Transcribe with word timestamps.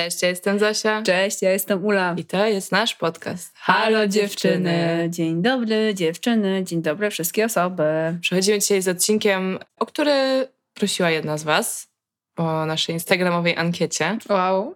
Cześć, 0.00 0.22
ja 0.22 0.28
jestem 0.28 0.58
Zosia. 0.58 1.02
Cześć, 1.02 1.42
ja 1.42 1.50
jestem 1.50 1.84
Ula. 1.84 2.14
I 2.16 2.24
to 2.24 2.46
jest 2.46 2.72
nasz 2.72 2.94
podcast. 2.94 3.52
Halo 3.56 4.06
dziewczyny. 4.06 5.08
Dzień 5.10 5.42
dobry 5.42 5.94
dziewczyny, 5.94 6.64
dzień 6.64 6.82
dobry 6.82 7.10
wszystkie 7.10 7.44
osoby. 7.44 7.84
Przechodzimy 8.20 8.58
dzisiaj 8.58 8.82
z 8.82 8.88
odcinkiem, 8.88 9.58
o 9.78 9.86
który 9.86 10.48
prosiła 10.74 11.10
jedna 11.10 11.38
z 11.38 11.42
Was 11.42 11.88
po 12.34 12.66
naszej 12.66 12.94
instagramowej 12.94 13.56
ankiecie. 13.56 14.18
Wow, 14.28 14.74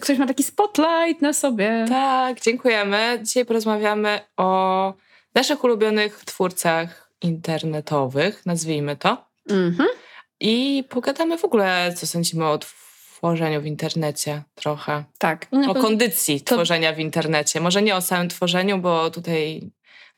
ktoś 0.00 0.18
ma 0.18 0.26
taki 0.26 0.42
spotlight 0.42 1.22
na 1.22 1.32
sobie. 1.32 1.84
Tak, 1.88 2.40
dziękujemy. 2.40 3.18
Dzisiaj 3.22 3.44
porozmawiamy 3.44 4.20
o 4.36 4.94
naszych 5.34 5.64
ulubionych 5.64 6.24
twórcach 6.24 7.10
internetowych, 7.22 8.46
nazwijmy 8.46 8.96
to. 8.96 9.24
Mhm. 9.50 9.88
I 10.40 10.84
pogadamy 10.88 11.38
w 11.38 11.44
ogóle, 11.44 11.94
co 11.96 12.06
sądzimy 12.06 12.46
o 12.46 12.58
tworzeniu 13.20 13.60
w 13.60 13.66
internecie 13.66 14.42
trochę. 14.54 15.04
Tak. 15.18 15.46
O 15.68 15.74
kondycji 15.74 16.40
to... 16.40 16.54
tworzenia 16.54 16.92
w 16.92 16.98
internecie. 16.98 17.60
Może 17.60 17.82
nie 17.82 17.96
o 17.96 18.00
samym 18.00 18.28
tworzeniu, 18.28 18.78
bo 18.78 19.10
tutaj 19.10 19.70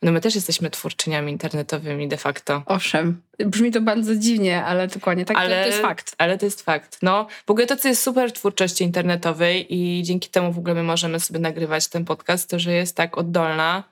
no 0.02 0.12
my 0.12 0.20
też 0.20 0.34
jesteśmy 0.34 0.70
twórczyniami 0.70 1.32
internetowymi 1.32 2.08
de 2.08 2.16
facto. 2.16 2.62
Owszem, 2.66 3.22
brzmi 3.38 3.70
to 3.70 3.80
bardzo 3.80 4.16
dziwnie, 4.16 4.64
ale 4.64 4.88
dokładnie 4.88 5.24
tak, 5.24 5.36
ale, 5.36 5.62
to 5.62 5.66
jest 5.66 5.82
fakt. 5.82 6.14
Ale 6.18 6.38
to 6.38 6.44
jest 6.44 6.62
fakt. 6.62 6.98
No, 7.02 7.26
w 7.46 7.50
ogóle 7.50 7.66
to, 7.66 7.76
co 7.76 7.88
jest 7.88 8.02
super 8.02 8.32
twórczości 8.32 8.84
internetowej 8.84 9.74
i 9.74 10.02
dzięki 10.02 10.28
temu 10.28 10.52
w 10.52 10.58
ogóle 10.58 10.74
my 10.74 10.82
możemy 10.82 11.20
sobie 11.20 11.40
nagrywać 11.40 11.88
ten 11.88 12.04
podcast, 12.04 12.50
to, 12.50 12.58
że 12.58 12.72
jest 12.72 12.96
tak 12.96 13.18
oddolna 13.18 13.84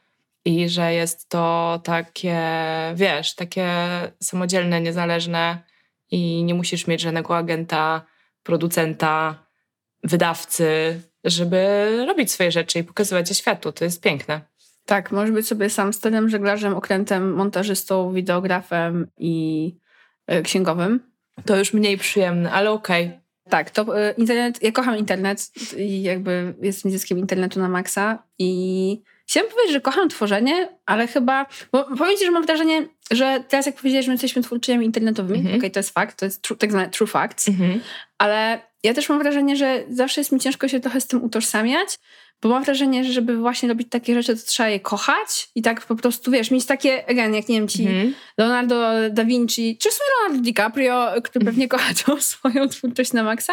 i 0.44 0.68
że 0.68 0.94
jest 0.94 1.28
to 1.28 1.80
takie, 1.84 2.40
wiesz, 2.94 3.34
takie 3.34 3.68
samodzielne, 4.22 4.80
niezależne 4.80 5.62
i 6.10 6.44
nie 6.44 6.54
musisz 6.54 6.86
mieć 6.86 7.00
żadnego 7.00 7.36
agenta, 7.36 8.02
producenta, 8.42 9.44
wydawcy, 10.04 11.00
żeby 11.24 11.88
robić 12.08 12.32
swoje 12.32 12.52
rzeczy 12.52 12.78
i 12.78 12.84
pokazywać 12.84 13.28
je 13.28 13.34
światu. 13.34 13.72
To 13.72 13.84
jest 13.84 14.02
piękne. 14.02 14.40
Tak, 14.86 15.12
możesz 15.12 15.30
być 15.30 15.48
sobie 15.48 15.70
sam 15.70 15.92
stylem, 15.92 16.28
żeglarzem, 16.28 16.74
okrętem, 16.74 17.32
montażystą, 17.32 18.12
wideografem 18.12 19.06
i 19.18 19.74
y, 20.32 20.42
księgowym. 20.42 21.00
To 21.46 21.56
już 21.56 21.72
mniej 21.72 21.98
przyjemne, 21.98 22.52
ale 22.52 22.70
okej. 22.70 23.06
Okay. 23.06 23.20
Tak, 23.50 23.70
to 23.70 24.08
y, 24.08 24.14
internet, 24.16 24.62
ja 24.62 24.72
kocham 24.72 24.96
internet 24.96 25.50
i 25.76 26.02
jakby 26.02 26.54
jestem 26.62 26.92
dzieckiem 26.92 27.18
internetu 27.18 27.60
na 27.60 27.68
maksa 27.68 28.22
i 28.38 29.02
chciałam 29.26 29.50
powiedzieć, 29.50 29.72
że 29.72 29.80
kocham 29.80 30.08
tworzenie, 30.08 30.68
ale 30.86 31.06
chyba, 31.06 31.46
bo 31.72 31.84
powiem 31.84 32.16
ci, 32.16 32.24
że 32.24 32.30
mam 32.30 32.46
wrażenie, 32.46 32.88
że 33.10 33.44
teraz 33.48 33.66
jak 33.66 33.76
powiedziałeś, 33.76 34.06
że 34.06 34.10
my 34.10 34.14
jesteśmy 34.14 34.42
twórczyniami 34.42 34.86
internetowymi, 34.86 35.42
-hmm. 35.42 35.46
okej, 35.46 35.58
okay, 35.58 35.70
to 35.70 35.78
jest 35.78 35.90
fakt, 35.90 36.18
to 36.18 36.24
jest 36.24 36.42
true, 36.42 36.56
tak 36.56 36.70
zwane 36.70 36.88
true 36.88 37.06
facts, 37.06 37.48
-hmm. 37.48 37.78
ale 38.18 38.60
ja 38.82 38.94
też 38.94 39.08
mam 39.08 39.18
wrażenie, 39.18 39.56
że 39.56 39.84
zawsze 39.90 40.20
jest 40.20 40.32
mi 40.32 40.40
ciężko 40.40 40.68
się 40.68 40.80
trochę 40.80 41.00
z 41.00 41.06
tym 41.06 41.24
utożsamiać, 41.24 41.98
bo 42.42 42.48
mam 42.48 42.64
wrażenie, 42.64 43.04
że 43.04 43.12
żeby 43.12 43.36
właśnie 43.36 43.68
robić 43.68 43.88
takie 43.90 44.14
rzeczy, 44.14 44.36
to 44.36 44.46
trzeba 44.46 44.68
je 44.68 44.80
kochać 44.80 45.50
i 45.54 45.62
tak 45.62 45.86
po 45.86 45.96
prostu, 45.96 46.30
wiesz, 46.30 46.50
mieć 46.50 46.66
takie, 46.66 47.08
again, 47.10 47.34
jak 47.34 47.48
nie 47.48 47.58
wiem, 47.58 47.68
ci 47.68 47.86
mm. 47.86 48.14
Leonardo 48.38 48.92
da 49.10 49.24
Vinci, 49.24 49.78
czy 49.78 49.90
w 49.90 49.92
sumie 49.92 50.08
Leonardo 50.18 50.44
DiCaprio, 50.44 51.12
który 51.24 51.44
pewnie 51.44 51.68
kocha 51.68 51.94
tą 52.06 52.20
swoją 52.32 52.68
twórczość 52.68 53.12
na 53.12 53.22
maksa 53.22 53.52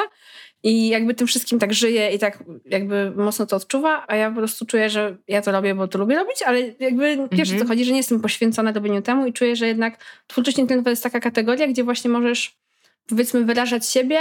i 0.64 0.88
jakby 0.88 1.14
tym 1.14 1.28
wszystkim 1.28 1.60
tak 1.60 1.74
żyje 1.74 2.12
i 2.12 2.20
tak 2.20 2.44
jakby 2.66 3.12
mocno 3.12 3.46
to 3.46 3.56
odczuwa, 3.56 4.06
a 4.08 4.16
ja 4.16 4.30
po 4.30 4.36
prostu 4.36 4.66
czuję, 4.66 4.90
że 4.90 5.18
ja 5.28 5.42
to 5.42 5.52
robię, 5.52 5.76
bo 5.76 5.88
to 5.88 5.98
lubię 5.98 6.16
robić, 6.16 6.42
ale 6.42 6.62
jakby 6.80 7.18
wiesz 7.32 7.50
-hmm. 7.50 7.56
o 7.56 7.60
co 7.60 7.68
chodzi, 7.68 7.86
że 7.86 7.92
nie 7.92 7.98
jestem 7.98 8.22
poświęcona 8.22 8.72
robieniu 8.72 9.02
temu 9.02 9.26
i 9.26 9.34
czuję, 9.34 9.56
że 9.56 9.68
jednak 9.68 10.04
twórczość 10.28 10.58
internetowa 10.58 10.90
jest 10.90 11.04
taka 11.04 11.20
kategoria, 11.20 11.68
gdzie 11.68 11.84
właśnie 11.84 12.10
możesz 12.10 12.58
powiedzmy 13.08 13.46
wyrażać 13.46 13.90
siebie, 13.90 14.20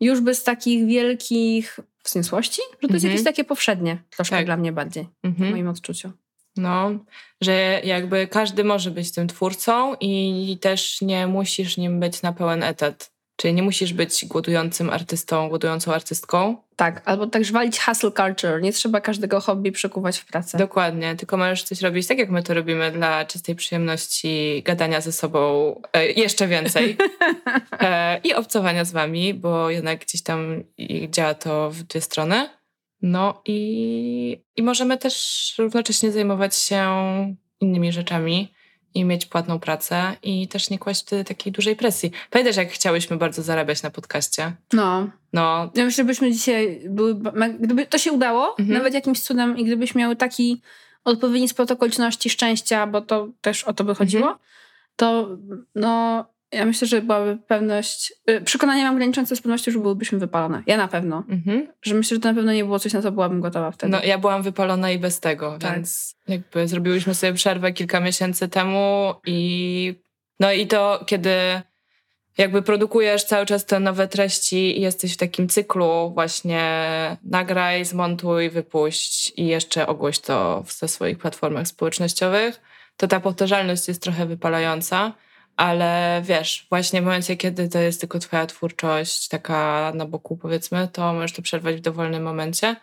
już 0.00 0.20
bez 0.20 0.44
takich 0.44 0.86
wielkich 0.86 1.80
wzniosłości, 2.04 2.62
że 2.82 2.88
to 2.88 2.94
jest 2.94 3.04
mhm. 3.04 3.12
jakieś 3.12 3.24
takie 3.24 3.44
powszednie 3.44 3.98
troszkę 4.10 4.36
tak. 4.36 4.46
dla 4.46 4.56
mnie 4.56 4.72
bardziej, 4.72 5.06
mhm. 5.22 5.48
w 5.48 5.52
moim 5.52 5.68
odczuciu. 5.68 6.12
No, 6.56 6.90
że 7.40 7.80
jakby 7.84 8.26
każdy 8.26 8.64
może 8.64 8.90
być 8.90 9.12
tym 9.12 9.28
twórcą 9.28 9.94
i 10.00 10.58
też 10.60 11.02
nie 11.02 11.26
musisz 11.26 11.76
nim 11.76 12.00
być 12.00 12.22
na 12.22 12.32
pełen 12.32 12.62
etat. 12.62 13.15
Czyli 13.36 13.54
nie 13.54 13.62
musisz 13.62 13.92
być 13.92 14.24
głodującym 14.24 14.90
artystą, 14.90 15.48
głodującą 15.48 15.94
artystką. 15.94 16.56
Tak, 16.76 17.02
albo 17.04 17.26
tak 17.26 17.44
walić 17.44 17.80
hustle 17.80 18.10
culture. 18.12 18.62
Nie 18.62 18.72
trzeba 18.72 19.00
każdego 19.00 19.40
hobby 19.40 19.72
przekuwać 19.72 20.18
w 20.18 20.26
pracę. 20.26 20.58
Dokładnie, 20.58 21.16
tylko 21.16 21.36
możesz 21.36 21.62
coś 21.62 21.80
robić 21.80 22.06
tak, 22.06 22.18
jak 22.18 22.30
my 22.30 22.42
to 22.42 22.54
robimy 22.54 22.92
dla 22.92 23.24
czystej 23.24 23.54
przyjemności 23.54 24.62
gadania 24.64 25.00
ze 25.00 25.12
sobą 25.12 25.74
e, 25.92 26.06
jeszcze 26.06 26.48
więcej 26.48 26.96
e, 27.80 28.18
i 28.18 28.34
obcowania 28.34 28.84
z 28.84 28.92
wami, 28.92 29.34
bo 29.34 29.70
jednak 29.70 30.00
gdzieś 30.00 30.22
tam 30.22 30.64
działa 31.10 31.34
to 31.34 31.70
w 31.70 31.82
dwie 31.82 32.00
strony. 32.00 32.48
No 33.02 33.42
i, 33.44 34.42
i 34.56 34.62
możemy 34.62 34.98
też 34.98 35.54
równocześnie 35.58 36.12
zajmować 36.12 36.56
się 36.56 36.86
innymi 37.60 37.92
rzeczami 37.92 38.55
i 38.96 39.04
mieć 39.04 39.26
płatną 39.26 39.58
pracę 39.58 40.16
i 40.22 40.48
też 40.48 40.70
nie 40.70 40.78
kłaść 40.78 41.02
wtedy 41.02 41.24
takiej 41.24 41.52
dużej 41.52 41.76
presji. 41.76 42.10
Pamiętasz, 42.30 42.56
jak 42.56 42.70
chciałyśmy 42.70 43.16
bardzo 43.16 43.42
zarabiać 43.42 43.82
na 43.82 43.90
podcaście? 43.90 44.52
No. 44.72 45.10
No. 45.32 45.70
Ja 45.74 45.84
myślę, 45.84 46.04
żebyśmy 46.04 46.32
dzisiaj 46.32 46.80
były, 46.88 47.14
gdyby 47.60 47.86
to 47.86 47.98
się 47.98 48.12
udało, 48.12 48.50
mhm. 48.58 48.78
nawet 48.78 48.94
jakimś 48.94 49.20
cudem 49.20 49.58
i 49.58 49.64
gdybyśmy 49.64 49.98
miały 49.98 50.16
taki 50.16 50.62
odpowiedni 51.04 51.48
spot 51.48 51.70
okoliczności 51.70 52.30
szczęścia, 52.30 52.86
bo 52.86 53.00
to 53.00 53.28
też 53.40 53.64
o 53.64 53.72
to 53.72 53.84
by 53.84 53.94
chodziło, 53.94 54.22
mhm. 54.22 54.38
to 54.96 55.28
no 55.74 56.24
ja 56.52 56.64
myślę, 56.64 56.88
że 56.88 57.02
byłaby 57.02 57.38
pewność, 57.46 58.12
y, 58.30 58.40
przekonanie 58.40 58.84
mam 58.84 58.96
graniczące 58.96 59.36
z 59.36 59.40
pewnością, 59.40 59.72
że 59.72 59.78
byłybyśmy 59.78 60.18
wypalone. 60.18 60.62
Ja 60.66 60.76
na 60.76 60.88
pewno. 60.88 61.24
Mhm. 61.28 61.68
Że 61.82 61.94
myślę, 61.94 62.14
że 62.14 62.20
to 62.20 62.28
na 62.28 62.34
pewno 62.34 62.52
nie 62.52 62.64
było 62.64 62.78
coś, 62.78 62.92
na 62.92 63.02
co 63.02 63.12
byłabym 63.12 63.40
gotowa 63.40 63.70
wtedy. 63.70 63.92
No 63.92 64.02
ja 64.04 64.18
byłam 64.18 64.42
wypalona 64.42 64.90
i 64.90 64.98
bez 64.98 65.20
tego, 65.20 65.58
tak. 65.58 65.74
więc 65.74 66.14
jakby 66.28 66.68
zrobiłyśmy 66.68 67.14
sobie 67.14 67.32
przerwę 67.32 67.72
kilka 67.72 68.00
miesięcy 68.00 68.48
temu 68.48 69.14
i 69.26 69.94
no 70.40 70.52
i 70.52 70.66
to, 70.66 71.04
kiedy 71.06 71.30
jakby 72.38 72.62
produkujesz 72.62 73.24
cały 73.24 73.46
czas 73.46 73.66
te 73.66 73.80
nowe 73.80 74.08
treści 74.08 74.78
i 74.78 74.80
jesteś 74.80 75.14
w 75.14 75.16
takim 75.16 75.48
cyklu 75.48 76.10
właśnie 76.14 76.62
nagraj, 77.24 77.84
zmontuj, 77.84 78.50
wypuść 78.50 79.32
i 79.36 79.46
jeszcze 79.46 79.86
ogłoś 79.86 80.18
to 80.18 80.62
w 80.66 80.90
swoich 80.90 81.18
platformach 81.18 81.68
społecznościowych, 81.68 82.60
to 82.96 83.08
ta 83.08 83.20
powtarzalność 83.20 83.88
jest 83.88 84.02
trochę 84.02 84.26
wypalająca 84.26 85.12
ale 85.56 86.22
wiesz, 86.24 86.66
właśnie 86.70 87.02
w 87.02 87.04
momencie, 87.04 87.36
kiedy 87.36 87.68
to 87.68 87.78
jest 87.78 88.00
tylko 88.00 88.18
twoja 88.18 88.46
twórczość, 88.46 89.28
taka 89.28 89.92
na 89.94 90.06
boku 90.06 90.36
powiedzmy, 90.36 90.88
to 90.92 91.12
możesz 91.12 91.32
to 91.32 91.42
przerwać 91.42 91.76
w 91.76 91.80
dowolnym 91.80 92.22
momencie. 92.22 92.76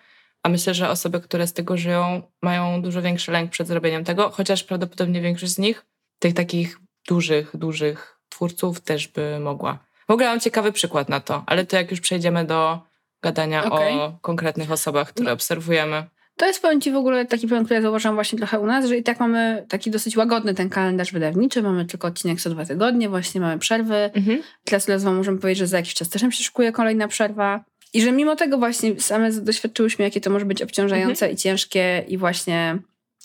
A 0.44 0.50
myślę, 0.50 0.74
że 0.74 0.90
osoby, 0.90 1.22
które 1.22 1.48
z 1.48 1.54
tego 1.54 1.78
żyją, 1.78 2.22
mają 2.42 2.82
dużo 2.82 3.02
większy 3.02 3.32
lęk 3.32 3.52
przed 3.52 3.68
zrobieniem 3.68 4.04
tego, 4.04 4.30
chociaż 4.30 4.64
prawdopodobnie 4.64 5.22
większość 5.22 5.52
z 5.52 5.58
nich, 5.58 5.86
tych 6.20 6.34
takich 6.34 6.80
dużych, 7.08 7.58
dużych 7.58 8.20
twórców 8.30 8.82
też 8.82 9.08
by 9.08 9.40
mogła. 9.40 9.80
W 10.08 10.12
ogóle 10.12 10.30
mam 10.30 10.40
ciekawy 10.40 10.72
przykład 10.72 11.10
na 11.10 11.20
to, 11.20 11.44
ale 11.46 11.66
to 11.66 11.76
jak 11.76 11.92
już 11.92 12.02
przejdziemy 12.02 12.46
do 12.46 12.80
gadania 13.22 13.66
okay. 13.66 13.92
o 13.92 14.18
konkretnych 14.22 14.72
osobach, 14.72 15.10
które 15.10 15.28
no. 15.28 15.34
obserwujemy. 15.34 16.04
To 16.38 16.46
jest, 16.46 16.62
powiem 16.62 16.82
Ci, 16.82 16.92
w 16.92 16.96
ogóle 16.96 17.26
taki 17.26 17.48
problem, 17.48 17.66
który 17.66 17.76
ja 17.76 17.82
zauważam 17.82 18.16
właśnie 18.16 18.38
trochę 18.38 18.60
u 18.60 18.66
nas, 18.66 18.86
że 18.86 18.98
i 18.98 19.04
tak 19.04 19.20
mamy 19.20 19.66
taki 19.70 19.92
dosyć 19.92 20.18
łagodny 20.18 20.54
ten 20.54 20.70
kalendarz 20.70 21.12
wydawniczy, 21.12 21.62
mamy 21.62 21.86
tylko 21.86 22.08
odcinek 22.08 22.42
co 22.42 22.50
dwa 22.50 22.66
tygodnie, 22.66 23.10
właśnie 23.10 23.42
mamy 23.42 23.60
przerwy. 23.60 23.96
Mhm. 23.96 24.42
Teraz 24.64 25.04
Wam 25.04 25.16
możemy 25.16 25.38
powiedzieć, 25.38 25.60
że 25.60 25.68
za 25.68 25.78
jakiś 25.78 25.94
czas 25.94 26.10
też 26.10 26.22
nam 26.22 26.32
się 26.32 26.44
szykuje 26.44 26.72
kolejna 26.72 27.08
przerwa. 27.08 27.64
I 27.94 28.02
że 28.02 28.12
mimo 28.12 28.36
tego 28.36 28.58
właśnie 28.58 29.02
same 29.02 29.32
doświadczyłyśmy, 29.32 30.06
jakie 30.06 30.22
to 30.22 30.30
może 30.30 30.46
być 30.46 30.62
obciążające 30.62 31.26
mhm. 31.26 31.32
i 31.32 31.36
ciężkie 31.38 32.06
i 32.08 32.18
właśnie 32.18 32.80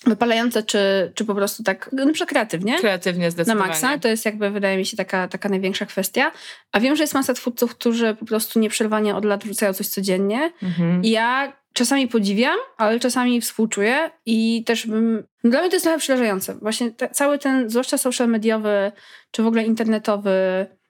wypalające, 0.07 0.63
czy, 0.63 1.13
czy 1.15 1.25
po 1.25 1.35
prostu 1.35 1.63
tak, 1.63 1.91
no 1.93 2.07
przykład 2.07 2.29
kreatywnie. 2.29 2.79
Kreatywnie 2.79 3.31
zdecydowanie. 3.31 3.67
Na 3.67 3.69
maksa. 3.69 3.99
To 3.99 4.09
jest 4.09 4.25
jakby, 4.25 4.51
wydaje 4.51 4.79
mi 4.79 4.87
się, 4.87 4.97
taka, 4.97 5.29
taka 5.29 5.49
największa 5.49 5.87
kwestia. 5.87 6.33
A 6.73 6.81
wiem, 6.81 6.97
że 6.97 7.03
jest 7.03 7.15
masa 7.15 7.35
twórców, 7.35 7.75
którzy 7.75 8.15
po 8.15 8.27
prostu 8.27 8.59
nieprzerwanie 8.59 9.15
od 9.15 9.25
lat 9.25 9.45
wrzucają 9.45 9.73
coś 9.73 9.89
codziennie. 9.89 10.53
Mhm. 10.63 11.05
I 11.05 11.11
ja 11.11 11.53
czasami 11.79 12.09
podziwiam, 12.09 12.59
ale 12.77 13.01
czasami 13.01 13.41
współczuję 13.41 14.11
i 14.27 14.65
też 14.65 14.87
bym... 14.87 15.25
No 15.45 15.51
dla 15.51 15.61
mnie 15.61 15.69
to 15.69 15.77
jest 15.77 15.85
trochę 15.85 15.99
przerażające. 15.99 16.55
Właśnie 16.55 16.91
te, 16.91 17.09
cały 17.09 17.39
ten, 17.39 17.71
zwłaszcza 17.71 17.99
social 17.99 18.29
mediowy, 18.29 18.93
czy 19.31 19.43
w 19.43 19.47
ogóle 19.47 19.65
internetowy 19.65 20.31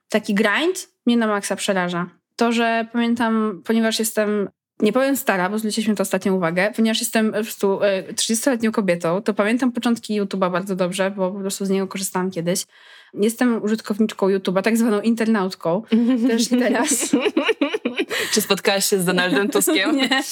taki 0.08 0.34
grind 0.34 0.88
mnie 1.06 1.16
na 1.16 1.26
maksa 1.26 1.56
przeraża. 1.56 2.10
To, 2.36 2.52
że 2.52 2.86
pamiętam, 2.92 3.62
ponieważ 3.64 3.98
jestem 3.98 4.48
nie 4.80 4.92
powiem 4.92 5.16
stara, 5.16 5.50
bo 5.50 5.58
zwróciliśmy 5.58 5.94
to 5.94 6.02
ostatnią 6.02 6.34
uwagę, 6.34 6.72
ponieważ 6.76 7.00
jestem 7.00 7.26
po 7.26 7.32
prostu 7.32 7.78
30-letnią 8.14 8.68
e, 8.68 8.72
kobietą, 8.72 9.22
to 9.22 9.34
pamiętam 9.34 9.72
początki 9.72 10.22
YouTube'a 10.22 10.52
bardzo 10.52 10.76
dobrze, 10.76 11.10
bo 11.10 11.32
po 11.32 11.40
prostu 11.40 11.64
z 11.64 11.70
niego 11.70 11.86
korzystałam 11.86 12.30
kiedyś. 12.30 12.64
Jestem 13.14 13.62
użytkowniczką 13.62 14.28
YouTube'a, 14.28 14.62
tak 14.62 14.76
zwaną 14.76 15.00
internautką. 15.00 15.82
Też 16.28 16.48
teraz. 16.62 17.16
Czy 18.32 18.40
spotkałaś 18.40 18.84
się 18.84 19.00
z 19.00 19.04
Donaldem 19.04 19.50
Tuskiem? 19.52 19.96
Nie. 19.96 20.22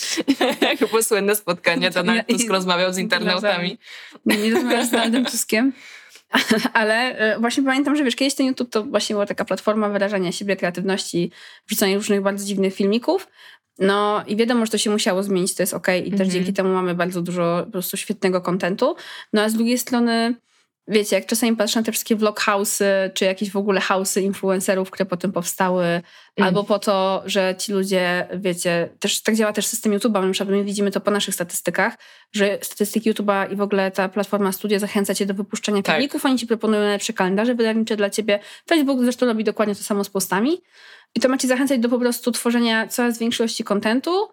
Jak 0.61 0.79
było 0.91 1.03
słynne 1.03 1.37
spotkanie, 1.37 1.91
Donald 1.91 2.27
Tusk 2.27 2.51
rozmawiał 2.51 2.93
z 2.93 2.99
internautami. 2.99 3.79
Nie, 4.27 4.37
nie 4.37 4.55
rozmawiałam 4.55 4.87
z 4.87 4.91
Donaldem 4.91 5.25
Tuskiem. 5.25 5.73
Ale 6.73 7.19
e, 7.19 7.41
właśnie 7.41 7.63
pamiętam, 7.63 7.97
że 7.97 8.05
wiesz, 8.05 8.17
kiedyś 8.17 8.35
ten 8.35 8.47
YouTube 8.47 8.71
to 8.71 8.85
właśnie 8.85 9.15
była 9.15 9.27
taka 9.27 9.45
platforma 9.45 9.89
wyrażania 9.89 10.33
siebie, 10.33 10.57
kreatywności, 10.57 11.31
wrzucania 11.67 11.95
różnych 11.95 12.23
bardzo 12.23 12.47
dziwnych 12.47 12.75
filmików. 12.75 13.29
No 13.79 14.25
i 14.27 14.37
wiadomo, 14.37 14.67
że 14.67 14.73
to 14.73 14.79
się 14.79 14.91
musiało 14.91 15.23
zmienić, 15.23 15.55
to 15.55 15.63
jest 15.63 15.75
ok 15.75 15.87
i 16.05 16.11
też 16.11 16.21
mm 16.21 16.29
-hmm. 16.29 16.33
dzięki 16.33 16.53
temu 16.53 16.73
mamy 16.73 16.95
bardzo 16.95 17.23
dużo 17.23 17.63
po 17.65 17.73
prostu 17.73 17.97
świetnego 17.97 18.41
kontentu. 18.41 18.97
No 19.33 19.43
a 19.43 19.49
z 19.49 19.55
drugiej 19.55 19.79
strony 19.79 20.35
wiecie, 20.89 21.17
jak 21.17 21.27
czasami 21.27 21.57
patrzę 21.57 21.81
na 21.81 21.85
te 21.85 21.93
wszystkie 21.93 22.17
vloghouse'y, 22.17 22.85
czy 23.15 23.25
jakieś 23.25 23.51
w 23.51 23.57
ogóle 23.57 23.81
house'y 23.81 24.23
influencerów, 24.23 24.91
które 24.91 25.07
potem 25.07 25.33
powstały, 25.33 25.85
mm. 25.85 26.03
albo 26.39 26.65
po 26.65 26.79
to, 26.79 27.23
że 27.27 27.55
ci 27.59 27.73
ludzie, 27.73 28.29
wiecie, 28.35 28.89
też 28.99 29.23
tak 29.23 29.35
działa 29.35 29.53
też 29.53 29.67
system 29.67 29.93
YouTube'a, 29.93 30.33
przykład 30.33 30.57
my 30.57 30.65
widzimy 30.65 30.91
to 30.91 31.01
po 31.01 31.11
naszych 31.11 31.35
statystykach, 31.35 31.99
że 32.33 32.59
statystyki 32.63 33.13
YouTube'a 33.13 33.53
i 33.53 33.57
w 33.57 33.61
ogóle 33.61 33.91
ta 33.91 34.09
platforma 34.09 34.53
studia 34.53 34.79
zachęca 34.79 35.15
cię 35.15 35.27
do 35.27 35.35
wypuszczania 35.35 35.83
tak. 35.83 35.97
filmików, 35.97 36.25
oni 36.27 36.39
ci 36.39 36.47
proponują 36.47 36.83
najlepsze 36.83 37.13
kalendarze 37.13 37.55
wydawnicze 37.55 37.97
dla 37.97 38.11
ciebie. 38.11 38.39
Facebook 38.69 39.01
zresztą 39.03 39.27
robi 39.27 39.45
dokładnie 39.45 39.75
to 39.75 39.83
samo 39.83 40.05
z 40.05 40.11
postami 40.11 40.63
i 41.15 41.21
to 41.21 41.29
ma 41.29 41.39
ci 41.39 41.49
zachęcać 41.49 41.81
do 41.81 41.89
po 41.89 41.99
prostu 41.99 42.33
tworzenia 42.33 42.89
coraz 42.89 43.19
większej 43.19 43.45
ilości 43.45 43.65
kontentu 43.65 44.29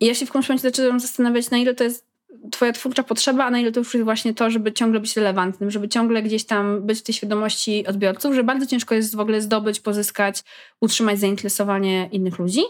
i 0.00 0.06
ja 0.06 0.14
się 0.14 0.26
w 0.26 0.28
którymś 0.28 0.48
momencie 0.48 0.68
zaczynam 0.68 1.00
zastanawiać, 1.00 1.50
na 1.50 1.58
ile 1.58 1.74
to 1.74 1.84
jest 1.84 2.11
twoja 2.52 2.72
twórcza 2.72 3.02
potrzeba, 3.02 3.44
a 3.44 3.50
na 3.50 3.60
ile 3.60 3.72
to 3.72 3.80
już 3.80 3.94
jest 3.94 4.04
właśnie 4.04 4.34
to, 4.34 4.50
żeby 4.50 4.72
ciągle 4.72 5.00
być 5.00 5.16
relevantnym, 5.16 5.70
żeby 5.70 5.88
ciągle 5.88 6.22
gdzieś 6.22 6.44
tam 6.44 6.86
być 6.86 6.98
w 6.98 7.02
tej 7.02 7.14
świadomości 7.14 7.86
odbiorców, 7.86 8.34
że 8.34 8.44
bardzo 8.44 8.66
ciężko 8.66 8.94
jest 8.94 9.16
w 9.16 9.20
ogóle 9.20 9.40
zdobyć, 9.40 9.80
pozyskać, 9.80 10.42
utrzymać 10.80 11.20
zainteresowanie 11.20 12.08
innych 12.12 12.38
ludzi. 12.38 12.62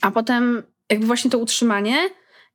A 0.00 0.10
potem 0.10 0.62
jakby 0.90 1.06
właśnie 1.06 1.30
to 1.30 1.38
utrzymanie 1.38 1.96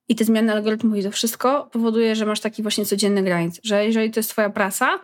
i 0.10 0.16
te 0.16 0.26
zmiany 0.26 0.54
algorytmów 0.54 0.98
i 0.98 1.04
to 1.04 1.12
wszystko 1.12 1.70
powoduje, 1.72 2.16
że 2.16 2.26
masz 2.26 2.40
taki 2.40 2.62
właśnie 2.62 2.86
codzienny 2.86 3.24
grind, 3.24 3.60
że 3.64 3.86
jeżeli 3.86 4.12
to 4.12 4.20
jest 4.20 4.30
twoja 4.30 4.50
praca, 4.50 5.00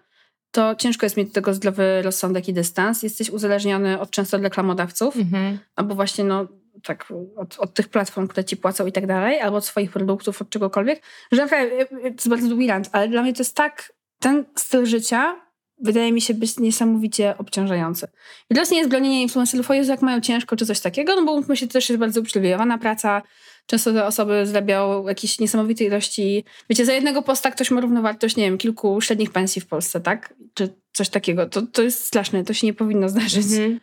to 0.52 0.76
ciężko 0.76 1.06
jest 1.06 1.18
mieć 1.18 1.28
do 1.28 1.34
tego 1.34 1.54
zdrowy 1.54 2.02
rozsądek 2.02 2.48
i 2.48 2.54
dystans. 2.54 3.04
Jesteś 3.04 3.30
uzależniony 3.30 4.00
od 4.00 4.12
często 4.12 4.38
od 4.38 4.44
reklamodawców, 4.44 5.18
mhm. 5.18 5.60
albo 5.76 5.96
właśnie 5.96 6.24
no, 6.24 6.48
tak 6.84 7.14
od, 7.36 7.60
od, 7.60 7.74
tych 7.74 7.90
platform, 7.90 8.28
które 8.28 8.46
ci 8.46 8.58
płacą 8.58 8.86
i 8.86 8.92
tak 8.92 9.08
dalej, 9.08 9.40
albo 9.40 9.58
od 9.58 9.66
swoich 9.66 9.92
produktów, 9.92 10.42
od 10.42 10.50
czegokolwiek, 10.50 11.02
że 11.32 11.42
naprawdę 11.42 11.82
y, 11.82 11.86
to 11.88 12.08
jest 12.08 12.30
bardzo 12.30 12.48
długi 12.48 12.68
rant, 12.68 12.90
ale 12.92 13.08
dla 13.08 13.22
mnie 13.22 13.34
to 13.34 13.40
jest 13.40 13.56
tak, 13.56 13.94
ten 14.20 14.46
styl 14.56 14.86
życia 14.86 15.48
wydaje 15.80 16.12
mi 16.12 16.22
się 16.22 16.34
być 16.34 16.60
niesamowicie 16.60 17.38
obciążający. 17.38 18.08
I 18.50 18.54
teraz 18.54 18.72
nie 18.72 18.78
jest 18.78 18.90
bronienie 18.90 19.22
influencerów, 19.22 19.72
o 19.72 19.74
Jezu, 19.74 19.92
jak 19.92 20.02
mają 20.02 20.22
ciężko, 20.22 20.56
czy 20.56 20.66
coś 20.66 20.80
takiego, 20.80 21.16
no 21.16 21.26
bo 21.26 21.36
mówmy 21.36 21.58
się, 21.58 21.68
to 21.68 21.74
też 21.74 21.90
jest 21.90 22.00
bardzo 22.00 22.22
uprzywilejowana 22.22 22.78
praca, 22.78 23.22
często 23.66 23.94
te 23.94 24.06
osoby 24.06 24.46
zarabiają 24.46 25.08
jakieś 25.08 25.40
niesamowite 25.40 25.84
ilości, 25.84 26.44
wiecie, 26.70 26.86
za 26.86 26.94
jednego 26.94 27.22
posta 27.22 27.52
ktoś 27.52 27.72
ma 27.72 27.82
równowartość, 27.82 28.36
nie 28.36 28.44
wiem, 28.44 28.58
kilku 28.58 29.02
średnich 29.02 29.32
pensji 29.32 29.62
w 29.62 29.68
Polsce, 29.68 30.02
tak? 30.02 30.34
Czy 30.54 30.74
coś 30.94 31.10
takiego. 31.10 31.46
To, 31.46 31.62
to 31.62 31.82
jest 31.82 32.06
straszne, 32.06 32.44
to 32.44 32.54
się 32.54 32.68
nie 32.68 32.74
powinno 32.74 33.10
zdarzyć. 33.10 33.46
Mhm. 33.46 33.80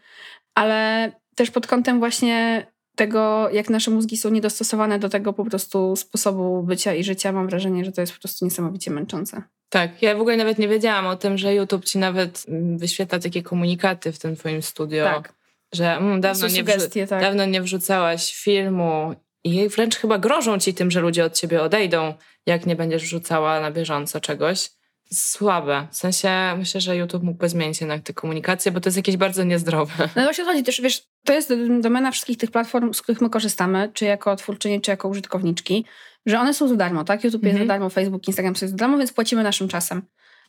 Ale 0.55 1.12
też 1.35 1.50
pod 1.50 1.67
kątem 1.67 1.99
właśnie 1.99 2.67
tego, 2.96 3.50
jak 3.50 3.70
nasze 3.70 3.91
mózgi 3.91 4.17
są 4.17 4.31
niedostosowane 4.31 4.99
do 4.99 5.08
tego 5.08 5.32
po 5.32 5.44
prostu 5.44 5.96
sposobu 5.96 6.62
bycia 6.62 6.94
i 6.94 7.05
życia, 7.05 7.32
mam 7.32 7.49
wrażenie, 7.49 7.85
że 7.85 7.93
to 7.93 8.00
jest 8.00 8.12
po 8.12 8.20
prostu 8.20 8.44
niesamowicie 8.44 8.91
męczące. 8.91 9.43
Tak, 9.69 10.02
ja 10.02 10.17
w 10.17 10.20
ogóle 10.20 10.37
nawet 10.37 10.58
nie 10.58 10.69
wiedziałam 10.69 11.06
o 11.06 11.17
tym, 11.17 11.38
że 11.38 11.55
YouTube 11.55 11.85
ci 11.85 11.99
nawet 11.99 12.44
mm, 12.49 12.79
wyświetla 12.79 13.19
takie 13.19 13.43
komunikaty 13.43 14.12
w 14.12 14.19
tym 14.19 14.37
twoim 14.37 14.62
studio. 14.62 15.05
Tak. 15.05 15.32
Że 15.73 15.96
mm, 15.96 16.20
dawno, 16.20 16.49
nie 16.49 16.56
sugestie, 16.56 17.06
tak. 17.06 17.20
dawno 17.20 17.46
nie 17.46 17.62
wrzucałaś 17.62 18.35
filmu 18.35 19.14
i 19.44 19.69
wręcz 19.69 19.96
chyba 19.96 20.19
grożą 20.19 20.58
ci 20.58 20.75
tym, 20.75 20.91
że 20.91 21.00
ludzie 21.00 21.25
od 21.25 21.35
ciebie 21.35 21.62
odejdą, 21.62 22.14
jak 22.46 22.67
nie 22.67 22.76
będziesz 22.76 23.02
wrzucała 23.02 23.61
na 23.61 23.70
bieżąco 23.70 24.20
czegoś 24.20 24.70
słabe. 25.12 25.87
W 25.91 25.97
sensie 25.97 26.31
myślę, 26.59 26.81
że 26.81 26.97
YouTube 26.97 27.23
mógłby 27.23 27.49
zmienić 27.49 27.81
jednak 27.81 28.03
te 28.03 28.12
komunikacje, 28.12 28.73
bo 28.73 28.81
to 28.81 28.89
jest 28.89 28.97
jakieś 28.97 29.17
bardzo 29.17 29.45
niezdrowe. 29.45 30.09
No 30.17 30.23
właśnie 30.23 30.45
chodzi 30.45 30.62
też, 30.62 30.81
wiesz, 30.81 31.03
to 31.25 31.33
jest 31.33 31.53
domena 31.81 32.11
wszystkich 32.11 32.39
tych 32.39 32.51
platform, 32.51 32.95
z 32.95 33.03
których 33.03 33.21
my 33.21 33.31
korzystamy, 33.31 33.91
czy 33.95 34.05
jako 34.05 34.37
twórczyni, 34.37 34.81
czy 34.81 34.91
jako 34.91 35.09
użytkowniczki, 35.09 35.85
że 36.27 36.41
one 36.41 36.55
są 36.55 36.69
za 36.69 36.77
darmo, 36.77 37.05
tak? 37.05 37.25
YouTube 37.25 37.43
jest 37.43 37.56
za 37.56 37.62
mhm. 37.62 37.69
darmo, 37.69 37.91
Facebook, 37.91 38.29
Instagram 38.29 38.56
są 38.56 38.69
za 38.69 38.77
darmo, 38.77 38.99
więc 38.99 39.12
płacimy 39.12 39.43
naszym 39.43 39.69
czasem. 39.69 40.03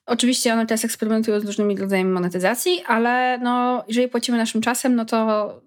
Oczywiście 0.06 0.54
one 0.54 0.66
teraz 0.66 0.86
eksperymentują 0.86 1.40
z 1.40 1.46
różnymi 1.46 1.78
rodzajami 1.78 2.10
monetyzacji, 2.10 2.84
ale 2.88 3.38
no, 3.38 3.84
jeżeli 3.88 4.08
płacimy 4.08 4.38
naszym 4.38 4.62
czasem, 4.62 4.96
no 4.96 5.06
to, 5.06 5.62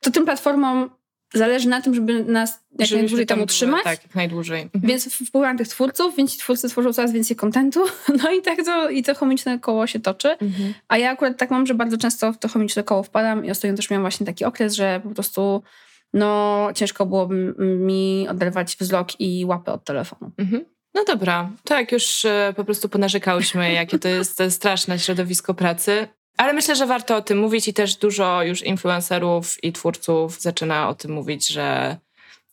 to 0.00 0.10
tym 0.10 0.24
platformom 0.24 0.90
zależy 1.34 1.68
na 1.68 1.80
tym, 1.80 1.94
żeby 1.94 2.24
nas 2.24 2.60
jak 2.78 2.90
najdłużej 2.90 3.26
tam 3.26 3.42
utrzymać. 3.42 3.84
Tak, 3.84 4.02
jak 4.02 4.14
najdłużej. 4.14 4.62
Mhm. 4.62 4.84
Więc 4.84 5.14
wpływam 5.14 5.58
tych 5.58 5.68
twórców, 5.68 6.16
więc 6.16 6.32
ci 6.32 6.38
twórcy 6.38 6.68
tworzą 6.68 6.92
coraz 6.92 7.12
więcej 7.12 7.36
kontentu, 7.36 7.80
no 8.22 8.32
i 8.32 8.42
tak 8.42 8.64
to, 8.64 8.90
i 8.90 9.02
to 9.02 9.14
chomiczne 9.14 9.58
koło 9.58 9.86
się 9.86 10.00
toczy. 10.00 10.28
Mhm. 10.28 10.74
A 10.88 10.98
ja 10.98 11.10
akurat 11.10 11.38
tak 11.38 11.50
mam, 11.50 11.66
że 11.66 11.74
bardzo 11.74 11.98
często 11.98 12.32
w 12.32 12.38
to 12.38 12.48
chomiczne 12.48 12.82
koło 12.82 13.02
wpadam 13.02 13.44
i 13.44 13.50
ostatnio 13.50 13.76
też 13.76 13.90
miałam 13.90 14.02
właśnie 14.02 14.26
taki 14.26 14.44
okres, 14.44 14.74
że 14.74 15.00
po 15.04 15.10
prostu 15.10 15.62
no 16.12 16.68
ciężko 16.74 17.06
było 17.06 17.28
mi 17.58 18.26
oderwać 18.30 18.76
wzrok 18.80 19.20
i 19.20 19.44
łapy 19.44 19.70
od 19.70 19.84
telefonu. 19.84 20.30
Mhm. 20.38 20.64
No 20.94 21.04
dobra, 21.04 21.50
to 21.64 21.74
jak 21.74 21.92
już 21.92 22.24
e, 22.24 22.52
po 22.56 22.64
prostu 22.64 22.88
ponarzekałyśmy, 22.88 23.72
jakie 23.72 23.98
to 23.98 24.08
jest 24.08 24.42
straszne 24.48 24.98
środowisko 24.98 25.54
pracy, 25.54 26.08
ale 26.36 26.52
myślę, 26.52 26.76
że 26.76 26.86
warto 26.86 27.16
o 27.16 27.22
tym 27.22 27.38
mówić 27.38 27.68
i 27.68 27.74
też 27.74 27.96
dużo 27.96 28.42
już 28.42 28.62
influencerów 28.62 29.64
i 29.64 29.72
twórców 29.72 30.40
zaczyna 30.40 30.88
o 30.88 30.94
tym 30.94 31.12
mówić, 31.12 31.48
że 31.48 31.96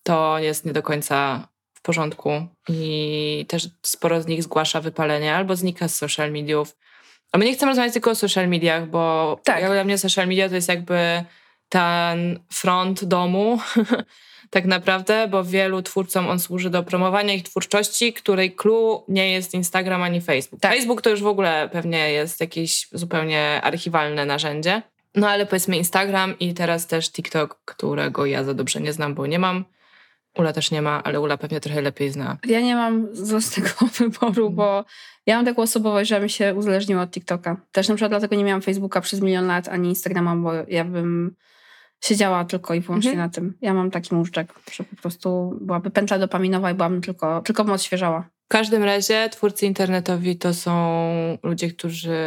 to 0.04 0.40
jest 0.40 0.66
nie 0.66 0.74
do 0.74 0.84
końca 0.84 1.48
w 1.74 1.82
porządku 1.82 2.48
i 2.70 3.46
też 3.48 3.70
sporo 3.82 4.22
z 4.22 4.28
nich 4.28 4.44
zgłasza 4.44 4.82
wypalenie 4.82 5.36
albo 5.36 5.56
znika 5.56 5.88
z 5.88 5.96
social 5.96 6.32
mediów. 6.32 6.76
A 7.32 7.38
my 7.38 7.46
nie 7.46 7.54
chcemy 7.54 7.70
rozmawiać 7.70 7.94
tylko 7.94 8.12
o 8.12 8.16
social 8.16 8.48
mediach, 8.48 8.90
bo 8.90 9.40
tak. 9.44 9.66
dla 9.66 9.84
mnie 9.84 9.98
social 9.98 10.28
media 10.28 10.50
to 10.50 10.56
jest 10.56 10.70
jakby 10.70 11.24
ten 11.70 12.40
front 12.54 13.06
domu, 13.06 13.60
tak 14.50 14.66
naprawdę, 14.66 15.28
bo 15.28 15.44
wielu 15.44 15.82
twórcom 15.82 16.28
on 16.28 16.40
służy 16.40 16.70
do 16.70 16.84
promowania 16.84 17.34
ich 17.34 17.44
twórczości, 17.44 18.14
której 18.14 18.56
clue 18.56 19.04
nie 19.08 19.32
jest 19.32 19.54
Instagram 19.54 20.02
ani 20.04 20.22
Facebook. 20.22 20.62
Tak. 20.62 20.74
Facebook 20.74 21.02
to 21.02 21.10
już 21.10 21.22
w 21.22 21.28
ogóle 21.28 21.70
pewnie 21.72 22.12
jest 22.12 22.42
jakieś 22.42 22.88
zupełnie 22.92 23.62
archiwalne 23.64 24.26
narzędzie. 24.26 24.82
No 25.16 25.30
ale 25.30 25.46
powiedzmy 25.46 25.78
Instagram 25.78 26.40
i 26.40 26.54
teraz 26.54 26.88
też 26.88 27.12
TikTok, 27.12 27.60
którego 27.66 28.26
ja 28.26 28.44
za 28.44 28.54
dobrze 28.54 28.82
nie 28.82 28.94
znam, 28.94 29.16
bo 29.16 29.28
nie 29.28 29.40
mam. 29.40 29.66
Ula 30.38 30.54
też 30.54 30.72
nie 30.72 30.82
ma, 30.82 31.04
ale 31.04 31.20
Ula 31.20 31.38
pewnie 31.38 31.60
trochę 31.60 31.82
lepiej 31.82 32.10
zna. 32.10 32.38
Ja 32.48 32.62
nie 32.62 32.76
mam 32.76 33.08
z 33.14 33.50
tego 33.50 33.70
wyboru, 34.00 34.50
bo 34.50 34.86
ja 35.26 35.36
mam 35.36 35.46
taką 35.46 35.62
osobowość, 35.62 36.10
że 36.10 36.20
mi 36.20 36.30
się 36.30 36.56
uzależniła 36.56 37.02
od 37.02 37.12
TikToka. 37.12 37.58
Też 37.72 37.90
na 37.90 37.96
przykład 37.96 38.12
dlatego 38.12 38.36
nie 38.36 38.44
miałam 38.44 38.62
Facebooka 38.62 39.02
przez 39.02 39.22
milion 39.22 39.48
lat, 39.48 39.68
ani 39.68 39.90
Instagrama, 39.90 40.36
bo 40.36 40.52
ja 40.68 40.86
bym 40.86 41.36
siedziała 42.04 42.46
tylko 42.46 42.74
i 42.74 42.80
wyłącznie 42.80 43.12
mhm. 43.12 43.28
na 43.28 43.34
tym. 43.34 43.58
Ja 43.62 43.74
mam 43.74 43.92
taki 43.92 44.16
móżdżek, 44.16 44.54
że 44.72 44.84
po 44.84 44.96
prostu 44.96 45.58
byłaby 45.62 45.92
pętla 45.92 46.20
dopaminowa 46.20 46.72
i 46.72 46.74
byłabym 46.74 47.02
tylko, 47.02 47.42
tylko 47.42 47.64
bym 47.64 47.74
odświeżała. 47.74 48.30
W 48.46 48.50
każdym 48.50 48.84
razie 48.84 49.30
twórcy 49.30 49.66
internetowi 49.66 50.38
to 50.38 50.54
są 50.54 51.02
ludzie, 51.44 51.70
którzy 51.70 52.18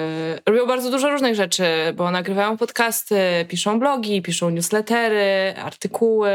robią 0.47 0.67
bardzo 0.67 0.91
dużo 0.91 1.11
różnych 1.11 1.35
rzeczy, 1.35 1.65
bo 1.97 2.11
nagrywają 2.11 2.57
podcasty, 2.57 3.17
piszą 3.49 3.79
blogi, 3.79 4.23
piszą 4.23 4.51
newslettery, 4.51 5.55
artykuły, 5.57 6.31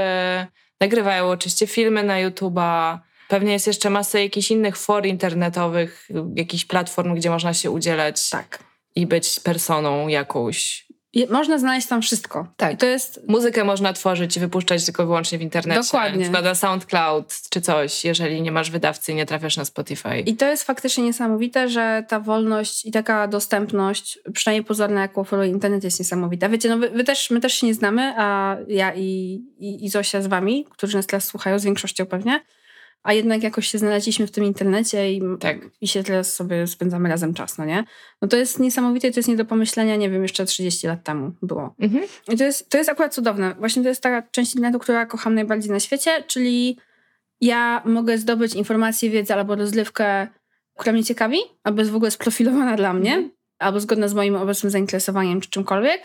nagrywają 0.81 1.29
oczywiście 1.29 1.67
filmy 1.67 2.03
na 2.03 2.13
YouTube'a. 2.13 2.99
Pewnie 3.27 3.53
jest 3.53 3.67
jeszcze 3.67 3.89
masa 3.89 4.19
jakichś 4.19 4.51
innych 4.51 4.77
for 4.77 5.05
internetowych, 5.05 6.09
jakichś 6.35 6.65
platform, 6.65 7.15
gdzie 7.15 7.29
można 7.29 7.53
się 7.53 7.71
udzielać 7.71 8.29
tak. 8.29 8.59
i 8.95 9.07
być 9.07 9.39
personą 9.39 10.07
jakąś 10.07 10.87
można 11.29 11.57
znaleźć 11.57 11.87
tam 11.87 12.01
wszystko. 12.01 12.47
Tak. 12.57 12.79
to 12.79 12.85
jest... 12.85 13.21
Muzykę 13.27 13.63
można 13.63 13.93
tworzyć 13.93 14.37
i 14.37 14.39
wypuszczać 14.39 14.85
tylko 14.85 15.05
wyłącznie 15.05 15.37
w 15.37 15.41
internecie. 15.41 15.81
Dokładnie. 15.81 16.29
Na 16.29 16.55
SoundCloud 16.55 17.35
czy 17.49 17.61
coś, 17.61 18.05
jeżeli 18.05 18.41
nie 18.41 18.51
masz 18.51 18.71
wydawcy 18.71 19.11
i 19.11 19.15
nie 19.15 19.25
trafiasz 19.25 19.57
na 19.57 19.65
Spotify. 19.65 20.19
I 20.19 20.35
to 20.35 20.45
jest 20.45 20.63
faktycznie 20.63 21.03
niesamowite, 21.03 21.69
że 21.69 22.03
ta 22.07 22.19
wolność 22.19 22.85
i 22.85 22.91
taka 22.91 23.27
dostępność, 23.27 24.19
przynajmniej 24.33 24.65
pozorna, 24.65 25.01
jak 25.01 25.17
oferuje 25.17 25.49
internet, 25.49 25.83
jest 25.83 25.99
niesamowita. 25.99 26.49
Wiecie, 26.49 26.69
no 26.69 26.77
wy, 26.77 26.89
wy, 26.89 27.03
też, 27.03 27.29
my 27.29 27.39
też 27.39 27.53
się 27.53 27.67
nie 27.67 27.73
znamy, 27.73 28.13
a 28.17 28.57
ja 28.67 28.93
i, 28.95 29.41
i, 29.59 29.85
i 29.85 29.89
Zosia 29.89 30.21
z 30.21 30.27
wami, 30.27 30.65
którzy 30.69 30.97
nas 30.97 31.07
teraz 31.07 31.25
słuchają, 31.25 31.59
z 31.59 31.63
większością 31.65 32.05
pewnie, 32.05 32.39
a 33.05 33.13
jednak 33.13 33.43
jakoś 33.43 33.67
się 33.67 33.77
znaleźliśmy 33.77 34.27
w 34.27 34.31
tym 34.31 34.43
internecie 34.43 35.13
i, 35.13 35.21
tak. 35.39 35.57
i 35.81 35.87
się 35.87 36.03
teraz 36.03 36.33
sobie 36.33 36.67
spędzamy 36.67 37.09
razem 37.09 37.33
czas, 37.33 37.57
no 37.57 37.65
nie? 37.65 37.83
No 38.21 38.27
to 38.27 38.37
jest 38.37 38.59
niesamowite, 38.59 39.11
to 39.11 39.19
jest 39.19 39.29
nie 39.29 39.35
do 39.35 39.45
pomyślenia, 39.45 39.95
nie 39.95 40.09
wiem, 40.09 40.21
jeszcze 40.21 40.45
30 40.45 40.87
lat 40.87 41.03
temu 41.03 41.31
było. 41.41 41.75
Mhm. 41.79 42.03
I 42.29 42.37
to 42.37 42.43
jest, 42.43 42.69
to 42.69 42.77
jest 42.77 42.89
akurat 42.89 43.13
cudowne. 43.13 43.55
Właśnie 43.59 43.83
to 43.83 43.89
jest 43.89 44.03
taka 44.03 44.21
część 44.31 44.55
internetu, 44.55 44.79
która 44.79 45.05
kocham 45.05 45.35
najbardziej 45.35 45.71
na 45.71 45.79
świecie, 45.79 46.23
czyli 46.27 46.77
ja 47.41 47.81
mogę 47.85 48.17
zdobyć 48.17 48.53
informacje, 48.53 49.09
wiedzę 49.09 49.35
albo 49.35 49.55
rozrywkę, 49.55 50.27
która 50.77 50.93
mnie 50.93 51.03
ciekawi, 51.03 51.37
albo 51.63 51.81
jest 51.81 51.91
w 51.91 51.95
ogóle 51.95 52.11
sprofilowana 52.11 52.75
dla 52.75 52.93
mnie, 52.93 53.13
mhm. 53.13 53.31
albo 53.59 53.79
zgodna 53.79 54.07
z 54.07 54.13
moim 54.13 54.35
obecnym 54.35 54.71
zainteresowaniem 54.71 55.41
czy 55.41 55.49
czymkolwiek. 55.49 56.01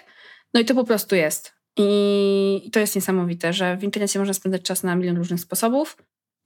No 0.54 0.61
i 0.61 0.64
to 0.64 0.75
po 0.75 0.85
prostu 0.85 1.16
jest. 1.16 1.52
I 1.76 2.71
to 2.73 2.80
jest 2.80 2.95
niesamowite, 2.95 3.52
że 3.52 3.76
w 3.76 3.85
internecie 3.85 4.19
można 4.19 4.35
spędzać 4.35 4.62
czas 4.62 4.83
na 4.83 4.97
milion 4.97 5.16
różnych 5.16 5.40
sposobów. 5.40 5.97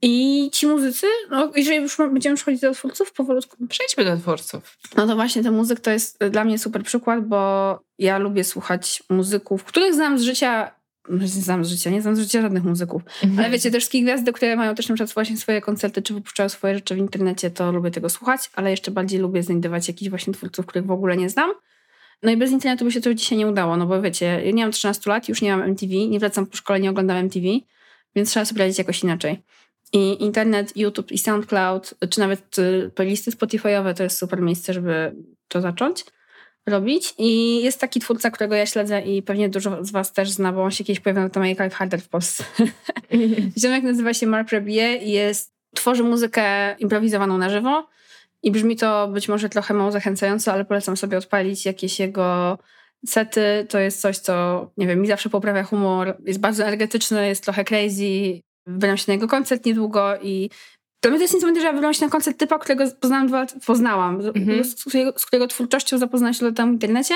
I 0.03 0.51
ci 0.53 0.67
muzycy, 0.67 1.07
no 1.31 1.53
jeżeli 1.57 1.83
już 1.83 1.97
będziemy 1.97 2.37
przechodzić 2.37 2.61
do 2.61 2.73
twórców 2.73 3.13
powolutku. 3.13 3.57
Przejdźmy 3.69 4.05
do 4.05 4.17
twórców. 4.17 4.79
No 4.97 5.07
to 5.07 5.15
właśnie 5.15 5.43
ten 5.43 5.55
muzyk 5.55 5.81
to 5.81 5.91
jest 5.91 6.25
dla 6.31 6.45
mnie 6.45 6.59
super 6.59 6.83
przykład, 6.83 7.29
bo 7.29 7.81
ja 7.99 8.19
lubię 8.19 8.45
słuchać 8.45 9.03
muzyków, 9.11 9.65
których 9.65 9.95
znam 9.95 10.19
z 10.19 10.23
życia 10.23 10.71
nie 11.09 11.29
znam 11.29 11.65
z 11.65 11.69
życia, 11.69 11.91
nie 11.91 12.03
znam 12.03 12.17
z 12.17 12.19
życia 12.19 12.43
żadnych 12.43 12.65
muzyków. 12.65 13.03
Mhm. 13.23 13.39
Ale 13.39 13.51
wiecie, 13.51 13.71
te 13.71 13.79
wszystkie 13.79 14.03
gwiazdy, 14.03 14.33
które 14.33 14.57
mają 14.57 14.75
też 14.75 14.89
na 14.89 14.95
przykład 14.95 15.15
właśnie 15.15 15.37
swoje 15.37 15.61
koncerty, 15.61 16.03
czy 16.03 16.15
wypuszczają 16.15 16.49
swoje 16.49 16.75
rzeczy 16.75 16.95
w 16.95 16.99
internecie, 16.99 17.51
to 17.51 17.73
lubię 17.73 17.91
tego 17.91 18.09
słuchać, 18.09 18.51
ale 18.55 18.71
jeszcze 18.71 18.91
bardziej 18.91 19.21
lubię 19.21 19.43
znajdować 19.43 19.89
jakichś 19.89 20.11
właśnie 20.11 20.33
twórców, 20.33 20.67
których 20.67 20.87
w 20.87 20.91
ogóle 20.91 21.17
nie 21.17 21.31
znam. 21.31 21.51
No 22.23 22.31
i 22.31 22.37
bez 22.37 22.51
internetu 22.51 22.85
by 22.85 22.93
się 22.93 23.01
to 23.01 23.15
dzisiaj 23.15 23.39
nie 23.39 23.47
udało, 23.47 23.77
no 23.77 23.87
bo 23.87 24.03
wiecie, 24.03 24.43
ja 24.45 24.51
nie 24.51 24.63
mam 24.63 24.73
13 24.73 25.11
lat, 25.11 25.29
już 25.29 25.43
nie 25.43 25.57
mam 25.57 25.63
MTV, 25.63 25.93
nie 25.93 26.21
wracam 26.21 26.47
po 26.47 26.57
szkole, 26.57 26.81
nie 26.81 26.91
oglądam 26.91 27.17
MTV, 27.17 27.47
więc 28.17 28.31
trzeba 28.31 28.47
sobie 28.47 28.59
radzić 28.59 28.79
jakoś 28.79 29.03
inaczej. 29.03 29.43
I 29.95 30.23
internet, 30.23 30.77
YouTube 30.77 31.13
i 31.13 31.19
SoundCloud, 31.19 31.95
czy 32.11 32.21
nawet 32.21 32.59
y, 32.59 32.91
playlisty 32.95 33.31
Spotify'owe 33.31 33.95
to 33.95 34.03
jest 34.03 34.19
super 34.19 34.43
miejsce, 34.43 34.73
żeby 34.73 35.15
to 35.49 35.61
zacząć 35.61 36.05
robić. 36.67 37.15
I 37.19 37.63
jest 37.63 37.81
taki 37.81 38.01
twórca, 38.01 38.31
którego 38.31 38.55
ja 38.55 38.67
śledzę 38.67 39.01
i 39.01 39.23
pewnie 39.23 39.49
dużo 39.49 39.85
z 39.85 39.91
was 39.91 40.13
też 40.13 40.31
zna, 40.31 40.53
bo 40.53 40.63
on 40.63 40.71
się 40.71 40.85
kiedyś 40.85 41.01
pojawił 41.01 41.23
na 41.23 41.41
Make 41.41 41.61
Life 41.61 41.71
Harder 41.71 42.01
w 42.01 42.09
Polsce. 42.09 42.45
Ziomek 43.59 43.83
nazywa 43.83 44.15
się 44.15 44.27
Mark 44.27 44.51
Rebier 44.51 45.03
i 45.03 45.11
jest, 45.11 45.53
tworzy 45.75 46.03
muzykę 46.03 46.77
improwizowaną 46.79 47.39
na 47.39 47.51
żywo. 47.51 47.89
I 48.43 48.51
brzmi 48.51 48.77
to 48.77 49.09
być 49.09 49.29
może 49.29 49.49
trochę 49.49 49.75
mało 49.75 49.91
zachęcająco, 49.91 50.53
ale 50.53 50.65
polecam 50.65 50.97
sobie 50.97 51.19
odpalić 51.19 51.67
jakieś 51.67 52.01
jego 52.01 52.59
sety. 53.07 53.67
To 53.69 53.79
jest 53.79 54.01
coś, 54.01 54.19
co, 54.19 54.71
nie 54.77 54.87
wiem, 54.87 55.01
mi 55.01 55.09
zawsze 55.09 55.31
poprawia 55.31 55.63
humor. 55.63 56.17
Jest 56.25 56.41
bardzo 56.41 56.65
energetyczny, 56.65 57.29
jest 57.29 57.45
trochę 57.45 57.65
crazy. 57.65 58.41
Wybieram 58.67 58.97
się 58.97 59.05
na 59.09 59.15
jego 59.15 59.29
koncert 59.29 59.67
niedługo 59.67 60.17
i 60.23 60.51
to 61.05 61.11
mnie 61.11 61.21
jest 61.21 61.35
niesamowite, 61.35 61.61
że 61.61 61.67
ja 61.67 61.73
wybrałam 61.73 61.95
się 61.95 62.05
na 62.05 62.11
koncert 62.11 62.39
typa, 62.39 62.59
którego 62.59 62.85
poznałam 63.01 63.27
dwa 63.27 63.47
poznałam, 63.67 64.19
mm-hmm. 64.19 64.65
z, 64.65 64.85
którego, 64.85 65.19
z, 65.19 65.27
którego, 65.27 65.47
twórczością 65.47 65.99
zapoznałam 65.99 66.35
się 66.35 66.55
temu 66.55 66.71
w 66.71 66.75
internecie 66.75 67.15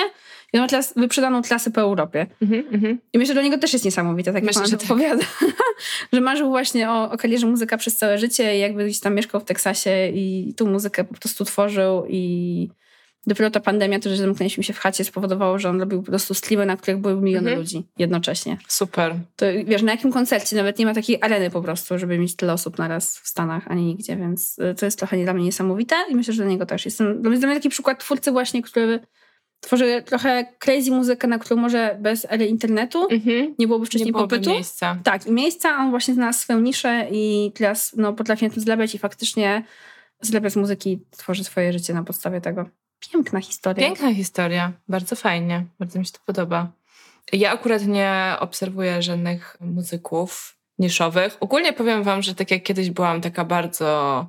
i 0.53 0.57
on 0.57 0.61
ma 0.61 0.67
teraz 0.67 0.93
wyprzedaną 0.95 1.41
klasę 1.41 1.71
po 1.71 1.81
Europie. 1.81 2.27
Mm-hmm. 2.41 2.97
I 3.13 3.17
myślę, 3.17 3.35
że 3.35 3.41
do 3.41 3.43
niego 3.43 3.57
też 3.57 3.73
jest 3.73 3.85
niesamowite, 3.85 4.33
tak 4.33 4.43
myślę, 4.43 4.61
jak 4.61 4.69
pan 4.69 4.79
tak. 4.79 4.91
opowiada. 4.91 5.23
że 6.13 6.21
marzył 6.21 6.49
właśnie 6.49 6.89
o, 6.89 7.11
o 7.11 7.17
karierze 7.17 7.47
muzyka 7.47 7.77
przez 7.77 7.97
całe 7.97 8.17
życie 8.17 8.57
i 8.57 8.59
jakby 8.59 8.85
gdzieś 8.85 8.99
tam 8.99 9.15
mieszkał 9.15 9.41
w 9.41 9.45
Teksasie 9.45 10.07
i 10.13 10.53
tą 10.57 10.65
muzykę 10.65 11.03
po 11.03 11.13
prostu 11.13 11.45
tworzył 11.45 12.05
i 12.09 12.69
Dopiero 13.27 13.51
ta 13.51 13.59
pandemia, 13.59 13.99
to, 13.99 14.09
że 14.09 14.17
zamknęliśmy 14.17 14.63
się 14.63 14.73
w 14.73 14.79
chacie, 14.79 15.03
spowodowało, 15.03 15.59
że 15.59 15.69
on 15.69 15.79
robił 15.79 16.03
po 16.03 16.05
prostu 16.05 16.33
streamy, 16.33 16.65
na 16.65 16.77
których 16.77 16.99
były 16.99 17.21
miliony 17.21 17.49
mhm. 17.49 17.59
ludzi 17.59 17.83
jednocześnie. 17.97 18.57
Super. 18.67 19.15
To 19.35 19.45
wiesz, 19.65 19.81
na 19.81 19.91
jakim 19.91 20.11
koncercie 20.11 20.55
nawet 20.55 20.79
nie 20.79 20.85
ma 20.85 20.93
takiej 20.93 21.17
areny 21.21 21.49
po 21.49 21.61
prostu, 21.61 21.99
żeby 21.99 22.17
mieć 22.17 22.35
tyle 22.35 22.53
osób 22.53 22.77
naraz 22.77 23.17
w 23.17 23.27
Stanach, 23.27 23.67
ani 23.67 23.85
nigdzie, 23.85 24.15
więc 24.15 24.59
y, 24.59 24.75
to 24.75 24.85
jest 24.85 24.97
trochę 24.97 25.23
dla 25.23 25.33
mnie 25.33 25.43
niesamowite 25.43 25.95
i 26.09 26.15
myślę, 26.15 26.33
że 26.33 26.43
dla 26.43 26.51
niego 26.51 26.65
też. 26.65 26.85
Jestem, 26.85 27.21
dla 27.21 27.31
mnie 27.31 27.55
taki 27.55 27.69
przykład 27.69 27.99
twórcy 27.99 28.31
właśnie, 28.31 28.61
który 28.61 28.99
tworzy 29.59 30.03
trochę 30.05 30.45
crazy 30.59 30.91
muzykę, 30.91 31.27
na 31.27 31.39
którą 31.39 31.61
może 31.61 31.97
bez 31.99 32.27
ery 32.29 32.45
internetu 32.45 33.07
mhm. 33.09 33.55
nie 33.59 33.67
byłoby 33.67 33.85
wcześniej 33.85 34.05
nie 34.05 34.11
byłoby 34.11 34.35
popytu. 34.35 34.51
miejsca. 34.51 34.97
Tak, 35.03 35.27
i 35.27 35.31
miejsca, 35.31 35.77
on 35.77 35.89
właśnie 35.89 36.13
znalazł 36.13 36.39
swoją 36.39 36.59
niszę 36.59 37.07
i 37.11 37.51
teraz 37.55 37.93
no, 37.97 38.13
potrafi 38.13 38.45
na 38.45 38.51
tym 38.51 38.63
zlepiać 38.63 38.95
i 38.95 38.97
faktycznie 38.97 39.63
zlepia 40.21 40.49
z 40.49 40.55
muzyki, 40.55 40.99
tworzy 41.11 41.43
swoje 41.43 41.73
życie 41.73 41.93
na 41.93 42.03
podstawie 42.03 42.41
tego. 42.41 42.69
Piękna 42.99 43.41
historia. 43.41 43.87
Piękna 43.87 44.13
historia. 44.13 44.71
Bardzo 44.87 45.15
fajnie. 45.15 45.65
Bardzo 45.79 45.99
mi 45.99 46.05
się 46.05 46.11
to 46.11 46.19
podoba. 46.25 46.71
Ja 47.33 47.51
akurat 47.51 47.85
nie 47.85 48.35
obserwuję 48.39 49.01
żadnych 49.01 49.57
muzyków 49.61 50.55
niszowych. 50.79 51.37
Ogólnie 51.39 51.73
powiem 51.73 52.03
wam, 52.03 52.21
że 52.21 52.35
tak 52.35 52.51
jak 52.51 52.63
kiedyś 52.63 52.89
byłam 52.89 53.21
taka 53.21 53.45
bardzo 53.45 54.27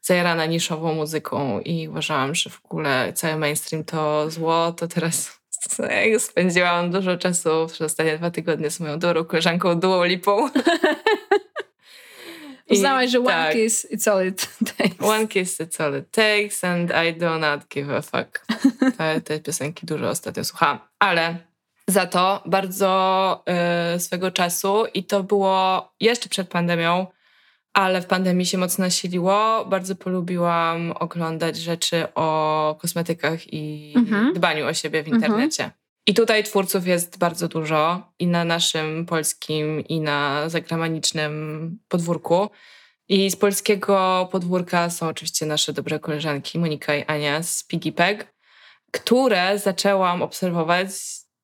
zajarana 0.00 0.46
niszową 0.46 0.94
muzyką 0.94 1.60
i 1.60 1.88
uważałam, 1.88 2.34
że 2.34 2.50
w 2.50 2.64
ogóle 2.64 3.12
cały 3.12 3.36
mainstream 3.36 3.84
to 3.84 4.30
zło, 4.30 4.72
to 4.72 4.88
teraz 4.88 5.40
spędziłam 6.18 6.90
dużo 6.90 7.16
czasu 7.16 7.66
przez 7.66 7.80
ostatnie 7.80 8.18
dwa 8.18 8.30
tygodnie 8.30 8.70
z 8.70 8.80
moją 8.80 8.98
dobrą 8.98 9.24
koleżanką 9.24 9.80
Duo 9.80 10.04
Lipą. 10.04 10.48
Uznałaś, 12.72 13.10
że 13.10 13.18
one 13.18 13.28
tak. 13.28 13.52
kiss, 13.52 13.86
it's 13.92 14.10
all 14.10 14.26
it 14.26 14.48
takes. 14.76 15.00
One 15.00 15.28
kiss, 15.28 15.60
it's 15.60 15.84
all 15.84 15.98
it 15.98 16.10
takes 16.10 16.64
and 16.64 16.92
I 17.06 17.18
do 17.18 17.38
not 17.38 17.68
give 17.68 17.90
a 17.90 18.02
fuck. 18.02 18.46
Te, 18.98 19.20
te 19.20 19.40
piosenki 19.40 19.86
dużo 19.86 20.08
ostatnio 20.08 20.44
słuchałam. 20.44 20.78
Ale 20.98 21.36
za 21.88 22.06
to 22.06 22.42
bardzo 22.46 23.44
y, 23.96 24.00
swego 24.00 24.30
czasu 24.30 24.84
i 24.94 25.04
to 25.04 25.22
było 25.22 25.92
jeszcze 26.00 26.28
przed 26.28 26.48
pandemią, 26.48 27.06
ale 27.72 28.02
w 28.02 28.06
pandemii 28.06 28.46
się 28.46 28.58
mocno 28.58 28.84
nasiliło. 28.84 29.64
Bardzo 29.64 29.94
polubiłam 29.94 30.92
oglądać 30.92 31.56
rzeczy 31.56 32.14
o 32.14 32.76
kosmetykach 32.80 33.52
i 33.52 33.92
mhm. 33.96 34.32
dbaniu 34.34 34.66
o 34.66 34.74
siebie 34.74 35.02
w 35.02 35.06
mhm. 35.06 35.22
internecie. 35.22 35.64
Mhm. 35.64 35.81
I 36.06 36.14
tutaj 36.14 36.44
twórców 36.44 36.86
jest 36.86 37.18
bardzo 37.18 37.48
dużo 37.48 38.12
i 38.18 38.26
na 38.26 38.44
naszym 38.44 39.06
polskim, 39.06 39.80
i 39.80 40.00
na 40.00 40.48
zagranicznym 40.48 41.78
podwórku. 41.88 42.50
I 43.08 43.30
z 43.30 43.36
polskiego 43.36 44.28
podwórka 44.32 44.90
są 44.90 45.08
oczywiście 45.08 45.46
nasze 45.46 45.72
dobre 45.72 46.00
koleżanki 46.00 46.58
Monika 46.58 46.96
i 46.96 47.04
Ania 47.04 47.42
z 47.42 47.64
Piggy 47.64 47.92
Peg, 47.92 48.34
które 48.90 49.58
zaczęłam 49.58 50.22
obserwować 50.22 50.88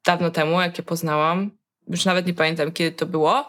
dawno 0.07 0.31
temu, 0.31 0.61
jak 0.61 0.79
je 0.79 0.85
poznałam. 0.85 1.50
Już 1.88 2.05
nawet 2.05 2.27
nie 2.27 2.35
pamiętam, 2.35 2.73
kiedy 2.73 2.97
to 2.97 3.07
było. 3.07 3.49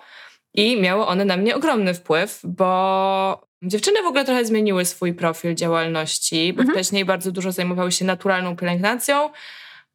I 0.54 0.82
miały 0.82 1.06
one 1.06 1.26
na 1.26 1.38
mnie 1.38 1.56
ogromny 1.56 1.94
wpływ, 1.94 2.40
bo 2.44 3.48
dziewczyny 3.62 4.04
w 4.04 4.06
ogóle 4.06 4.26
trochę 4.26 4.46
zmieniły 4.46 4.86
swój 4.86 5.14
profil 5.14 5.56
działalności, 5.56 6.54
bo 6.54 6.62
mhm. 6.62 6.76
wcześniej 6.76 7.06
bardzo 7.06 7.32
dużo 7.32 7.52
zajmowały 7.52 7.92
się 7.92 8.06
naturalną 8.06 8.56
pielęgnacją, 8.56 9.30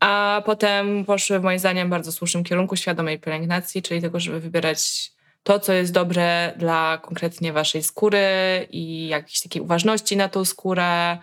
a 0.05 0.43
potem 0.45 1.05
poszły 1.05 1.41
moim 1.41 1.59
zdaniem 1.59 1.91
bardzo 1.91 2.13
słusznym 2.13 2.45
kierunku 2.45 2.77
świadomej 2.77 3.19
pielęgnacji, 3.21 3.83
czyli 3.83 4.03
tego, 4.03 4.21
żeby 4.21 4.41
wybierać 4.41 5.11
to, 5.43 5.61
co 5.61 5.73
jest 5.73 5.93
dobre 5.93 6.53
dla 6.57 6.99
konkretnie 7.03 7.53
waszej 7.53 7.83
skóry 7.83 8.27
i 8.71 9.09
jakiejś 9.09 9.41
takiej 9.41 9.63
uważności 9.63 10.17
na 10.17 10.29
tą 10.29 10.45
skórę, 10.45 11.19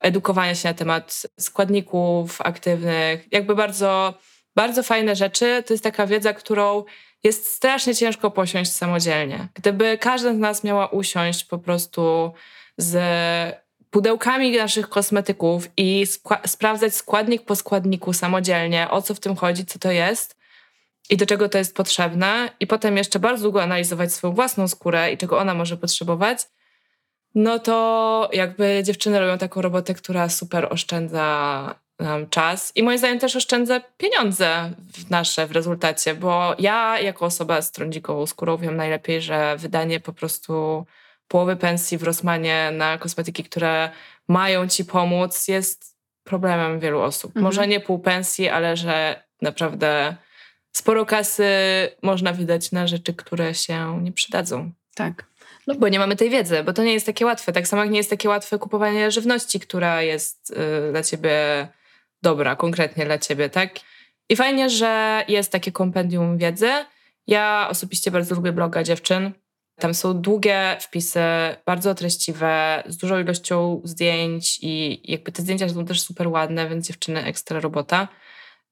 edukowania 0.00 0.54
się 0.54 0.68
na 0.68 0.74
temat 0.74 1.22
składników 1.40 2.40
aktywnych, 2.40 3.32
jakby 3.32 3.54
bardzo, 3.54 4.14
bardzo 4.56 4.82
fajne 4.82 5.16
rzeczy. 5.16 5.62
To 5.66 5.74
jest 5.74 5.84
taka 5.84 6.06
wiedza, 6.06 6.32
którą 6.32 6.84
jest 7.24 7.46
strasznie 7.46 7.94
ciężko 7.94 8.30
posiąść 8.30 8.72
samodzielnie. 8.72 9.48
Gdyby 9.54 9.98
każda 9.98 10.34
z 10.34 10.38
nas 10.38 10.64
miała 10.64 10.86
usiąść 10.86 11.44
po 11.44 11.58
prostu 11.58 12.32
z 12.76 12.96
pudełkami 13.92 14.56
naszych 14.56 14.88
kosmetyków 14.88 15.68
i 15.76 16.06
sprawdzać 16.46 16.94
składnik 16.94 17.44
po 17.44 17.56
składniku 17.56 18.12
samodzielnie, 18.12 18.90
o 18.90 19.02
co 19.02 19.14
w 19.14 19.20
tym 19.20 19.36
chodzi, 19.36 19.66
co 19.66 19.78
to 19.78 19.90
jest 19.90 20.36
i 21.10 21.16
do 21.16 21.26
czego 21.26 21.48
to 21.48 21.58
jest 21.58 21.76
potrzebne, 21.76 22.50
i 22.60 22.66
potem 22.66 22.96
jeszcze 22.96 23.18
bardzo 23.18 23.42
długo 23.42 23.62
analizować 23.62 24.12
swoją 24.12 24.34
własną 24.34 24.68
skórę 24.68 25.12
i 25.12 25.18
czego 25.18 25.38
ona 25.38 25.54
może 25.54 25.76
potrzebować, 25.76 26.38
no 27.34 27.58
to 27.58 28.30
jakby 28.32 28.82
dziewczyny 28.84 29.20
robią 29.20 29.38
taką 29.38 29.62
robotę, 29.62 29.94
która 29.94 30.28
super 30.28 30.68
oszczędza 30.70 31.74
nam 31.98 32.28
czas 32.28 32.72
i 32.74 32.82
moim 32.82 32.98
zdaniem 32.98 33.18
też 33.18 33.36
oszczędza 33.36 33.80
pieniądze 33.80 34.70
w 34.92 35.10
nasze 35.10 35.46
w 35.46 35.52
rezultacie, 35.52 36.14
bo 36.14 36.54
ja 36.58 37.00
jako 37.00 37.26
osoba 37.26 37.62
z 37.62 37.72
trądzikową 37.72 38.26
skórą 38.26 38.56
wiem 38.56 38.76
najlepiej, 38.76 39.22
że 39.22 39.56
wydanie 39.56 40.00
po 40.00 40.12
prostu 40.12 40.86
połowy 41.28 41.56
pensji 41.56 41.98
w 41.98 42.02
Rosmanie 42.02 42.70
na 42.72 42.98
kosmetyki, 42.98 43.44
które 43.44 43.90
mają 44.28 44.68
ci 44.68 44.84
pomóc, 44.84 45.48
jest 45.48 45.96
problemem 46.24 46.80
wielu 46.80 47.00
osób. 47.00 47.30
Mhm. 47.30 47.44
Może 47.44 47.68
nie 47.68 47.80
pół 47.80 47.98
pensji, 47.98 48.48
ale 48.48 48.76
że 48.76 49.24
naprawdę 49.42 50.16
sporo 50.72 51.06
kasy 51.06 51.44
można 52.02 52.32
wydać 52.32 52.72
na 52.72 52.86
rzeczy, 52.86 53.14
które 53.14 53.54
się 53.54 54.02
nie 54.02 54.12
przydadzą. 54.12 54.72
Tak. 54.94 55.24
No, 55.66 55.74
bo 55.74 55.88
nie 55.88 55.98
mamy 55.98 56.16
tej 56.16 56.30
wiedzy, 56.30 56.62
bo 56.64 56.72
to 56.72 56.84
nie 56.84 56.92
jest 56.92 57.06
takie 57.06 57.26
łatwe. 57.26 57.52
Tak 57.52 57.68
samo 57.68 57.82
jak 57.82 57.90
nie 57.90 57.98
jest 57.98 58.10
takie 58.10 58.28
łatwe 58.28 58.58
kupowanie 58.58 59.10
żywności, 59.10 59.60
która 59.60 60.02
jest 60.02 60.50
y, 60.50 60.90
dla 60.90 61.02
ciebie 61.02 61.68
dobra, 62.22 62.56
konkretnie 62.56 63.04
dla 63.04 63.18
ciebie, 63.18 63.50
tak? 63.50 63.70
I 64.28 64.36
fajnie, 64.36 64.70
że 64.70 65.24
jest 65.28 65.52
takie 65.52 65.72
kompendium 65.72 66.38
wiedzy. 66.38 66.70
Ja 67.26 67.66
osobiście 67.70 68.10
bardzo 68.10 68.34
lubię 68.34 68.52
bloga 68.52 68.82
dziewczyn 68.82 69.32
Tam 69.82 69.94
są 69.94 70.20
długie 70.20 70.76
wpisy, 70.80 71.20
bardzo 71.66 71.94
treściwe, 71.94 72.82
z 72.86 72.96
dużą 72.96 73.20
ilością 73.20 73.80
zdjęć 73.84 74.58
i 74.62 75.00
jakby 75.12 75.32
te 75.32 75.42
zdjęcia 75.42 75.68
są 75.68 75.84
też 75.84 76.00
super 76.00 76.28
ładne, 76.28 76.68
więc 76.68 76.86
dziewczyny 76.86 77.24
ekstra 77.24 77.60
robota. 77.60 78.08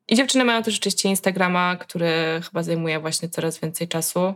I 0.09 0.17
dziewczyny 0.17 0.45
mają 0.45 0.62
też 0.62 0.79
oczywiście 0.79 1.09
Instagrama, 1.09 1.76
który 1.76 2.40
chyba 2.45 2.62
zajmuje 2.62 3.00
właśnie 3.00 3.29
coraz 3.29 3.59
więcej 3.59 3.88
czasu. 3.88 4.35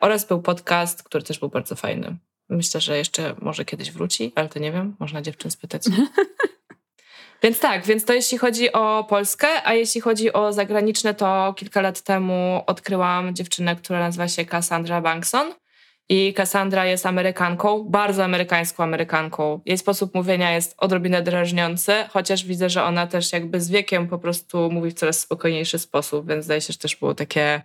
Oraz 0.00 0.24
był 0.26 0.42
podcast, 0.42 1.02
który 1.02 1.24
też 1.24 1.38
był 1.38 1.48
bardzo 1.48 1.76
fajny. 1.76 2.16
Myślę, 2.48 2.80
że 2.80 2.98
jeszcze 2.98 3.34
może 3.38 3.64
kiedyś 3.64 3.90
wróci, 3.90 4.32
ale 4.34 4.48
to 4.48 4.58
nie 4.58 4.72
wiem, 4.72 4.96
można 4.98 5.22
dziewczyn 5.22 5.50
spytać. 5.50 5.82
Więc 7.42 7.58
tak, 7.58 7.84
więc 7.84 8.04
to 8.04 8.12
jeśli 8.12 8.38
chodzi 8.38 8.72
o 8.72 9.04
Polskę, 9.08 9.48
a 9.64 9.74
jeśli 9.74 10.00
chodzi 10.00 10.32
o 10.32 10.52
zagraniczne, 10.52 11.14
to 11.14 11.54
kilka 11.56 11.80
lat 11.80 12.00
temu 12.00 12.62
odkryłam 12.66 13.34
dziewczynę, 13.34 13.76
która 13.76 14.00
nazywa 14.00 14.28
się 14.28 14.44
Cassandra 14.44 15.00
Bankson. 15.00 15.54
I 16.12 16.34
Cassandra 16.34 16.86
jest 16.86 17.06
Amerykanką, 17.06 17.84
bardzo 17.84 18.24
amerykańską 18.24 18.84
Amerykanką. 18.84 19.60
Jej 19.66 19.78
sposób 19.78 20.14
mówienia 20.14 20.52
jest 20.52 20.74
odrobinę 20.78 21.22
drażniący, 21.22 21.92
chociaż 22.08 22.44
widzę, 22.44 22.70
że 22.70 22.84
ona 22.84 23.06
też 23.06 23.32
jakby 23.32 23.60
z 23.60 23.70
wiekiem 23.70 24.08
po 24.08 24.18
prostu 24.18 24.70
mówi 24.70 24.90
w 24.90 24.94
coraz 24.94 25.20
spokojniejszy 25.20 25.78
sposób, 25.78 26.28
więc 26.28 26.44
zdaje 26.44 26.60
się, 26.60 26.72
że 26.72 26.78
też 26.78 26.96
było 26.96 27.14
takie, 27.14 27.62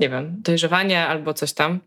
nie 0.00 0.08
wiem, 0.08 0.36
dojrzewanie 0.38 1.06
albo 1.06 1.34
coś 1.34 1.52
tam. 1.52 1.80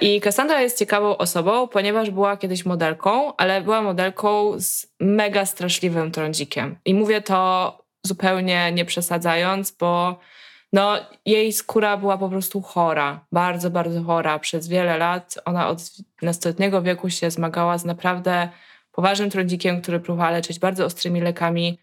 I 0.00 0.20
Cassandra 0.20 0.62
jest 0.62 0.78
ciekawą 0.78 1.16
osobą, 1.16 1.68
ponieważ 1.68 2.10
była 2.10 2.36
kiedyś 2.36 2.64
modelką, 2.64 3.36
ale 3.36 3.60
była 3.60 3.82
modelką 3.82 4.52
z 4.60 4.86
mega 5.00 5.46
straszliwym 5.46 6.10
trądzikiem. 6.10 6.76
I 6.84 6.94
mówię 6.94 7.22
to 7.22 7.72
zupełnie 8.02 8.72
nie 8.72 8.84
przesadzając, 8.84 9.70
bo 9.70 10.18
no, 10.72 10.96
jej 11.26 11.52
skóra 11.52 11.96
była 11.96 12.18
po 12.18 12.28
prostu 12.28 12.62
chora, 12.62 13.26
bardzo, 13.32 13.70
bardzo 13.70 14.02
chora. 14.02 14.38
Przez 14.38 14.68
wiele 14.68 14.98
lat 14.98 15.34
ona 15.44 15.68
od 15.68 15.78
nastoletniego 16.22 16.82
wieku 16.82 17.10
się 17.10 17.30
zmagała 17.30 17.78
z 17.78 17.84
naprawdę 17.84 18.48
poważnym 18.92 19.30
trądzikiem, 19.30 19.82
który 19.82 20.00
próbowała 20.00 20.30
leczyć 20.30 20.58
bardzo 20.58 20.84
ostrymi 20.84 21.20
lekami. 21.20 21.78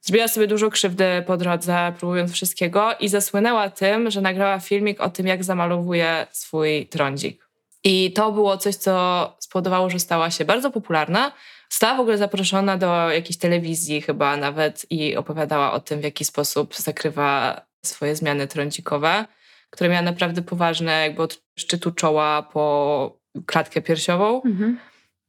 Zrobiła 0.00 0.28
sobie 0.28 0.46
dużo 0.46 0.70
krzywdy 0.70 1.24
po 1.26 1.36
drodze, 1.36 1.92
próbując 1.98 2.32
wszystkiego 2.32 2.94
i 3.00 3.08
zasłynęła 3.08 3.70
tym, 3.70 4.10
że 4.10 4.20
nagrała 4.20 4.60
filmik 4.60 5.00
o 5.00 5.10
tym, 5.10 5.26
jak 5.26 5.44
zamalowuje 5.44 6.26
swój 6.30 6.86
trądzik. 6.86 7.48
I 7.84 8.12
to 8.12 8.32
było 8.32 8.56
coś, 8.56 8.76
co 8.76 9.36
spowodowało, 9.40 9.90
że 9.90 9.98
stała 9.98 10.30
się 10.30 10.44
bardzo 10.44 10.70
popularna. 10.70 11.32
Została 11.70 11.96
w 11.96 12.00
ogóle 12.00 12.18
zaproszona 12.18 12.76
do 12.76 13.10
jakiejś 13.10 13.38
telewizji 13.38 14.02
chyba 14.02 14.36
nawet 14.36 14.86
i 14.90 15.16
opowiadała 15.16 15.72
o 15.72 15.80
tym, 15.80 16.00
w 16.00 16.04
jaki 16.04 16.24
sposób 16.24 16.76
zakrywa 16.76 17.60
swoje 17.84 18.16
zmiany 18.16 18.46
trądzikowe, 18.46 19.24
które 19.70 19.90
miały 19.90 20.04
naprawdę 20.04 20.42
poważne, 20.42 20.92
jakby 20.92 21.22
od 21.22 21.42
szczytu 21.58 21.90
czoła 21.90 22.42
po 22.42 23.18
klatkę 23.46 23.82
piersiową. 23.82 24.42
Mhm. 24.42 24.78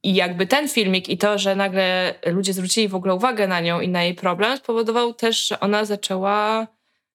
I 0.02 0.14
jakby 0.14 0.46
ten 0.46 0.68
filmik 0.68 1.08
i 1.08 1.18
to, 1.18 1.38
że 1.38 1.56
nagle 1.56 2.14
ludzie 2.26 2.52
zwrócili 2.52 2.88
w 2.88 2.94
ogóle 2.94 3.14
uwagę 3.14 3.48
na 3.48 3.60
nią 3.60 3.80
i 3.80 3.88
na 3.88 4.02
jej 4.02 4.14
problem, 4.14 4.56
spowodował 4.56 5.14
też, 5.14 5.48
że 5.48 5.60
ona 5.60 5.84
zaczęła 5.84 6.66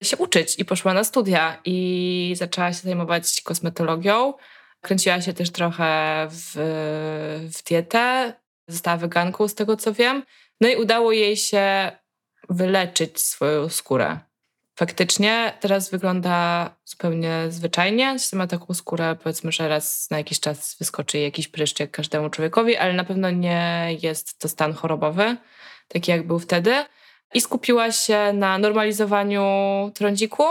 się 0.03 0.17
uczyć 0.17 0.59
i 0.59 0.65
poszła 0.65 0.93
na 0.93 1.03
studia 1.03 1.61
i 1.65 2.33
zaczęła 2.37 2.73
się 2.73 2.79
zajmować 2.79 3.41
kosmetologią. 3.41 4.33
Kręciła 4.81 5.21
się 5.21 5.33
też 5.33 5.49
trochę 5.49 6.27
w, 6.31 6.51
w 7.57 7.63
dietę, 7.63 8.33
została 8.67 8.97
weganką 8.97 9.47
z 9.47 9.55
tego 9.55 9.77
co 9.77 9.93
wiem. 9.93 10.23
No 10.61 10.69
i 10.69 10.75
udało 10.75 11.11
jej 11.11 11.37
się 11.37 11.91
wyleczyć 12.49 13.21
swoją 13.21 13.69
skórę. 13.69 14.19
Faktycznie 14.79 15.53
teraz 15.59 15.89
wygląda 15.89 16.69
zupełnie 16.85 17.45
zwyczajnie. 17.49 18.15
Ma 18.33 18.47
taką 18.47 18.73
skórę, 18.73 19.15
powiedzmy, 19.23 19.51
że 19.51 19.67
raz 19.67 20.09
na 20.11 20.17
jakiś 20.17 20.39
czas 20.39 20.75
wyskoczy 20.79 21.19
jakiś 21.19 21.47
pryszcz 21.47 21.79
jak 21.79 21.91
każdemu 21.91 22.29
człowiekowi, 22.29 22.77
ale 22.77 22.93
na 22.93 23.03
pewno 23.03 23.29
nie 23.29 23.87
jest 24.01 24.39
to 24.39 24.47
stan 24.47 24.73
chorobowy, 24.73 25.37
taki 25.87 26.11
jak 26.11 26.27
był 26.27 26.39
wtedy. 26.39 26.73
I 27.33 27.41
skupiła 27.41 27.91
się 27.91 28.33
na 28.33 28.57
normalizowaniu 28.57 29.43
trądziku, 29.93 30.43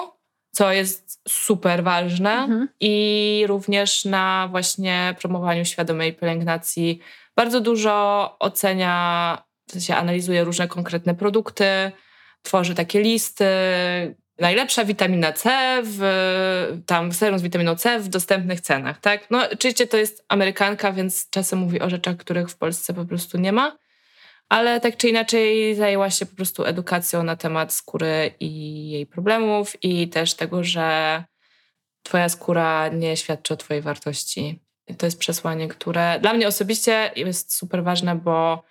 co 0.51 0.73
jest 0.73 1.21
super 1.29 1.85
ważne, 1.85 2.33
mhm. 2.33 2.69
i 2.81 3.45
również 3.47 4.05
na 4.05 4.49
właśnie 4.51 5.15
promowaniu 5.21 5.65
świadomej 5.65 6.15
pielęgnacji. 6.15 7.01
Bardzo 7.37 7.61
dużo 7.61 8.37
ocenia, 8.39 9.43
w 9.69 9.73
sensie 9.73 9.97
analizuje 9.97 10.45
różne 10.45 10.69
konkretne 10.69 11.15
produkty, 11.15 11.93
tworzy 12.49 12.75
takie 12.75 13.01
listy. 13.01 13.45
Najlepsza 14.39 14.85
witamina 14.85 15.33
C, 15.33 15.51
w, 15.85 16.03
tam 16.87 17.13
serum 17.13 17.39
z 17.39 17.43
witaminą 17.43 17.77
C 17.77 18.01
w 18.01 18.09
dostępnych 18.09 18.61
cenach, 18.61 19.01
tak? 19.01 19.31
No 19.31 19.51
oczywiście 19.53 19.87
to 19.87 19.97
jest 19.97 20.25
Amerykanka, 20.29 20.93
więc 20.93 21.31
czasem 21.31 21.59
mówi 21.59 21.81
o 21.81 21.91
rzeczach, 21.91 22.17
których 22.17 22.49
w 22.51 22.57
Polsce 22.57 22.95
po 22.95 23.05
prostu 23.05 23.39
nie 23.39 23.53
ma 23.53 23.77
ale 24.49 24.81
tak 24.81 24.97
czy 24.97 25.09
inaczej 25.09 25.75
zajęła 25.75 26.11
się 26.11 26.27
po 26.27 26.37
prostu 26.37 26.65
edukacją 26.65 27.23
na 27.23 27.37
temat 27.37 27.73
skóry 27.73 28.35
i 28.41 28.91
jej 28.91 29.07
problemów 29.07 29.77
i 29.83 30.09
też 30.09 30.35
tego, 30.35 30.65
że 30.65 31.25
twoja 32.03 32.29
skóra 32.29 32.89
nie 32.89 33.17
świadczy 33.17 33.55
o 33.55 33.57
twojej 33.57 33.83
wartości. 33.83 34.61
I 34.87 34.95
to 34.95 35.07
jest 35.07 35.19
przesłanie, 35.19 35.69
które 35.69 36.19
dla 36.21 36.33
mnie 36.33 36.49
osobiście 36.49 37.11
jest 37.17 37.55
super 37.55 37.85
ważne, 37.85 38.15
bo 38.15 38.65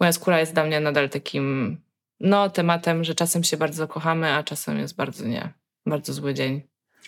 moja 0.00 0.12
skóra 0.12 0.40
jest 0.40 0.54
dla 0.54 0.64
mnie 0.64 0.80
nadal 0.80 1.08
takim 1.08 1.76
no, 2.20 2.50
tematem, 2.50 3.04
że 3.04 3.14
czasem 3.14 3.44
się 3.44 3.56
bardzo 3.56 3.88
kochamy, 3.88 4.32
a 4.32 4.42
czasem 4.42 4.78
jest 4.78 4.96
bardzo 4.96 5.26
nie. 5.26 5.52
Bardzo 5.86 6.12
zły 6.12 6.34
dzień. 6.34 6.62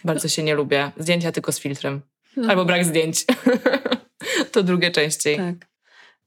Bardzo 0.04 0.28
się 0.28 0.42
nie 0.42 0.54
lubię. 0.54 0.92
Zdjęcia 0.96 1.32
tylko 1.32 1.52
z 1.52 1.60
filtrem. 1.60 2.00
No. 2.36 2.48
Albo 2.48 2.64
brak 2.64 2.84
zdjęć. 2.84 3.24
to 4.52 4.62
drugie 4.62 4.90
częściej. 4.90 5.36
Tak. 5.36 5.72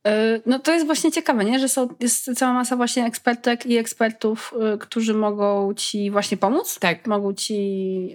E, 0.07 0.39
no 0.45 0.59
to 0.59 0.73
jest 0.73 0.85
właśnie 0.85 1.11
ciekawe, 1.11 1.45
nie? 1.45 1.59
że 1.59 1.69
są, 1.69 1.87
jest 1.99 2.33
cała 2.35 2.53
masa 2.53 2.75
właśnie 2.75 3.05
ekspertek 3.05 3.65
i 3.65 3.77
ekspertów, 3.77 4.53
e, 4.73 4.77
którzy 4.77 5.13
mogą 5.13 5.73
ci 5.73 6.11
właśnie 6.11 6.37
pomóc. 6.37 6.79
Tak. 6.79 7.07
Mogą 7.07 7.33
ci 7.33 7.55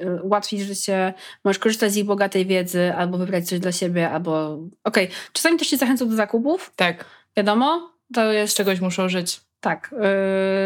e, 0.00 0.22
ułatwić 0.22 0.61
życie, 0.61 1.14
możesz 1.44 1.59
korzystać 1.59 1.92
z 1.92 1.96
ich 1.96 2.04
bogatej 2.04 2.46
wiedzy, 2.46 2.92
albo 2.94 3.18
wybrać 3.18 3.48
coś 3.48 3.61
dla 3.61 3.72
siebie, 3.72 4.11
albo... 4.11 4.52
Okej, 4.85 5.04
okay. 5.04 5.16
czasami 5.33 5.59
też 5.59 5.68
cię 5.68 5.76
zachęcą 5.76 6.09
do 6.09 6.16
zakupów. 6.16 6.72
Tak. 6.76 7.04
Wiadomo, 7.37 7.92
to 8.14 8.33
jest... 8.33 8.52
Z 8.52 8.56
czegoś 8.56 8.80
muszą 8.80 9.09
żyć. 9.09 9.40
Tak. 9.61 9.94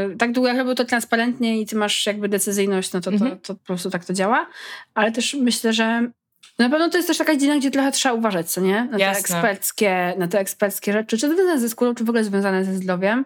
Yy, 0.09 0.17
tak 0.17 0.33
długo 0.33 0.49
jak 0.49 0.59
robią 0.59 0.75
to 0.75 0.85
transparentnie 0.85 1.61
i 1.61 1.67
ty 1.67 1.77
masz 1.77 2.07
jakby 2.07 2.29
decyzyjność, 2.29 2.93
no 2.93 3.01
to, 3.01 3.11
mhm. 3.11 3.31
to, 3.31 3.37
to 3.37 3.55
po 3.55 3.65
prostu 3.67 3.91
tak 3.91 4.05
to 4.05 4.13
działa. 4.13 4.47
Ale 4.95 5.13
też 5.13 5.35
myślę, 5.35 5.73
że 5.73 6.11
na 6.59 6.71
pewno 6.71 6.89
to 6.89 6.97
jest 6.97 7.09
też 7.09 7.19
taka 7.19 7.33
dziedzina, 7.33 7.57
gdzie 7.57 7.71
trochę 7.71 7.93
trzeba 7.93 8.15
uważać, 8.15 8.51
co 8.51 8.61
nie? 8.61 8.89
Na 8.91 8.99
te, 8.99 9.11
eksperckie, 9.11 10.15
na 10.19 10.29
te 10.29 10.39
eksperckie 10.39 10.93
rzeczy, 10.93 11.19
czy 11.19 11.29
związane 11.29 11.61
ze 11.61 11.69
skórą, 11.69 11.95
czy 11.95 12.05
w 12.05 12.09
ogóle 12.09 12.25
związane 12.25 12.65
ze 12.65 12.75
zdrowiem. 12.75 13.25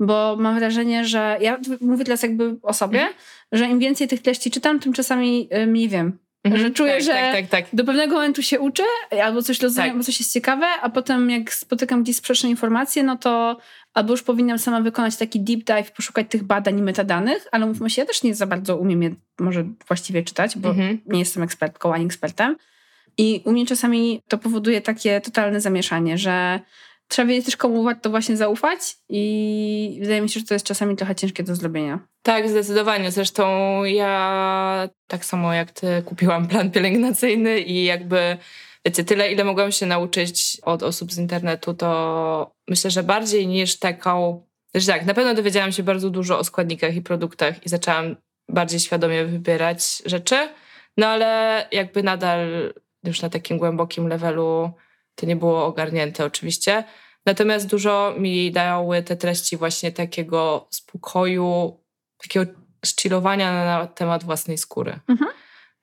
Bo 0.00 0.36
mam 0.38 0.58
wrażenie, 0.58 1.04
że 1.04 1.36
ja 1.40 1.58
mówię 1.80 2.04
teraz 2.04 2.22
jakby 2.22 2.56
o 2.62 2.72
sobie, 2.72 3.00
mhm. 3.00 3.16
że 3.52 3.66
im 3.66 3.78
więcej 3.78 4.08
tych 4.08 4.22
treści 4.22 4.50
czytam, 4.50 4.80
tym 4.80 4.92
czasami 4.92 5.48
y, 5.56 5.66
mniej 5.66 5.88
wiem. 5.88 6.18
Mhm, 6.44 6.62
że 6.62 6.70
czuję, 6.70 6.92
tak, 6.92 7.02
że 7.02 7.12
tak, 7.12 7.32
tak, 7.32 7.46
tak, 7.48 7.64
do 7.72 7.84
pewnego 7.84 8.14
momentu 8.14 8.42
się 8.42 8.60
uczę, 8.60 8.82
albo 9.22 9.42
coś 9.42 9.60
rozumiem, 9.60 9.84
tak. 9.84 9.92
albo 9.92 10.04
coś 10.04 10.20
jest 10.20 10.32
ciekawe, 10.32 10.66
a 10.82 10.90
potem 10.90 11.30
jak 11.30 11.52
spotykam 11.52 12.02
gdzieś 12.02 12.16
sprzeczne 12.16 12.50
informacje, 12.50 13.02
no 13.02 13.16
to 13.16 13.58
albo 13.94 14.12
już 14.12 14.22
powinnam 14.22 14.58
sama 14.58 14.80
wykonać 14.80 15.16
taki 15.16 15.40
deep 15.40 15.64
dive, 15.64 15.92
poszukać 15.92 16.26
tych 16.28 16.42
badań 16.42 16.78
i 16.78 16.82
metadanych, 16.82 17.46
ale 17.52 17.66
mówmy 17.66 17.90
się, 17.90 18.02
ja 18.02 18.06
też 18.06 18.22
nie 18.22 18.34
za 18.34 18.46
bardzo 18.46 18.76
umiem 18.76 19.02
je 19.02 19.14
może 19.40 19.64
właściwie 19.86 20.22
czytać, 20.22 20.58
bo 20.58 20.68
mhm. 20.68 21.00
nie 21.06 21.18
jestem 21.18 21.42
ekspertką 21.42 21.94
ani 21.94 22.06
ekspertem. 22.06 22.56
I 23.18 23.42
u 23.44 23.52
mnie 23.52 23.66
czasami 23.66 24.22
to 24.28 24.38
powoduje 24.38 24.80
takie 24.80 25.20
totalne 25.20 25.60
zamieszanie, 25.60 26.18
że 26.18 26.60
trzeba 27.08 27.28
wiedzieć 27.28 27.44
też 27.44 27.56
komu 27.56 27.82
warto 27.82 28.10
właśnie 28.10 28.36
zaufać 28.36 28.96
i 29.08 29.98
wydaje 30.00 30.20
mi 30.20 30.28
się, 30.28 30.40
że 30.40 30.46
to 30.46 30.54
jest 30.54 30.66
czasami 30.66 30.96
trochę 30.96 31.14
ciężkie 31.14 31.42
do 31.42 31.54
zrobienia. 31.54 31.98
Tak, 32.22 32.48
zdecydowanie. 32.48 33.10
Zresztą 33.10 33.44
ja 33.84 34.88
tak 35.06 35.24
samo 35.24 35.54
jak 35.54 35.70
ty 35.70 36.02
kupiłam 36.04 36.48
plan 36.48 36.70
pielęgnacyjny 36.70 37.60
i 37.60 37.84
jakby 37.84 38.36
wiecie, 38.86 39.04
tyle 39.04 39.32
ile 39.32 39.44
mogłam 39.44 39.72
się 39.72 39.86
nauczyć 39.86 40.58
od 40.62 40.82
osób 40.82 41.12
z 41.12 41.18
internetu, 41.18 41.74
to 41.74 42.50
myślę, 42.68 42.90
że 42.90 43.02
bardziej 43.02 43.46
niż 43.46 43.78
taką 43.78 44.42
że 44.74 44.92
tak, 44.92 45.06
na 45.06 45.14
pewno 45.14 45.34
dowiedziałam 45.34 45.72
się 45.72 45.82
bardzo 45.82 46.10
dużo 46.10 46.38
o 46.38 46.44
składnikach 46.44 46.96
i 46.96 47.02
produktach 47.02 47.66
i 47.66 47.68
zaczęłam 47.68 48.16
bardziej 48.48 48.80
świadomie 48.80 49.24
wybierać 49.24 50.02
rzeczy, 50.06 50.48
no 50.96 51.06
ale 51.06 51.66
jakby 51.72 52.02
nadal 52.02 52.72
już 53.04 53.22
na 53.22 53.30
takim 53.30 53.58
głębokim 53.58 54.08
levelu 54.08 54.72
to 55.14 55.26
nie 55.26 55.36
było 55.36 55.64
ogarnięte 55.66 56.24
oczywiście. 56.24 56.84
Natomiast 57.26 57.66
dużo 57.66 58.14
mi 58.18 58.52
dały 58.52 59.02
te 59.02 59.16
treści 59.16 59.56
właśnie 59.56 59.92
takiego 59.92 60.68
spokoju, 60.70 61.80
takiego 62.22 62.52
szcilowania 62.84 63.64
na 63.64 63.86
temat 63.86 64.24
własnej 64.24 64.58
skóry. 64.58 65.00
Mhm. 65.08 65.30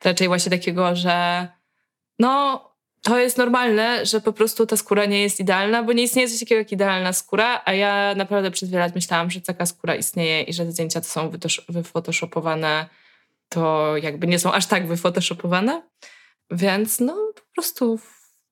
Raczej 0.04 0.28
właśnie 0.28 0.52
takiego, 0.52 0.96
że 0.96 1.48
no 2.20 2.62
to 3.02 3.20
jest 3.20 3.38
normalne, 3.38 4.06
że 4.06 4.22
po 4.22 4.34
prostu 4.34 4.66
ta 4.66 4.78
skóra 4.78 5.06
nie 5.06 5.22
jest 5.22 5.40
idealna, 5.40 5.84
bo 5.84 5.94
nie 5.94 6.04
istnieje 6.04 6.30
coś 6.30 6.40
takiego 6.40 6.60
jak 6.60 6.72
idealna 6.72 7.14
skóra, 7.14 7.62
a 7.66 7.74
ja 7.74 8.16
naprawdę 8.16 8.52
przez 8.52 8.70
wiele 8.70 8.84
lat 8.84 8.96
myślałam, 8.96 9.32
że 9.32 9.42
taka 9.42 9.66
skóra 9.66 9.96
istnieje 9.96 10.42
i 10.42 10.54
że 10.54 10.72
zdjęcia 10.72 11.02
to 11.02 11.08
są 11.08 11.32
wyfotoshopowane, 11.70 12.86
to 13.50 13.94
jakby 13.98 14.28
nie 14.28 14.40
są 14.40 14.54
aż 14.54 14.66
tak 14.66 14.88
wyfotoshopowane. 14.88 15.82
Więc 16.52 17.00
no 17.00 17.32
po 17.36 17.42
prostu 17.56 18.00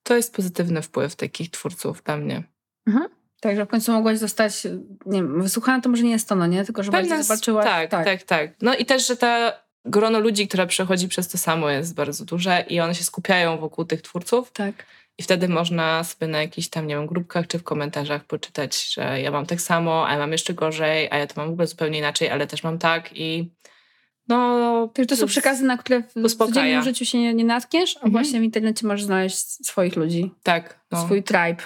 to 0.02 0.16
jest 0.16 0.34
pozytywny 0.34 0.82
wpływ 0.82 1.16
takich 1.16 1.50
twórców 1.50 2.02
dla 2.02 2.16
mnie. 2.16 2.42
Mhm. 2.86 3.08
Tak, 3.40 3.56
że 3.56 3.64
w 3.64 3.68
końcu 3.68 3.92
mogłaś 3.92 4.18
zostać, 4.18 4.64
nie 5.06 5.22
wiem, 5.22 5.42
wysłuchana 5.42 5.80
to 5.80 5.88
może 5.88 6.02
nie 6.02 6.10
jest 6.10 6.28
to, 6.28 6.34
no 6.34 6.46
nie? 6.46 6.64
Tylko, 6.64 6.82
że 6.82 6.92
Pewne, 6.92 7.24
zobaczyłaś. 7.24 7.64
Tak, 7.64 7.90
tak, 7.90 8.04
tak, 8.04 8.22
tak. 8.22 8.50
No 8.62 8.74
i 8.74 8.84
też, 8.84 9.06
że 9.06 9.16
ta 9.16 9.52
grono 9.84 10.20
ludzi, 10.20 10.48
które 10.48 10.66
przechodzi 10.66 11.08
przez 11.08 11.28
to 11.28 11.38
samo 11.38 11.70
jest 11.70 11.94
bardzo 11.94 12.24
duże 12.24 12.64
i 12.68 12.80
one 12.80 12.94
się 12.94 13.04
skupiają 13.04 13.58
wokół 13.58 13.84
tych 13.84 14.02
twórców. 14.02 14.52
Tak. 14.52 14.86
I 15.18 15.22
wtedy 15.22 15.48
można 15.48 16.04
sobie 16.04 16.26
na 16.26 16.40
jakichś 16.40 16.68
tam, 16.68 16.86
nie 16.86 16.94
wiem, 16.94 17.06
grupkach 17.06 17.46
czy 17.46 17.58
w 17.58 17.62
komentarzach 17.62 18.24
poczytać, 18.24 18.92
że 18.92 19.20
ja 19.20 19.30
mam 19.30 19.46
tak 19.46 19.60
samo, 19.60 20.08
a 20.08 20.12
ja 20.12 20.18
mam 20.18 20.32
jeszcze 20.32 20.54
gorzej, 20.54 21.08
a 21.10 21.18
ja 21.18 21.26
to 21.26 21.34
mam 21.36 21.48
w 21.48 21.52
ogóle 21.52 21.66
zupełnie 21.66 21.98
inaczej, 21.98 22.30
ale 22.30 22.46
też 22.46 22.62
mam 22.62 22.78
tak 22.78 23.10
i 23.12 23.50
no... 24.36 24.88
To, 24.94 25.06
to 25.06 25.16
są 25.16 25.26
przekazy, 25.26 25.64
na 25.64 25.76
które 25.76 26.02
w 26.02 26.24
uspokaja. 26.24 26.54
codziennym 26.54 26.82
życiu 26.82 27.04
się 27.04 27.18
nie, 27.18 27.34
nie 27.34 27.44
natkniesz, 27.44 27.96
a 27.96 27.98
mhm. 27.98 28.12
właśnie 28.12 28.40
w 28.40 28.42
internecie 28.42 28.86
możesz 28.86 29.04
znaleźć 29.04 29.66
swoich 29.66 29.96
ludzi. 29.96 30.30
Tak. 30.42 30.80
No. 30.90 31.04
Swój 31.04 31.22
tribe. 31.22 31.62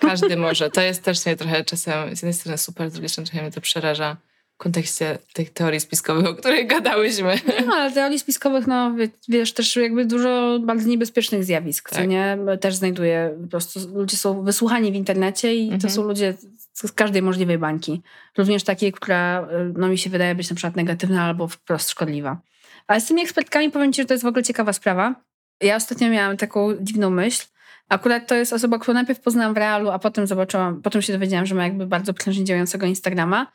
Każdy 0.00 0.36
może. 0.36 0.70
To 0.70 0.80
jest 0.80 1.02
też 1.02 1.26
mnie 1.26 1.36
trochę 1.36 1.64
czasem 1.64 2.16
z 2.16 2.22
jednej 2.22 2.32
strony 2.32 2.58
super, 2.58 2.90
z 2.90 2.92
drugiej 2.92 3.08
strony 3.08 3.26
trochę 3.26 3.42
mnie 3.42 3.52
to 3.52 3.60
przeraża 3.60 4.16
kontekście 4.58 5.18
tych 5.32 5.50
teorii 5.50 5.80
spiskowych, 5.80 6.26
o 6.26 6.34
których 6.34 6.66
gadałyśmy. 6.76 7.34
No, 7.66 7.74
ale 7.74 7.92
teorii 7.92 8.18
spiskowych, 8.18 8.66
no 8.66 8.94
wiesz, 9.28 9.52
też 9.52 9.76
jakby 9.76 10.04
dużo 10.04 10.58
bardzo 10.62 10.88
niebezpiecznych 10.88 11.44
zjawisk, 11.44 11.90
tak. 11.90 11.98
co 11.98 12.04
nie? 12.04 12.38
Też 12.60 12.74
znajduję 12.74 13.38
po 13.42 13.48
prostu, 13.48 13.80
ludzie 13.94 14.16
są 14.16 14.42
wysłuchani 14.42 14.92
w 14.92 14.94
internecie 14.94 15.54
i 15.54 15.62
mhm. 15.62 15.80
to 15.80 15.90
są 15.90 16.02
ludzie 16.02 16.34
z 16.72 16.92
każdej 16.92 17.22
możliwej 17.22 17.58
bańki. 17.58 18.02
Również 18.38 18.64
takiej, 18.64 18.92
która 18.92 19.48
no, 19.76 19.88
mi 19.88 19.98
się 19.98 20.10
wydaje 20.10 20.34
być 20.34 20.50
na 20.50 20.56
przykład 20.56 20.76
negatywna 20.76 21.24
albo 21.24 21.48
wprost 21.48 21.90
szkodliwa. 21.90 22.40
Ale 22.86 23.00
z 23.00 23.06
tymi 23.06 23.22
ekspertkami 23.22 23.70
powiem 23.70 23.92
Ci, 23.92 24.02
że 24.02 24.06
to 24.06 24.14
jest 24.14 24.24
w 24.24 24.26
ogóle 24.26 24.42
ciekawa 24.42 24.72
sprawa. 24.72 25.14
Ja 25.60 25.76
ostatnio 25.76 26.10
miałam 26.10 26.36
taką 26.36 26.74
dziwną 26.80 27.10
myśl, 27.10 27.46
Akurat 27.88 28.26
to 28.26 28.34
jest 28.34 28.52
osoba, 28.52 28.78
którą 28.78 28.94
najpierw 28.94 29.20
poznałam 29.20 29.54
w 29.54 29.56
realu, 29.56 29.90
a 29.90 29.98
potem 29.98 30.26
zobaczyłam, 30.26 30.82
potem 30.82 31.02
się 31.02 31.12
dowiedziałam, 31.12 31.46
że 31.46 31.54
ma 31.54 31.64
jakby 31.64 31.86
bardzo 31.86 32.14
prężnie 32.14 32.44
działającego 32.44 32.86
Instagrama. 32.86 33.46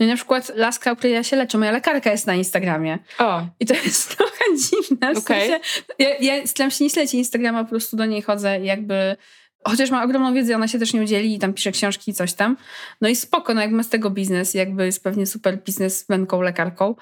No 0.00 0.06
i 0.06 0.08
na 0.08 0.16
przykład 0.16 0.52
laska, 0.54 0.90
o 0.90 0.96
której 0.96 1.14
ja 1.14 1.22
się 1.22 1.36
leczę, 1.36 1.58
moja 1.58 1.70
lekarka 1.70 2.10
jest 2.10 2.26
na 2.26 2.34
Instagramie. 2.34 2.98
O. 3.18 3.46
I 3.60 3.66
to 3.66 3.74
jest 3.74 4.08
trochę 4.16 4.44
dziwne. 4.56 5.14
W 5.14 5.18
okay. 5.18 5.40
sensie, 5.40 5.60
ja, 5.98 6.08
ja 6.20 6.46
staram 6.46 6.70
się 6.70 6.84
nie 6.84 6.90
śledzić 6.90 7.14
Instagrama, 7.14 7.64
po 7.64 7.70
prostu 7.70 7.96
do 7.96 8.06
niej 8.06 8.22
chodzę 8.22 8.60
i 8.60 8.64
jakby 8.64 9.16
chociaż 9.64 9.90
ma 9.90 10.04
ogromną 10.04 10.34
wiedzę, 10.34 10.56
ona 10.56 10.68
się 10.68 10.78
też 10.78 10.92
nie 10.92 11.02
udzieli 11.02 11.34
i 11.34 11.38
tam 11.38 11.54
pisze 11.54 11.72
książki 11.72 12.10
i 12.10 12.14
coś 12.14 12.32
tam. 12.32 12.56
No 13.00 13.08
i 13.08 13.16
spoko, 13.16 13.54
no 13.54 13.60
jakby 13.60 13.76
ma 13.76 13.82
z 13.82 13.88
tego 13.88 14.10
biznes, 14.10 14.54
jakby 14.54 14.86
jest 14.86 15.04
pewnie 15.04 15.26
super 15.26 15.62
biznesmenką, 15.62 16.40
lekarką, 16.40 16.94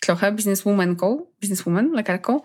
trochę 0.00 0.32
bizneswomanką, 0.32 1.26
bizneswoman, 1.40 1.92
lekarką, 1.92 2.40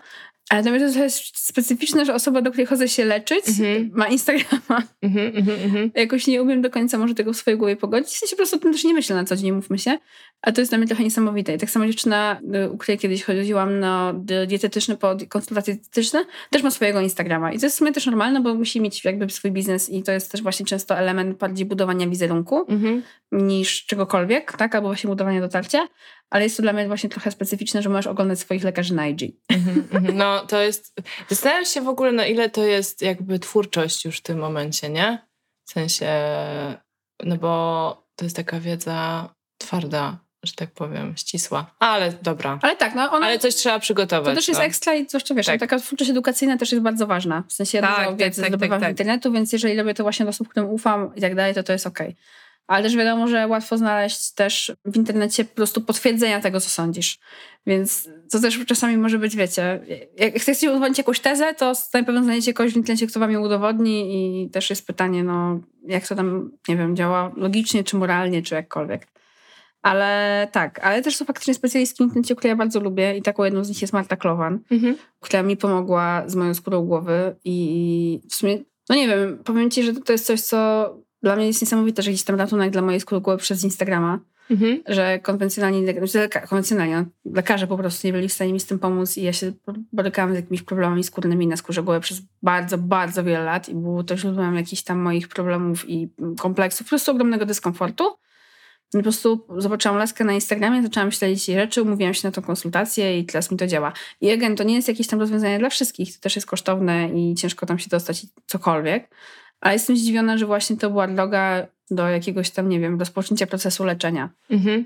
ale 0.48 0.62
dla 0.62 0.72
mnie 0.72 0.80
to 0.80 1.02
jest 1.02 1.38
specyficzne, 1.38 2.04
że 2.04 2.14
osoba, 2.14 2.42
do 2.42 2.50
której 2.50 2.66
chodzę 2.66 2.88
się 2.88 3.04
leczyć, 3.04 3.44
mm-hmm. 3.44 3.90
ma 3.92 4.08
Instagrama. 4.08 4.82
Mm-hmm, 5.02 5.32
mm-hmm. 5.32 5.90
Jakoś 5.94 6.26
nie 6.26 6.42
umiem 6.42 6.62
do 6.62 6.70
końca 6.70 6.98
może 6.98 7.14
tego 7.14 7.32
w 7.32 7.36
swojej 7.36 7.58
głowie 7.58 7.76
pogodzić. 7.76 8.08
W 8.08 8.18
sensie 8.18 8.30
po 8.30 8.36
prostu 8.36 8.56
o 8.56 8.58
tym 8.58 8.72
też 8.72 8.84
nie 8.84 8.94
myślę 8.94 9.16
na 9.16 9.24
co 9.24 9.36
dzień, 9.36 9.52
mówmy 9.52 9.78
się. 9.78 9.98
A 10.42 10.52
to 10.52 10.60
jest 10.60 10.70
dla 10.70 10.78
mnie 10.78 10.86
trochę 10.86 11.04
niesamowite. 11.04 11.54
I 11.54 11.58
tak 11.58 11.70
samo 11.70 11.86
dziewczyna, 11.86 12.40
y, 12.66 12.70
u 12.70 12.78
której 12.78 12.98
kiedyś 12.98 13.24
chodziłam 13.24 13.80
na 13.80 14.14
dietetyczne, 14.46 14.96
po 14.96 15.16
konsultacje 15.28 15.74
dietetyczne, 15.74 16.24
też 16.50 16.62
ma 16.62 16.70
swojego 16.70 17.00
Instagrama. 17.00 17.52
I 17.52 17.58
to 17.58 17.66
jest 17.66 17.76
w 17.76 17.78
sumie 17.78 17.92
też 17.92 18.06
normalne, 18.06 18.40
bo 18.40 18.54
musi 18.54 18.80
mieć 18.80 19.04
jakby 19.04 19.30
swój 19.30 19.50
biznes 19.50 19.90
i 19.90 20.02
to 20.02 20.12
jest 20.12 20.32
też 20.32 20.42
właśnie 20.42 20.66
często 20.66 20.98
element 20.98 21.38
bardziej 21.38 21.66
budowania 21.66 22.06
wizerunku 22.06 22.64
mhm. 22.68 23.02
Niż 23.34 23.86
czegokolwiek, 23.86 24.52
tak? 24.52 24.74
Albo 24.74 24.88
właśnie 24.88 25.08
budowania 25.08 25.40
dotarcia 25.40 25.88
ale 26.34 26.44
jest 26.44 26.56
to 26.56 26.62
dla 26.62 26.72
mnie 26.72 26.86
właśnie 26.88 27.10
trochę 27.10 27.30
specyficzne, 27.30 27.82
że 27.82 27.88
możesz 27.88 28.06
oglądać 28.06 28.38
swoich 28.38 28.64
lekarzy 28.64 28.94
na 28.94 29.06
IG. 29.06 29.22
Mm 29.48 29.64
-hmm, 29.64 30.14
no 30.14 30.46
to 30.46 30.62
jest, 30.62 31.00
zastanawiam 31.28 31.64
się 31.64 31.80
w 31.80 31.88
ogóle 31.88 32.12
na 32.12 32.26
ile 32.26 32.50
to 32.50 32.64
jest 32.64 33.02
jakby 33.02 33.38
twórczość 33.38 34.04
już 34.04 34.18
w 34.18 34.22
tym 34.22 34.38
momencie, 34.38 34.88
nie? 34.88 35.26
W 35.68 35.70
sensie, 35.70 36.08
no 37.24 37.36
bo 37.36 38.06
to 38.16 38.24
jest 38.24 38.36
taka 38.36 38.60
wiedza 38.60 39.28
twarda, 39.58 40.18
że 40.42 40.52
tak 40.52 40.70
powiem, 40.70 41.14
ścisła. 41.16 41.74
Ale 41.78 42.12
dobra. 42.22 42.58
Ale 42.62 42.76
tak, 42.76 42.94
no 42.94 43.12
ona, 43.12 43.26
Ale 43.26 43.38
coś 43.38 43.54
trzeba 43.54 43.78
przygotować. 43.78 44.30
To 44.30 44.34
też 44.34 44.48
jest 44.48 44.60
no. 44.60 44.66
ekstra 44.66 44.94
i 44.94 45.08
zwłaszcza 45.08 45.34
wiesz, 45.34 45.46
tak. 45.46 45.60
taka 45.60 45.78
twórczość 45.78 46.10
edukacyjna 46.10 46.56
też 46.56 46.72
jest 46.72 46.84
bardzo 46.84 47.06
ważna. 47.06 47.44
W 47.48 47.52
sensie 47.52 47.80
tak, 47.80 47.96
tak, 47.96 48.16
wiedzy 48.16 48.42
tak, 48.42 48.60
tak, 48.60 48.80
tak, 48.80 48.90
internetu, 48.90 49.32
więc 49.32 49.52
jeżeli 49.52 49.76
robię 49.76 49.94
to 49.94 50.02
właśnie 50.02 50.24
do 50.24 50.30
osób, 50.30 50.48
którym 50.48 50.70
ufam 50.70 51.16
i 51.16 51.20
tak 51.20 51.34
dalej, 51.34 51.54
to 51.54 51.62
to 51.62 51.72
jest 51.72 51.86
okej. 51.86 52.08
Okay. 52.08 52.43
Ale 52.66 52.82
też 52.82 52.96
wiadomo, 52.96 53.28
że 53.28 53.48
łatwo 53.48 53.78
znaleźć 53.78 54.34
też 54.34 54.72
w 54.84 54.96
internecie 54.96 55.44
po 55.44 55.54
prostu 55.54 55.80
potwierdzenia 55.80 56.40
tego, 56.40 56.60
co 56.60 56.70
sądzisz. 56.70 57.18
Więc 57.66 58.08
to 58.30 58.40
też 58.40 58.64
czasami 58.66 58.96
może 58.96 59.18
być, 59.18 59.36
wiecie, 59.36 59.80
jak 60.18 60.34
chcecie 60.34 60.70
udowodnić 60.70 60.98
jakąś 60.98 61.20
tezę, 61.20 61.54
to 61.54 61.72
na 61.94 62.02
pewno 62.02 62.22
znajdziecie 62.22 62.54
kogoś 62.54 62.72
w 62.72 62.76
internecie, 62.76 63.06
kto 63.06 63.20
wam 63.20 63.30
ją 63.30 63.40
udowodni 63.44 64.14
i 64.44 64.50
też 64.50 64.70
jest 64.70 64.86
pytanie, 64.86 65.24
no 65.24 65.60
jak 65.86 66.08
to 66.08 66.14
tam, 66.14 66.50
nie 66.68 66.76
wiem, 66.76 66.96
działa 66.96 67.32
logicznie, 67.36 67.84
czy 67.84 67.96
moralnie, 67.96 68.42
czy 68.42 68.54
jakkolwiek. 68.54 69.06
Ale 69.82 70.48
tak, 70.52 70.84
ale 70.84 71.02
też 71.02 71.16
są 71.16 71.24
faktycznie 71.24 71.54
specjalistki 71.54 72.04
w 72.04 72.06
internecie, 72.06 72.36
które 72.36 72.48
ja 72.48 72.56
bardzo 72.56 72.80
lubię 72.80 73.16
i 73.16 73.22
taką 73.22 73.44
jedną 73.44 73.64
z 73.64 73.68
nich 73.68 73.82
jest 73.82 73.92
Marta 73.92 74.16
Klowan, 74.16 74.58
mhm. 74.70 74.96
która 75.20 75.42
mi 75.42 75.56
pomogła 75.56 76.22
z 76.26 76.34
moją 76.34 76.54
skórą 76.54 76.82
głowy 76.82 77.36
i 77.44 78.20
w 78.30 78.34
sumie, 78.34 78.58
no 78.88 78.96
nie 78.96 79.08
wiem, 79.08 79.38
powiem 79.44 79.70
ci, 79.70 79.82
że 79.82 79.92
to 79.92 80.12
jest 80.12 80.26
coś, 80.26 80.40
co 80.40 80.90
dla 81.24 81.36
mnie 81.36 81.46
jest 81.46 81.62
niesamowite, 81.62 82.02
że 82.02 82.10
jakiś 82.10 82.24
tam 82.24 82.36
ratunek 82.36 82.70
dla 82.70 82.82
mojej 82.82 83.00
skóry 83.00 83.20
głowy 83.20 83.38
przez 83.38 83.64
Instagrama, 83.64 84.20
mhm. 84.50 84.82
że 84.86 85.18
konwencjonalni, 85.18 85.84
znaczy 85.84 86.28
konwencjonalni, 86.48 86.94
no, 86.94 87.04
lekarze 87.34 87.66
po 87.66 87.76
prostu 87.76 88.06
nie 88.06 88.12
byli 88.12 88.28
w 88.28 88.32
stanie 88.32 88.52
mi 88.52 88.60
z 88.60 88.66
tym 88.66 88.78
pomóc 88.78 89.16
i 89.16 89.22
ja 89.22 89.32
się 89.32 89.52
borykałam 89.92 90.32
z 90.32 90.36
jakimiś 90.36 90.62
problemami 90.62 91.04
skórnymi 91.04 91.46
na 91.46 91.56
skórze 91.56 91.82
głowy 91.82 92.00
przez 92.00 92.22
bardzo, 92.42 92.78
bardzo 92.78 93.24
wiele 93.24 93.44
lat 93.44 93.68
i 93.68 93.74
było 93.74 94.04
to 94.04 94.16
źródłem 94.16 94.54
jakichś 94.54 94.82
tam 94.82 94.98
moich 94.98 95.28
problemów 95.28 95.88
i 95.88 96.08
kompleksów, 96.38 96.86
po 96.86 96.88
prostu 96.88 97.10
ogromnego 97.10 97.46
dyskomfortu. 97.46 98.04
I 98.94 98.96
po 98.96 99.02
prostu 99.02 99.46
zobaczyłam 99.58 99.98
laskę 99.98 100.24
na 100.24 100.32
Instagramie, 100.32 100.82
zaczęłam 100.82 101.12
śledzić 101.12 101.48
jej 101.48 101.58
rzeczy, 101.58 101.82
umówiłam 101.82 102.14
się 102.14 102.28
na 102.28 102.32
tą 102.32 102.42
konsultację 102.42 103.18
i 103.18 103.24
teraz 103.24 103.50
mi 103.50 103.56
to 103.56 103.66
działa. 103.66 103.92
I 104.20 104.30
again, 104.30 104.56
to 104.56 104.64
nie 104.64 104.74
jest 104.74 104.88
jakieś 104.88 105.06
tam 105.06 105.20
rozwiązanie 105.20 105.58
dla 105.58 105.70
wszystkich, 105.70 106.16
to 106.16 106.22
też 106.22 106.36
jest 106.36 106.48
kosztowne 106.48 107.08
i 107.08 107.34
ciężko 107.34 107.66
tam 107.66 107.78
się 107.78 107.88
dostać 107.88 108.26
cokolwiek, 108.46 109.08
a 109.64 109.72
jestem 109.72 109.96
zdziwiona, 109.96 110.38
że 110.38 110.46
właśnie 110.46 110.76
to 110.76 110.90
była 110.90 111.08
droga 111.08 111.66
do 111.90 112.08
jakiegoś 112.08 112.50
tam, 112.50 112.68
nie 112.68 112.80
wiem, 112.80 112.98
rozpoczęcia 112.98 113.46
procesu 113.46 113.84
leczenia. 113.84 114.30
Mhm. 114.50 114.84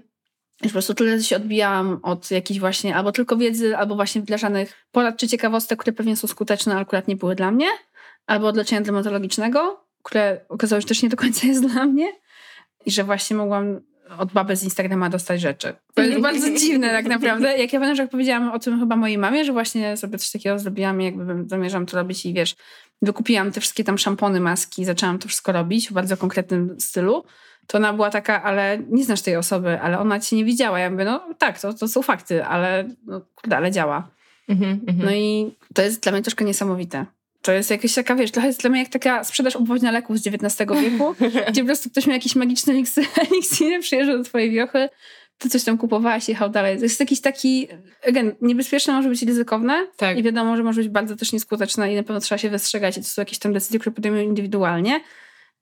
po 0.62 0.68
prostu 0.68 0.94
tyle 0.94 1.22
się 1.22 1.36
odbijałam 1.36 2.00
od 2.02 2.30
jakiejś 2.30 2.60
właśnie 2.60 2.96
albo 2.96 3.12
tylko 3.12 3.36
wiedzy, 3.36 3.76
albo 3.76 3.94
właśnie 3.94 4.20
wdrażanych 4.20 4.86
porad 4.92 5.16
czy 5.16 5.28
ciekawostek, 5.28 5.78
które 5.78 5.96
pewnie 5.96 6.16
są 6.16 6.26
skuteczne, 6.26 6.72
ale 6.72 6.82
akurat 6.82 7.08
nie 7.08 7.16
były 7.16 7.34
dla 7.34 7.50
mnie, 7.50 7.66
albo 8.26 8.46
od 8.46 8.56
leczenia 8.56 8.80
dermatologicznego, 8.80 9.80
które 10.02 10.40
okazało 10.48 10.80
się, 10.80 10.86
też 10.86 11.02
nie 11.02 11.08
do 11.08 11.16
końca 11.16 11.46
jest 11.46 11.66
dla 11.66 11.84
mnie 11.84 12.12
i 12.86 12.90
że 12.90 13.04
właśnie 13.04 13.36
mogłam 13.36 13.80
od 14.18 14.32
baby 14.32 14.56
z 14.56 14.64
Instagrama 14.64 15.10
dostać 15.10 15.40
rzeczy. 15.40 15.74
To 15.94 16.02
jest 16.02 16.20
bardzo 16.30 16.58
dziwne 16.58 16.90
tak 16.90 17.06
naprawdę. 17.06 17.58
Jak 17.58 17.72
ja 17.72 17.80
pamiętam, 17.80 17.96
że 17.96 18.08
powiedziałam 18.08 18.50
o 18.50 18.58
tym 18.58 18.80
chyba 18.80 18.96
mojej 18.96 19.18
mamie, 19.18 19.44
że 19.44 19.52
właśnie 19.52 19.96
sobie 19.96 20.18
coś 20.18 20.30
takiego 20.30 20.58
zrobiłam 20.58 21.02
i 21.02 21.04
jakby 21.04 21.48
zamierzam 21.48 21.86
to 21.86 21.96
robić 21.96 22.26
i 22.26 22.34
wiesz, 22.34 22.56
wykupiłam 23.02 23.52
te 23.52 23.60
wszystkie 23.60 23.84
tam 23.84 23.98
szampony, 23.98 24.40
maski, 24.40 24.84
zaczęłam 24.84 25.18
to 25.18 25.28
wszystko 25.28 25.52
robić 25.52 25.88
w 25.88 25.92
bardzo 25.92 26.16
konkretnym 26.16 26.80
stylu, 26.80 27.24
to 27.66 27.78
ona 27.78 27.92
była 27.92 28.10
taka, 28.10 28.42
ale 28.42 28.78
nie 28.90 29.04
znasz 29.04 29.22
tej 29.22 29.36
osoby, 29.36 29.80
ale 29.80 29.98
ona 29.98 30.20
cię 30.20 30.36
nie 30.36 30.44
widziała. 30.44 30.78
Ja 30.78 30.90
mówię, 30.90 31.04
no 31.04 31.34
tak, 31.38 31.60
to, 31.60 31.74
to 31.74 31.88
są 31.88 32.02
fakty, 32.02 32.44
ale 32.44 32.88
no, 33.06 33.20
kurde, 33.34 33.56
ale 33.56 33.70
działa. 33.70 34.10
Mm-hmm, 34.48 34.78
no 35.04 35.12
i 35.12 35.56
to 35.74 35.82
jest 35.82 36.02
dla 36.02 36.12
mnie 36.12 36.22
troszkę 36.22 36.44
niesamowite. 36.44 37.06
To 37.48 37.52
jest 37.52 37.70
jakaś 37.70 37.94
taka, 37.94 38.14
wiesz, 38.14 38.30
trochę 38.30 38.48
jest 38.48 38.60
dla 38.60 38.70
mnie 38.70 38.80
jak 38.80 38.88
taka 38.88 39.24
sprzedaż 39.24 39.56
obwoźna 39.56 39.90
leków 39.90 40.18
z 40.18 40.26
XIX 40.26 40.70
wieku, 40.82 41.14
gdzie 41.48 41.60
po 41.62 41.66
prostu 41.66 41.90
ktoś 41.90 42.06
miał 42.06 42.14
jakiś 42.14 42.36
magiczny 42.36 42.74
eliksir, 43.30 43.80
przyjeżdżał 43.80 44.18
do 44.18 44.24
twojej 44.24 44.50
wiochy, 44.50 44.88
ty 45.38 45.48
coś 45.48 45.64
tam 45.64 45.78
kupowałaś 45.78 46.28
i 46.28 46.32
jechał 46.32 46.50
dalej. 46.50 46.76
To 46.76 46.82
jest 46.82 47.00
jakiś 47.00 47.20
taki, 47.20 47.68
again, 48.08 48.34
niebezpieczne 48.40 48.92
może 48.92 49.08
być 49.08 49.22
ryzykowne 49.22 49.86
tak. 49.96 50.18
i 50.18 50.22
wiadomo, 50.22 50.56
że 50.56 50.62
może 50.62 50.80
być 50.80 50.90
bardzo 50.90 51.16
też 51.16 51.32
nieskuteczne 51.32 51.92
i 51.92 51.96
na 51.96 52.02
pewno 52.02 52.20
trzeba 52.20 52.38
się 52.38 52.50
wystrzegać 52.50 52.98
i 52.98 53.00
to 53.00 53.06
są 53.06 53.22
jakieś 53.22 53.38
tam 53.38 53.52
decyzje, 53.52 53.80
które 53.80 53.94
podejmują 53.94 54.22
indywidualnie 54.22 55.00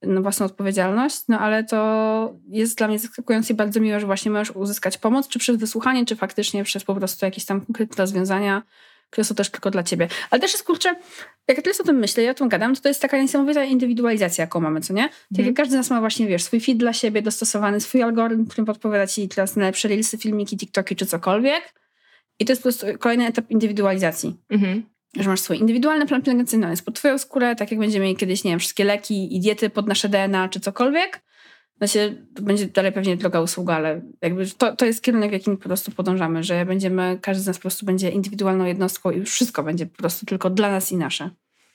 na 0.02 0.20
własną 0.20 0.46
odpowiedzialność, 0.46 1.22
no 1.28 1.38
ale 1.38 1.64
to 1.64 2.34
jest 2.48 2.78
dla 2.78 2.88
mnie 2.88 2.98
zaskakujące 2.98 3.52
i 3.52 3.56
bardzo 3.56 3.80
miłe, 3.80 4.00
że 4.00 4.06
właśnie 4.06 4.30
możesz 4.30 4.50
uzyskać 4.56 4.98
pomoc, 4.98 5.28
czy 5.28 5.38
przez 5.38 5.56
wysłuchanie, 5.56 6.06
czy 6.06 6.16
faktycznie 6.16 6.64
przez 6.64 6.84
po 6.84 6.94
prostu 6.94 7.24
jakieś 7.24 7.44
tam 7.44 7.60
konkretne 7.60 8.02
rozwiązania, 8.02 8.62
które 9.16 9.24
są 9.24 9.34
też 9.34 9.50
tylko 9.50 9.70
dla 9.70 9.82
ciebie. 9.82 10.08
Ale 10.30 10.40
też 10.40 10.52
jest, 10.52 10.64
kurczę, 10.64 10.94
jak 11.48 11.56
ja 11.56 11.62
teraz 11.62 11.80
o 11.80 11.84
tym 11.84 11.96
myślę, 11.96 12.22
ja 12.22 12.30
o 12.30 12.34
tym 12.34 12.48
gadam, 12.48 12.74
to 12.74 12.80
to 12.80 12.88
jest 12.88 13.02
taka 13.02 13.22
niesamowita 13.22 13.64
indywidualizacja, 13.64 14.42
jaką 14.42 14.60
mamy, 14.60 14.80
co 14.80 14.94
nie? 14.94 15.08
Tak 15.08 15.38
mm. 15.38 15.46
jak 15.46 15.56
każdy 15.56 15.72
z 15.72 15.76
nas 15.76 15.90
ma 15.90 16.00
właśnie, 16.00 16.26
wiesz, 16.26 16.42
swój 16.42 16.60
feed 16.60 16.78
dla 16.78 16.92
siebie, 16.92 17.22
dostosowany 17.22 17.80
swój 17.80 18.02
algorytm, 18.02 18.46
którym 18.46 18.66
podpowiada 18.66 19.06
ci 19.06 19.28
teraz 19.28 19.56
najlepsze 19.56 19.88
reelsy, 19.88 20.18
filmiki, 20.18 20.56
tiktoki 20.56 20.96
czy 20.96 21.06
cokolwiek. 21.06 21.74
I 22.38 22.44
to 22.44 22.52
jest 22.52 22.62
po 22.62 22.68
prostu 22.68 22.86
kolejny 22.98 23.26
etap 23.26 23.50
indywidualizacji. 23.50 24.36
Mm-hmm. 24.50 24.82
Że 25.16 25.28
masz 25.28 25.40
swój 25.40 25.58
indywidualny 25.58 26.06
plan 26.06 26.22
pielęgnacyjny, 26.22 26.66
on 26.66 26.72
jest 26.72 26.84
pod 26.84 26.94
twoją 26.94 27.18
skórę, 27.18 27.56
tak 27.56 27.70
jak 27.70 27.80
będziemy 27.80 28.04
mieli 28.04 28.16
kiedyś, 28.16 28.44
nie 28.44 28.50
wiem, 28.50 28.60
wszystkie 28.60 28.84
leki 28.84 29.36
i 29.36 29.40
diety 29.40 29.70
pod 29.70 29.88
nasze 29.88 30.08
DNA 30.08 30.48
czy 30.48 30.60
cokolwiek. 30.60 31.20
Znaczy, 31.78 32.26
to 32.34 32.42
będzie 32.42 32.66
dalej 32.66 32.92
pewnie 32.92 33.16
droga 33.16 33.40
usługa, 33.40 33.74
ale 33.74 34.00
jakby 34.22 34.46
to, 34.46 34.76
to 34.76 34.86
jest 34.86 35.02
kierunek, 35.02 35.30
w 35.30 35.32
jakim 35.32 35.56
po 35.56 35.62
prostu 35.62 35.90
podążamy, 35.90 36.44
że 36.44 36.66
będziemy, 36.66 37.18
każdy 37.22 37.42
z 37.42 37.46
nas 37.46 37.56
po 37.56 37.62
prostu 37.62 37.86
będzie 37.86 38.10
indywidualną 38.10 38.64
jednostką 38.64 39.10
i 39.10 39.16
już 39.16 39.30
wszystko 39.30 39.62
będzie 39.62 39.86
po 39.86 39.96
prostu 39.96 40.26
tylko 40.26 40.50
dla 40.50 40.70
nas 40.70 40.92
i 40.92 40.96
nasze. 40.96 41.30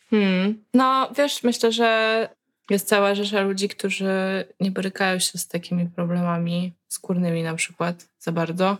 Hmm. 0.09 0.63
No, 0.73 1.11
wiesz, 1.17 1.43
myślę, 1.43 1.71
że 1.71 2.29
jest 2.69 2.87
cała 2.87 3.15
rzesza 3.15 3.41
ludzi, 3.41 3.69
którzy 3.69 4.11
nie 4.59 4.71
borykają 4.71 5.19
się 5.19 5.37
z 5.37 5.47
takimi 5.47 5.89
problemami 5.89 6.73
skórnymi 6.87 7.43
na 7.43 7.55
przykład 7.55 8.07
za 8.19 8.31
bardzo 8.31 8.77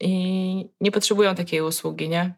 i 0.00 0.10
nie 0.80 0.90
potrzebują 0.90 1.34
takiej 1.34 1.60
usługi, 1.60 2.08
nie? 2.08 2.34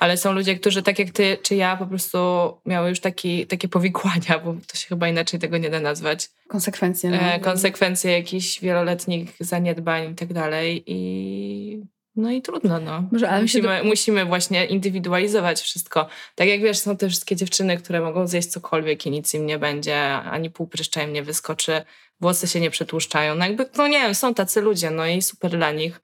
Ale 0.00 0.16
są 0.16 0.32
ludzie, 0.32 0.56
którzy 0.56 0.82
tak 0.82 0.98
jak 0.98 1.10
ty 1.10 1.38
czy 1.42 1.54
ja 1.54 1.76
po 1.76 1.86
prostu 1.86 2.18
miały 2.66 2.88
już 2.88 3.00
taki, 3.00 3.46
takie 3.46 3.68
powikłania, 3.68 4.38
bo 4.44 4.54
to 4.66 4.76
się 4.76 4.88
chyba 4.88 5.08
inaczej 5.08 5.40
tego 5.40 5.58
nie 5.58 5.70
da 5.70 5.80
nazwać. 5.80 6.28
Konsekwencje. 6.48 7.10
No. 7.10 7.16
E, 7.16 7.40
konsekwencje 7.40 8.12
jakichś 8.12 8.60
wieloletnich 8.60 9.36
zaniedbań 9.40 10.12
i 10.12 10.14
tak 10.14 10.32
dalej 10.32 10.82
i 10.86 11.82
no 12.16 12.30
i 12.30 12.42
trudno, 12.42 12.80
no. 12.80 13.08
Może, 13.12 13.30
ale 13.30 13.42
musimy, 13.42 13.78
do... 13.78 13.84
musimy 13.84 14.24
właśnie 14.24 14.66
indywidualizować 14.66 15.60
wszystko. 15.60 16.08
Tak 16.34 16.48
jak 16.48 16.60
wiesz, 16.60 16.78
są 16.78 16.96
te 16.96 17.08
wszystkie 17.08 17.36
dziewczyny, 17.36 17.76
które 17.76 18.00
mogą 18.00 18.26
zjeść 18.26 18.48
cokolwiek 18.48 19.06
i 19.06 19.10
nic 19.10 19.34
im 19.34 19.46
nie 19.46 19.58
będzie, 19.58 20.12
ani 20.12 20.50
pół 20.50 20.66
pryszcza 20.66 21.02
im 21.02 21.12
nie 21.12 21.22
wyskoczy, 21.22 21.82
włosy 22.20 22.48
się 22.48 22.60
nie 22.60 22.70
przetłuszczają. 22.70 23.34
No 23.34 23.44
jakby, 23.44 23.66
no 23.76 23.88
nie 23.88 24.00
wiem, 24.00 24.14
są 24.14 24.34
tacy 24.34 24.60
ludzie, 24.60 24.90
no 24.90 25.06
i 25.06 25.22
super 25.22 25.50
dla 25.50 25.72
nich. 25.72 26.00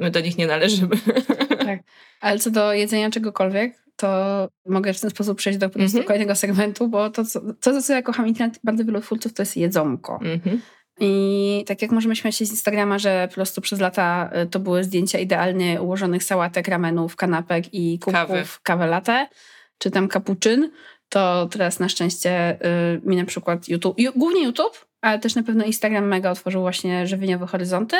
My 0.00 0.10
do 0.10 0.20
nich 0.20 0.38
nie 0.38 0.46
należymy. 0.46 0.96
Tak. 1.60 1.80
Ale 2.20 2.38
co 2.38 2.50
do 2.50 2.72
jedzenia 2.72 3.10
czegokolwiek, 3.10 3.82
to 3.96 4.48
mogę 4.66 4.94
w 4.94 5.00
ten 5.00 5.10
sposób 5.10 5.38
przejść 5.38 5.58
do 5.58 5.66
mm 5.66 5.88
-hmm. 5.88 6.04
kolejnego 6.04 6.34
segmentu, 6.34 6.88
bo 6.88 7.10
to, 7.10 7.24
co, 7.24 7.40
to, 7.60 7.82
co 7.82 7.92
ja 7.92 8.02
kocham 8.02 8.28
internet 8.28 8.60
bardzo 8.64 8.84
wielu 8.84 9.00
twórców, 9.00 9.34
to 9.34 9.42
jest 9.42 9.56
jedzonko. 9.56 10.18
Mm 10.22 10.38
-hmm. 10.38 10.58
I 11.00 11.64
tak 11.66 11.82
jak 11.82 11.90
możemy 11.90 12.16
śmiać 12.16 12.36
się 12.36 12.46
z 12.46 12.50
Instagrama, 12.50 12.98
że 12.98 13.28
po 13.28 13.34
prostu 13.34 13.60
przez 13.60 13.80
lata 13.80 14.30
y, 14.42 14.46
to 14.46 14.60
były 14.60 14.84
zdjęcia 14.84 15.18
idealnie 15.18 15.82
ułożonych 15.82 16.24
sałatek, 16.24 16.68
ramenów, 16.68 17.16
kanapek 17.16 17.74
i 17.74 17.98
kubków 17.98 18.60
kawy 18.62 18.86
latte, 18.86 19.28
czy 19.78 19.90
tam 19.90 20.08
kapuczyn, 20.08 20.70
to 21.08 21.48
teraz 21.52 21.80
na 21.80 21.88
szczęście 21.88 22.58
y, 22.96 23.00
mi 23.04 23.16
na 23.16 23.24
przykład 23.24 23.68
YouTube, 23.68 23.96
głównie 24.16 24.44
YouTube, 24.44 24.86
ale 25.00 25.18
też 25.18 25.34
na 25.34 25.42
pewno 25.42 25.64
Instagram 25.64 26.08
mega 26.08 26.30
otworzył 26.30 26.60
właśnie 26.60 27.06
żywieniowe 27.06 27.46
horyzonty, 27.46 27.96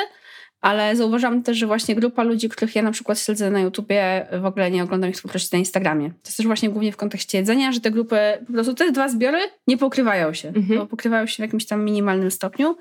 ale 0.61 0.95
zauważam 0.95 1.43
też, 1.43 1.57
że 1.57 1.67
właśnie 1.67 1.95
grupa 1.95 2.23
ludzi, 2.23 2.49
których 2.49 2.75
ja 2.75 2.81
na 2.81 2.91
przykład 2.91 3.19
śledzę 3.19 3.51
na 3.51 3.59
YouTubie, 3.59 4.27
w 4.41 4.45
ogóle 4.45 4.71
nie 4.71 4.83
oglądam 4.83 5.09
ich 5.09 5.15
twórczości 5.15 5.49
na 5.53 5.59
Instagramie. 5.59 6.09
To 6.09 6.27
jest 6.27 6.37
też 6.37 6.45
właśnie 6.45 6.69
głównie 6.69 6.91
w 6.91 6.97
kontekście 6.97 7.37
jedzenia, 7.37 7.71
że 7.71 7.79
te 7.79 7.91
grupy, 7.91 8.17
po 8.47 8.53
prostu 8.53 8.73
te 8.73 8.91
dwa 8.91 9.09
zbiory 9.09 9.39
nie 9.67 9.77
pokrywają 9.77 10.33
się, 10.33 10.47
mhm. 10.47 10.79
bo 10.79 10.85
pokrywają 10.85 11.25
się 11.25 11.35
w 11.35 11.39
jakimś 11.39 11.65
tam 11.65 11.85
minimalnym 11.85 12.31
stopniu. 12.31 12.75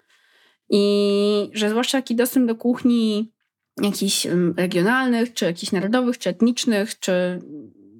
I 0.70 1.50
że 1.52 1.70
zwłaszcza 1.70 1.98
taki 1.98 2.14
dostęp 2.14 2.46
do 2.46 2.54
kuchni 2.54 3.32
jakichś 3.82 4.26
regionalnych, 4.56 5.34
czy 5.34 5.44
jakichś 5.44 5.72
narodowych, 5.72 6.18
czy 6.18 6.30
etnicznych, 6.30 6.98
czy 6.98 7.40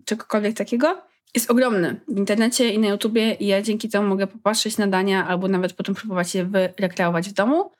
czegokolwiek 0.05 0.57
takiego, 0.57 1.03
jest 1.35 1.51
ogromny 1.51 2.01
w 2.09 2.19
internecie 2.19 2.69
i 2.69 2.79
na 2.79 2.89
YouTubie 2.89 3.35
i 3.35 3.47
ja 3.47 3.63
dzięki 3.63 3.89
temu 3.89 4.09
mogę 4.09 4.27
popatrzeć 4.27 4.79
na 4.79 4.87
dania 4.87 5.27
albo 5.27 5.49
nawet 5.49 5.73
potem 5.73 5.95
próbować 5.95 6.35
je 6.35 6.45
wyrekreować 6.45 7.29
w 7.29 7.33
domu, 7.33 7.71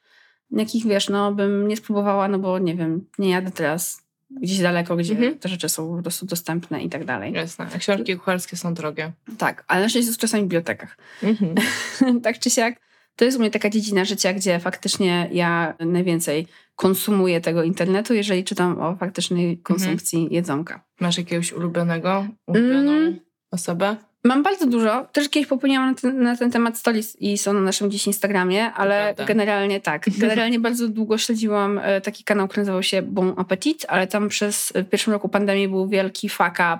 jakich 0.53 0.87
wiesz, 0.87 1.09
no 1.09 1.33
bym 1.33 1.69
nie 1.69 1.77
spróbowała, 1.77 2.29
no 2.29 2.39
bo 2.39 2.59
nie 2.59 2.75
wiem, 2.75 3.07
nie 3.19 3.31
jadę 3.31 3.51
teraz 3.51 4.03
gdzieś 4.31 4.59
daleko, 4.59 4.97
gdzie 4.97 5.13
mhm. 5.13 5.39
te 5.39 5.49
rzeczy 5.49 5.69
są 5.69 5.97
po 5.97 6.03
prostu 6.03 6.27
dostępne 6.27 6.83
i 6.83 6.89
tak 6.89 7.05
dalej. 7.05 7.33
Jasne, 7.33 7.67
a 7.75 7.79
książki 7.79 8.17
kucharskie 8.17 8.57
są 8.57 8.75
drogie. 8.75 9.13
Tak, 9.39 9.65
ale 9.69 9.83
na 9.83 9.89
szczęście 9.89 10.13
są 10.13 10.19
czasami 10.19 10.43
w 10.43 10.47
bibliotekach. 10.47 10.97
Mhm. 11.23 11.55
tak 12.23 12.39
czy 12.39 12.51
siak, 12.51 12.81
to 13.17 13.25
jest 13.25 13.37
u 13.37 13.41
mnie 13.41 13.51
taka 13.51 13.71
dziedzina 13.71 14.05
życia, 14.05 14.33
gdzie 14.33 14.61
faktycznie 14.61 15.29
ja 15.33 15.75
najwięcej 15.81 16.47
konsumuję 16.77 17.41
tego 17.41 17.63
internetu, 17.63 18.15
jeżeli 18.15 18.45
czytam 18.45 18.81
o 18.81 18.97
faktycznej 18.97 19.45
mhm. 19.45 19.63
konsumpcji 19.63 20.29
jedzonka. 20.31 20.85
Masz 21.01 21.19
jakiegoś 21.19 21.53
ulubionego, 21.53 22.27
ulubioną 22.47 22.93
mm. 22.93 23.21
osobę? 23.51 23.97
Mam 24.25 24.43
bardzo 24.43 24.67
dużo. 24.67 25.07
Też 25.13 25.29
kiedyś 25.29 25.49
popełniłam 25.49 25.91
na 25.91 25.95
ten, 25.95 26.23
na 26.23 26.37
ten 26.37 26.51
temat 26.51 26.79
stories 26.79 27.17
i 27.17 27.39
są 27.39 27.53
na 27.53 27.61
naszym 27.61 27.89
gdzieś 27.89 28.07
Instagramie, 28.07 28.73
ale 28.73 29.15
generalnie 29.27 29.81
tak. 29.81 30.05
Generalnie 30.19 30.61
bardzo 30.61 30.89
długo 30.89 31.19
śledziłam 31.19 31.79
e, 31.79 32.01
taki 32.01 32.25
kanał, 32.25 32.49
który 32.49 32.63
nazywał 32.63 32.83
się 32.83 33.03
Bon 33.03 33.35
Appetit, 33.37 33.87
ale 33.89 34.07
tam 34.07 34.29
przez 34.29 34.73
w 34.75 34.89
pierwszym 34.89 35.13
roku 35.13 35.29
pandemii 35.29 35.69
był 35.69 35.89
wielki 35.89 36.29
fuck 36.29 36.51
up, 36.51 36.79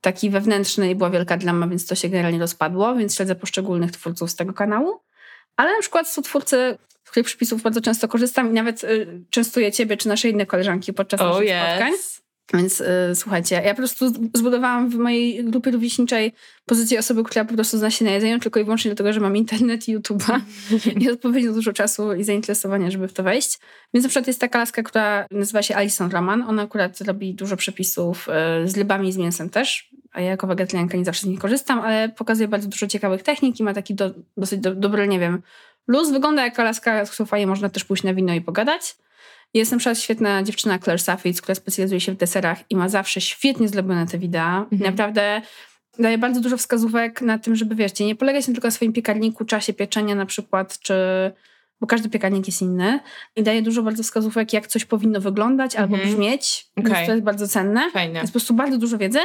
taki 0.00 0.30
wewnętrzny 0.30 0.90
i 0.90 0.94
była 0.94 1.10
wielka 1.10 1.36
drama, 1.36 1.66
więc 1.68 1.86
to 1.86 1.94
się 1.94 2.08
generalnie 2.08 2.38
rozpadło, 2.38 2.94
więc 2.94 3.16
śledzę 3.16 3.34
poszczególnych 3.34 3.90
twórców 3.90 4.30
z 4.30 4.36
tego 4.36 4.52
kanału. 4.52 5.00
Ale 5.56 5.72
na 5.72 5.80
przykład 5.80 6.08
są 6.08 6.22
twórcy, 6.22 6.78
z 7.04 7.10
których 7.10 7.26
przepisów 7.26 7.62
bardzo 7.62 7.80
często 7.80 8.08
korzystam 8.08 8.50
i 8.50 8.52
nawet 8.52 8.84
y, 8.84 9.22
częstuję 9.30 9.72
ciebie 9.72 9.96
czy 9.96 10.08
nasze 10.08 10.28
inne 10.28 10.46
koleżanki 10.46 10.92
podczas 10.92 11.20
oh, 11.20 11.30
naszych 11.30 11.48
yes. 11.48 11.54
spotkań. 11.66 11.92
Więc 12.52 12.80
y, 12.80 12.86
słuchajcie, 13.14 13.62
ja 13.64 13.70
po 13.70 13.76
prostu 13.76 14.12
zbudowałam 14.34 14.90
w 14.90 14.94
mojej 14.94 15.44
grupie 15.44 15.70
rówieśniczej 15.70 16.32
pozycję 16.66 16.98
osoby, 16.98 17.24
która 17.24 17.44
po 17.44 17.54
prostu 17.54 17.78
zna 17.78 17.90
się 17.90 18.04
na 18.04 18.10
jedzeniu 18.10 18.38
tylko 18.38 18.60
i 18.60 18.64
wyłącznie 18.64 18.88
dlatego, 18.88 19.12
że 19.12 19.20
mam 19.20 19.36
internet 19.36 19.88
i 19.88 19.98
YouTube'a 19.98 20.40
i 21.02 21.10
odpowiednio 21.10 21.52
dużo 21.52 21.72
czasu 21.72 22.12
i 22.12 22.24
zainteresowania, 22.24 22.90
żeby 22.90 23.08
w 23.08 23.12
to 23.12 23.22
wejść. 23.22 23.58
Więc 23.94 24.04
na 24.04 24.08
przykład 24.08 24.26
jest 24.26 24.40
taka 24.40 24.58
laska, 24.58 24.82
która 24.82 25.26
nazywa 25.30 25.62
się 25.62 25.76
Alison 25.76 26.10
Raman. 26.10 26.42
Ona 26.42 26.62
akurat 26.62 27.00
robi 27.00 27.34
dużo 27.34 27.56
przepisów 27.56 28.28
y, 28.64 28.68
z 28.68 28.76
rybami 28.76 29.08
i 29.08 29.12
z 29.12 29.16
mięsem 29.16 29.50
też. 29.50 29.90
A 30.12 30.20
ja 30.20 30.30
jako 30.30 30.46
wegetarianka 30.46 30.98
nie 30.98 31.04
zawsze 31.04 31.22
z 31.22 31.30
nich 31.30 31.40
korzystam, 31.40 31.78
ale 31.78 32.08
pokazuje 32.08 32.48
bardzo 32.48 32.68
dużo 32.68 32.86
ciekawych 32.86 33.22
technik 33.22 33.60
i 33.60 33.62
ma 33.62 33.74
taki 33.74 33.94
do, 33.94 34.10
dosyć 34.36 34.60
do, 34.60 34.74
dobry, 34.74 35.08
nie 35.08 35.20
wiem, 35.20 35.42
luz. 35.86 36.12
Wygląda 36.12 36.44
jak 36.44 36.58
laska, 36.58 37.06
z 37.06 37.10
którą 37.10 37.26
fajnie 37.26 37.46
można 37.46 37.68
też 37.68 37.84
pójść 37.84 38.02
na 38.02 38.14
wino 38.14 38.34
i 38.34 38.40
pogadać. 38.40 38.96
Jest 39.54 39.72
na 39.72 39.78
przykład 39.78 39.98
świetna 39.98 40.42
dziewczyna 40.42 40.78
Claire 40.78 41.00
Safitz, 41.00 41.42
która 41.42 41.54
specjalizuje 41.54 42.00
się 42.00 42.12
w 42.12 42.16
deserach 42.16 42.58
i 42.70 42.76
ma 42.76 42.88
zawsze 42.88 43.20
świetnie 43.20 43.68
zrobione 43.68 44.06
te 44.06 44.18
wideo. 44.18 44.58
Mhm. 44.58 44.80
Naprawdę 44.80 45.42
daje 45.98 46.18
bardzo 46.18 46.40
dużo 46.40 46.56
wskazówek 46.56 47.22
na 47.22 47.38
tym, 47.38 47.56
żeby 47.56 47.74
wiesz, 47.74 48.00
nie 48.00 48.16
polegać 48.16 48.46
tylko 48.46 48.68
na 48.68 48.70
swoim 48.70 48.92
piekarniku, 48.92 49.44
czasie 49.44 49.72
pieczenia 49.72 50.14
na 50.14 50.26
przykład, 50.26 50.78
czy 50.78 50.94
bo 51.80 51.86
każdy 51.86 52.08
piekarnik 52.08 52.46
jest 52.46 52.62
inny 52.62 53.00
i 53.36 53.42
daje 53.42 53.62
dużo 53.62 53.82
bardzo 53.82 54.02
wskazówek, 54.02 54.52
jak 54.52 54.66
coś 54.66 54.84
powinno 54.84 55.20
wyglądać 55.20 55.76
albo 55.76 55.94
mhm. 55.94 56.12
brzmieć, 56.14 56.66
okay. 56.76 56.92
więc 56.92 57.06
to 57.06 57.12
jest 57.12 57.24
bardzo 57.24 57.48
cenne. 57.48 57.90
Fajne. 57.90 58.20
Jest 58.20 58.32
po 58.32 58.38
prostu 58.38 58.54
bardzo 58.54 58.78
dużo 58.78 58.98
wiedzy. 58.98 59.18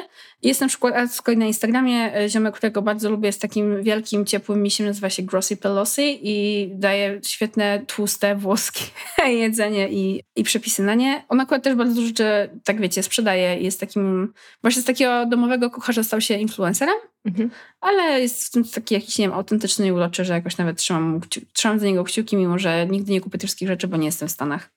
Jest 0.44 0.62
na 0.62 0.68
przykład 0.68 1.14
z 1.14 1.22
kolei 1.22 1.38
na 1.38 1.46
Instagramie 1.46 2.16
e, 2.16 2.30
ziomek, 2.30 2.56
którego 2.56 2.82
bardzo 2.82 3.10
lubię, 3.10 3.28
jest 3.28 3.42
takim 3.42 3.84
wielkim, 3.84 4.26
ciepłym 4.26 4.64
misiem, 4.64 4.86
nazywa 4.86 5.10
się 5.10 5.24
Grossy 5.24 5.58
Pelosi 5.58 6.20
i 6.22 6.68
daje 6.76 7.20
świetne, 7.24 7.86
tłuste, 7.88 8.36
włoskie 8.36 8.84
jedzenie 9.28 9.90
i, 9.90 10.24
i 10.36 10.44
przepisy 10.44 10.84
na 10.84 10.96
nie. 10.96 11.24
On 11.30 11.40
akurat 11.40 11.64
też 11.64 11.76
bardzo 11.76 11.96
dużo 11.96 12.08
rzeczy, 12.08 12.50
tak 12.64 12.82
wiecie, 12.82 13.04
sprzedaje. 13.04 13.62
Jest 13.62 13.80
takim, 13.80 14.34
właśnie 14.62 14.82
z 14.82 14.86
takiego 14.86 15.26
domowego 15.26 15.70
kucharza 15.70 16.04
stał 16.04 16.22
się 16.22 16.34
influencerem. 16.34 16.96
Mhm. 17.26 17.50
Ale 17.82 18.22
jest 18.22 18.48
w 18.48 18.52
tym 18.52 18.64
taki 18.64 18.94
jakiś, 18.94 19.18
nie 19.18 19.26
wiem, 19.26 19.34
autentyczny 19.34 19.88
i 19.88 19.92
uroczy, 19.92 20.26
że 20.26 20.34
jakoś 20.34 20.58
nawet 20.58 20.78
trzymam, 20.78 21.22
trzymam 21.54 21.80
za 21.80 21.86
niego 21.86 22.04
kciuki, 22.04 22.38
mimo 22.38 22.60
że 22.60 22.88
nigdy 22.88 23.12
nie 23.12 23.22
kupię 23.22 23.38
tych 23.38 23.48
wszystkich 23.48 23.68
rzeczy, 23.68 23.88
bo 23.88 23.98
nie 23.98 24.06
jestem 24.06 24.28
w 24.28 24.32
Stanach. 24.32 24.70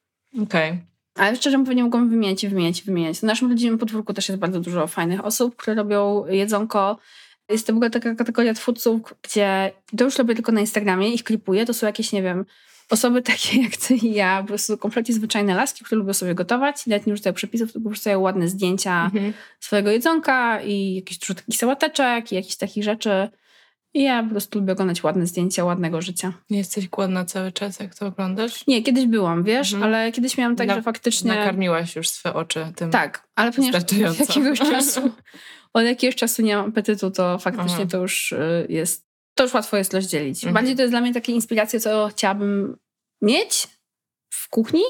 Okej. 0.42 0.70
Okay. 0.70 0.92
Ale 1.14 1.36
szczerze 1.36 1.64
pewnie 1.64 1.84
mogłam 1.84 2.10
wymieniać 2.10 2.44
i 2.44 2.48
wymieniać 2.48 2.80
i 2.80 2.84
wymieniać. 2.84 3.18
W 3.18 3.22
naszym 3.22 3.50
rodzinnym 3.50 3.78
podwórku 3.78 4.14
też 4.14 4.28
jest 4.28 4.40
bardzo 4.40 4.60
dużo 4.60 4.86
fajnych 4.86 5.24
osób, 5.24 5.56
które 5.56 5.76
robią 5.76 6.26
jedzonko. 6.26 6.98
Jest 7.48 7.66
to 7.66 7.72
w 7.72 7.76
ogóle 7.76 7.90
taka 7.90 8.14
kategoria 8.14 8.54
twórców, 8.54 9.14
gdzie 9.22 9.72
to 9.96 10.04
już 10.04 10.18
robię 10.18 10.34
tylko 10.34 10.52
na 10.52 10.60
Instagramie, 10.60 11.14
ich 11.14 11.24
klipuję. 11.24 11.66
To 11.66 11.74
są 11.74 11.86
jakieś, 11.86 12.12
nie 12.12 12.22
wiem, 12.22 12.44
osoby 12.92 13.22
takie 13.32 13.62
jak 13.62 13.76
ty 13.76 13.94
i 13.94 14.12
ja, 14.14 14.42
po 14.42 14.48
prostu 14.48 14.78
kompletnie 14.78 15.14
zwyczajne 15.14 15.54
laski, 15.54 15.84
które 15.84 15.98
lubią 15.98 16.12
sobie 16.12 16.34
gotować, 16.34 16.86
nawet 16.86 17.06
nie 17.06 17.12
używają 17.12 17.34
przepisów, 17.34 17.72
tylko 17.72 17.90
wrzucają 17.90 18.20
ładne 18.20 18.48
zdjęcia 18.48 19.04
mhm. 19.04 19.32
swojego 19.60 19.90
jedzonka 19.90 20.60
i 20.60 20.94
jakieś 20.94 21.18
dużo 21.18 21.34
takich 21.34 21.56
sałateczek 21.56 22.32
i 22.32 22.34
jakichś 22.34 22.56
takich 22.56 22.84
rzeczy. 22.84 23.28
I 23.94 24.02
ja 24.02 24.22
po 24.22 24.30
prostu 24.30 24.58
lubię 24.58 24.72
oglądać 24.72 25.02
ładne 25.02 25.26
zdjęcia 25.26 25.64
ładnego 25.64 26.02
życia. 26.02 26.32
Nie 26.50 26.58
jesteś 26.58 26.88
głodna 26.88 27.24
cały 27.24 27.52
czas, 27.52 27.80
jak 27.80 27.94
to 27.94 28.06
oglądasz? 28.06 28.66
Nie, 28.66 28.82
kiedyś 28.82 29.06
byłam, 29.06 29.44
wiesz, 29.44 29.72
mhm. 29.72 29.94
ale 29.94 30.12
kiedyś 30.12 30.38
miałam 30.38 30.56
tak, 30.56 30.68
Na, 30.68 30.74
że 30.74 30.82
faktycznie... 30.82 31.28
Nakarmiłaś 31.28 31.96
już 31.96 32.08
swe 32.08 32.34
oczy 32.34 32.72
tym 32.76 32.90
Tak, 32.90 33.28
ale 33.34 33.52
ponieważ 33.52 33.82
od 33.82 33.92
jakiegoś 34.20 34.58
czasu, 34.58 35.10
od 35.74 35.84
jakiegoś 35.84 36.16
czasu 36.16 36.42
nie 36.42 36.56
mam 36.56 36.68
apetytu, 36.68 37.10
to 37.10 37.38
faktycznie 37.38 37.74
Aha. 37.74 37.86
to 37.90 37.98
już 37.98 38.32
y, 38.32 38.66
jest 38.68 39.12
to 39.34 39.42
już 39.42 39.54
łatwo 39.54 39.76
jest 39.76 39.94
rozdzielić. 39.94 40.36
Mhm. 40.36 40.54
Bardziej 40.54 40.76
to 40.76 40.82
jest 40.82 40.92
dla 40.92 41.00
mnie 41.00 41.14
takie 41.14 41.32
inspiracje, 41.32 41.80
co 41.80 42.08
chciałabym 42.08 42.76
mieć 43.22 43.68
w 44.30 44.48
kuchni, 44.48 44.82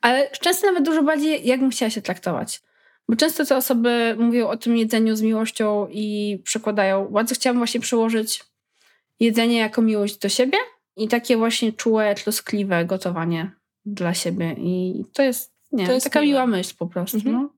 ale 0.00 0.30
często 0.30 0.66
nawet 0.66 0.84
dużo 0.84 1.02
bardziej, 1.02 1.46
jakbym 1.46 1.70
chciała 1.70 1.90
się 1.90 2.02
traktować. 2.02 2.62
Bo 3.08 3.16
często 3.16 3.44
te 3.44 3.56
osoby 3.56 4.16
mówią 4.18 4.48
o 4.48 4.56
tym 4.56 4.76
jedzeniu 4.76 5.16
z 5.16 5.22
miłością 5.22 5.88
i 5.90 6.38
przekładają. 6.44 7.08
Bardzo 7.08 7.34
chciałabym 7.34 7.60
właśnie 7.60 7.80
przełożyć 7.80 8.44
jedzenie 9.20 9.58
jako 9.58 9.82
miłość 9.82 10.18
do 10.18 10.28
siebie 10.28 10.58
i 10.96 11.08
takie 11.08 11.36
właśnie 11.36 11.72
czułe, 11.72 12.14
troskliwe 12.14 12.84
gotowanie 12.84 13.50
dla 13.84 14.14
siebie. 14.14 14.56
I 14.58 15.04
to 15.12 15.22
jest, 15.22 15.54
nie 15.72 15.86
to 15.86 15.92
jest 15.92 16.04
taka 16.04 16.22
miła 16.22 16.46
myśl 16.46 16.74
po 16.78 16.86
prostu. 16.86 17.16
Mhm. 17.16 17.34
No. 17.34 17.55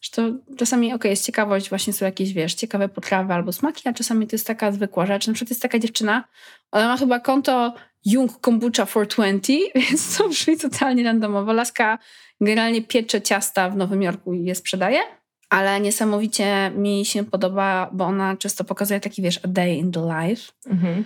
Że 0.00 0.10
to 0.10 0.22
czasami, 0.56 0.86
okej, 0.86 0.96
okay, 0.96 1.10
jest 1.10 1.26
ciekawość, 1.26 1.68
właśnie 1.68 1.92
są 1.92 2.04
jakieś, 2.04 2.32
wiesz, 2.32 2.54
ciekawe 2.54 2.88
potrawy 2.88 3.32
albo 3.32 3.52
smaki, 3.52 3.88
a 3.88 3.92
czasami 3.92 4.26
to 4.26 4.36
jest 4.36 4.46
taka 4.46 4.72
zwykła 4.72 5.06
rzecz. 5.06 5.26
Na 5.26 5.32
przykład 5.32 5.50
jest 5.50 5.62
taka 5.62 5.78
dziewczyna, 5.78 6.24
ona 6.72 6.88
ma 6.88 6.96
chyba 6.96 7.20
konto 7.20 7.74
Jung 8.04 8.40
Kombucha 8.40 8.86
420, 8.86 9.52
więc 9.74 10.18
to 10.18 10.28
brzmi 10.28 10.56
totalnie 10.56 11.04
randomowo. 11.04 11.52
Laska 11.52 11.98
generalnie 12.40 12.82
piecze 12.82 13.22
ciasta 13.22 13.70
w 13.70 13.76
Nowym 13.76 14.02
Jorku 14.02 14.34
i 14.34 14.44
je 14.44 14.54
sprzedaje, 14.54 15.00
ale 15.50 15.80
niesamowicie 15.80 16.70
mi 16.70 17.04
się 17.04 17.24
podoba, 17.24 17.90
bo 17.92 18.04
ona 18.04 18.36
często 18.36 18.64
pokazuje 18.64 19.00
taki, 19.00 19.22
wiesz, 19.22 19.40
a 19.44 19.48
day 19.48 19.74
in 19.74 19.92
the 19.92 20.00
life, 20.00 20.52
mhm. 20.66 21.04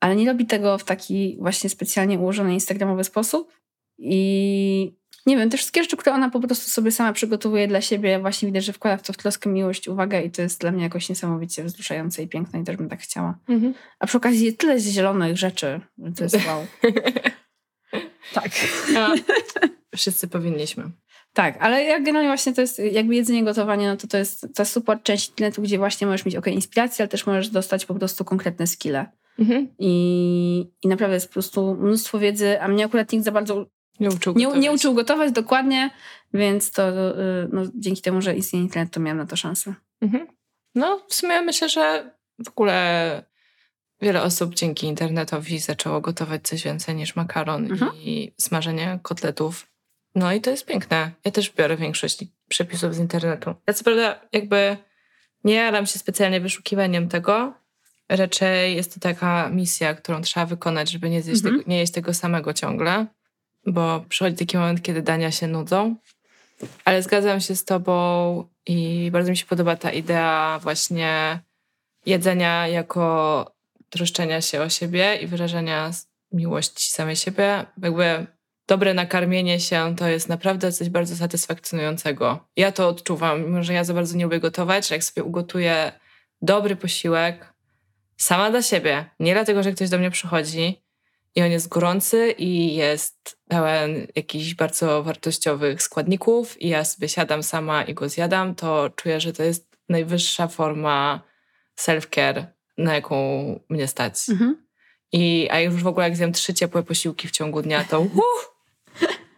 ale 0.00 0.16
nie 0.16 0.26
robi 0.26 0.46
tego 0.46 0.78
w 0.78 0.84
taki 0.84 1.36
właśnie 1.40 1.70
specjalnie 1.70 2.18
ułożony 2.18 2.54
instagramowy 2.54 3.04
sposób 3.04 3.52
i 3.98 5.01
nie 5.26 5.36
wiem, 5.36 5.50
te 5.50 5.56
wszystkie 5.56 5.82
rzeczy, 5.82 5.96
które 5.96 6.16
ona 6.16 6.30
po 6.30 6.40
prostu 6.40 6.70
sobie 6.70 6.90
sama 6.90 7.12
przygotowuje 7.12 7.68
dla 7.68 7.80
siebie, 7.80 8.18
właśnie 8.20 8.46
widać, 8.46 8.64
że 8.64 8.72
wkłada 8.72 8.96
w 8.96 9.02
to 9.02 9.12
w 9.12 9.16
troskę, 9.16 9.50
miłość, 9.50 9.88
uwagę 9.88 10.22
i 10.22 10.30
to 10.30 10.42
jest 10.42 10.60
dla 10.60 10.72
mnie 10.72 10.82
jakoś 10.82 11.08
niesamowicie 11.08 11.64
wzruszające 11.64 12.22
i 12.22 12.28
piękne 12.28 12.60
i 12.60 12.64
też 12.64 12.76
bym 12.76 12.88
tak 12.88 13.00
chciała. 13.00 13.38
Mhm. 13.48 13.74
A 13.98 14.06
przy 14.06 14.16
okazji 14.16 14.56
tyle 14.56 14.80
zielonych 14.80 15.38
rzeczy, 15.38 15.80
to 16.16 16.24
jest 16.24 16.46
wow. 16.46 16.66
tak. 18.34 18.50
Wszyscy 19.96 20.28
powinniśmy. 20.28 20.90
Tak, 21.32 21.56
ale 21.60 21.84
jak 21.84 22.04
generalnie 22.04 22.28
właśnie 22.28 22.52
to 22.52 22.60
jest 22.60 22.78
jakby 22.78 23.14
jedzenie, 23.14 23.44
gotowanie, 23.44 23.88
no 23.88 23.96
to 23.96 24.06
to 24.06 24.18
jest, 24.18 24.46
jest 24.58 24.72
super 24.72 25.02
część 25.02 25.28
internetu, 25.28 25.62
gdzie 25.62 25.78
właśnie 25.78 26.06
możesz 26.06 26.24
mieć 26.24 26.36
ok, 26.36 26.46
inspirację, 26.46 27.02
ale 27.02 27.08
też 27.08 27.26
możesz 27.26 27.48
dostać 27.48 27.86
po 27.86 27.94
prostu 27.94 28.24
konkretne 28.24 28.66
skille. 28.66 29.06
Mhm. 29.38 29.68
I, 29.78 30.72
I 30.82 30.88
naprawdę 30.88 31.14
jest 31.14 31.26
po 31.26 31.32
prostu 31.32 31.74
mnóstwo 31.74 32.18
wiedzy, 32.18 32.60
a 32.60 32.68
mnie 32.68 32.84
akurat 32.84 33.12
nikt 33.12 33.24
za 33.24 33.32
bardzo 33.32 33.66
nie 34.00 34.08
uczył 34.08 34.34
gotować. 34.34 34.54
Nie, 34.54 34.60
nie 34.60 34.72
uczył 34.72 34.94
gotować 34.94 35.32
dokładnie, 35.32 35.90
więc 36.34 36.70
to 36.70 36.88
y, 36.88 37.48
no, 37.52 37.62
dzięki 37.74 38.02
temu, 38.02 38.22
że 38.22 38.36
istnieje 38.36 38.64
internet, 38.64 38.92
to 38.92 39.00
miałam 39.00 39.18
na 39.18 39.26
to 39.26 39.36
szansę. 39.36 39.74
Mhm. 40.00 40.26
No, 40.74 41.02
w 41.08 41.14
sumie 41.14 41.42
myślę, 41.42 41.68
że 41.68 42.10
w 42.44 42.48
ogóle 42.48 43.24
wiele 44.00 44.22
osób 44.22 44.54
dzięki 44.54 44.86
internetowi 44.86 45.58
zaczęło 45.58 46.00
gotować 46.00 46.42
coś 46.42 46.64
więcej 46.64 46.94
niż 46.94 47.16
makaron 47.16 47.72
mhm. 47.72 47.92
i 47.94 48.32
smażenie 48.40 48.98
kotletów. 49.02 49.66
No 50.14 50.32
i 50.32 50.40
to 50.40 50.50
jest 50.50 50.66
piękne. 50.66 51.10
Ja 51.24 51.30
też 51.30 51.50
biorę 51.50 51.76
większość 51.76 52.24
przepisów 52.48 52.94
z 52.94 52.98
internetu. 52.98 53.54
Ja 53.66 53.74
co 53.74 53.84
prawda 53.84 54.20
jakby 54.32 54.76
nie 55.44 55.54
jaram 55.54 55.86
się 55.86 55.98
specjalnie 55.98 56.40
wyszukiwaniem 56.40 57.08
tego. 57.08 57.54
Raczej 58.08 58.76
jest 58.76 58.94
to 58.94 59.00
taka 59.00 59.48
misja, 59.48 59.94
którą 59.94 60.22
trzeba 60.22 60.46
wykonać, 60.46 60.90
żeby 60.90 61.10
nie, 61.10 61.22
zjeść 61.22 61.40
mhm. 61.40 61.58
tego, 61.58 61.70
nie 61.70 61.78
jeść 61.78 61.92
tego 61.92 62.14
samego 62.14 62.52
ciągle 62.52 63.06
bo 63.66 64.04
przychodzi 64.08 64.36
taki 64.36 64.56
moment, 64.56 64.82
kiedy 64.82 65.02
dania 65.02 65.30
się 65.30 65.46
nudzą. 65.46 65.96
Ale 66.84 67.02
zgadzam 67.02 67.40
się 67.40 67.56
z 67.56 67.64
Tobą 67.64 68.44
i 68.66 69.10
bardzo 69.12 69.30
mi 69.30 69.36
się 69.36 69.46
podoba 69.46 69.76
ta 69.76 69.90
idea 69.90 70.58
właśnie 70.62 71.40
jedzenia 72.06 72.68
jako 72.68 73.46
troszczenia 73.90 74.40
się 74.40 74.60
o 74.60 74.68
siebie 74.68 75.16
i 75.16 75.26
wyrażenia 75.26 75.90
miłości 76.32 76.90
samej 76.90 77.16
siebie. 77.16 77.66
Jakby 77.82 78.26
dobre 78.68 78.94
nakarmienie 78.94 79.60
się 79.60 79.94
to 79.96 80.08
jest 80.08 80.28
naprawdę 80.28 80.72
coś 80.72 80.88
bardzo 80.88 81.16
satysfakcjonującego. 81.16 82.48
Ja 82.56 82.72
to 82.72 82.88
odczuwam, 82.88 83.44
mimo 83.44 83.62
że 83.62 83.72
ja 83.72 83.84
za 83.84 83.94
bardzo 83.94 84.16
nie 84.16 84.24
lubię 84.24 84.40
gotować, 84.40 84.88
że 84.88 84.94
jak 84.94 85.04
sobie 85.04 85.24
ugotuję 85.24 85.92
dobry 86.42 86.76
posiłek 86.76 87.52
sama 88.16 88.50
dla 88.50 88.62
siebie, 88.62 89.04
nie 89.20 89.32
dlatego, 89.32 89.62
że 89.62 89.72
ktoś 89.72 89.88
do 89.88 89.98
mnie 89.98 90.10
przychodzi, 90.10 90.82
i 91.34 91.42
on 91.42 91.50
jest 91.50 91.68
gorący 91.68 92.30
i 92.38 92.74
jest 92.74 93.38
pełen 93.48 94.06
jakichś 94.16 94.54
bardzo 94.54 95.02
wartościowych 95.02 95.82
składników 95.82 96.62
i 96.62 96.68
ja 96.68 96.84
sobie 96.84 97.08
siadam 97.08 97.42
sama 97.42 97.82
i 97.82 97.94
go 97.94 98.08
zjadam, 98.08 98.54
to 98.54 98.90
czuję, 98.96 99.20
że 99.20 99.32
to 99.32 99.42
jest 99.42 99.76
najwyższa 99.88 100.48
forma 100.48 101.20
self-care, 101.80 102.44
na 102.78 102.94
jaką 102.94 103.60
mnie 103.68 103.88
stać. 103.88 104.14
Mhm. 104.28 104.66
I, 105.12 105.48
a 105.50 105.60
już 105.60 105.82
w 105.82 105.86
ogóle 105.86 106.08
jak 106.08 106.16
zjem 106.16 106.32
trzy 106.32 106.54
ciepłe 106.54 106.82
posiłki 106.82 107.28
w 107.28 107.30
ciągu 107.30 107.62
dnia, 107.62 107.84
to 107.84 108.00
uh, 108.00 108.10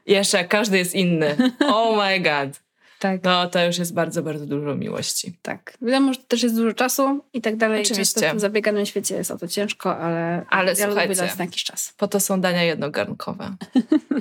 jeszcze 0.07 0.45
każdy 0.45 0.79
jest 0.79 0.95
inny. 0.95 1.37
Oh 1.75 2.05
my 2.05 2.21
god. 2.21 2.64
Tak. 3.05 3.25
No 3.25 3.49
to 3.49 3.65
już 3.65 3.79
jest 3.79 3.95
bardzo, 3.95 4.23
bardzo 4.23 4.47
dużo 4.47 4.75
miłości. 4.75 5.39
Tak. 5.43 5.77
Wiadomo, 5.83 6.13
że 6.13 6.21
też 6.29 6.43
jest 6.43 6.57
dużo 6.57 6.73
czasu 6.73 7.25
i 7.33 7.41
tak 7.41 7.57
dalej. 7.57 7.83
Oczywiście. 7.83 8.35
W 8.35 8.41
zabieganym 8.41 8.87
świecie 8.87 9.17
jest 9.17 9.31
o 9.31 9.39
to 9.39 9.49
ciężko, 9.49 9.99
ale, 9.99 10.47
ale 10.49 10.73
ja 10.73 10.87
słuchajcie, 10.87 11.23
lubię 11.23 11.35
na 11.39 11.45
jakiś 11.45 11.65
czas. 11.65 11.95
Po 11.97 12.09
to 12.09 12.21
są 12.21 12.41
dania 12.41 12.63
jednogarnkowe. 12.63 13.57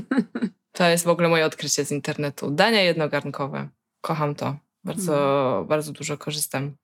to 0.77 0.89
jest 0.89 1.05
w 1.05 1.07
ogóle 1.07 1.29
moje 1.29 1.45
odkrycie 1.45 1.85
z 1.85 1.91
internetu. 1.91 2.51
Dania 2.51 2.81
jednogarnkowe. 2.81 3.67
Kocham 4.01 4.35
to. 4.35 4.55
Bardzo, 4.83 5.13
hmm. 5.13 5.67
bardzo 5.67 5.91
dużo 5.91 6.17
korzystam. 6.17 6.75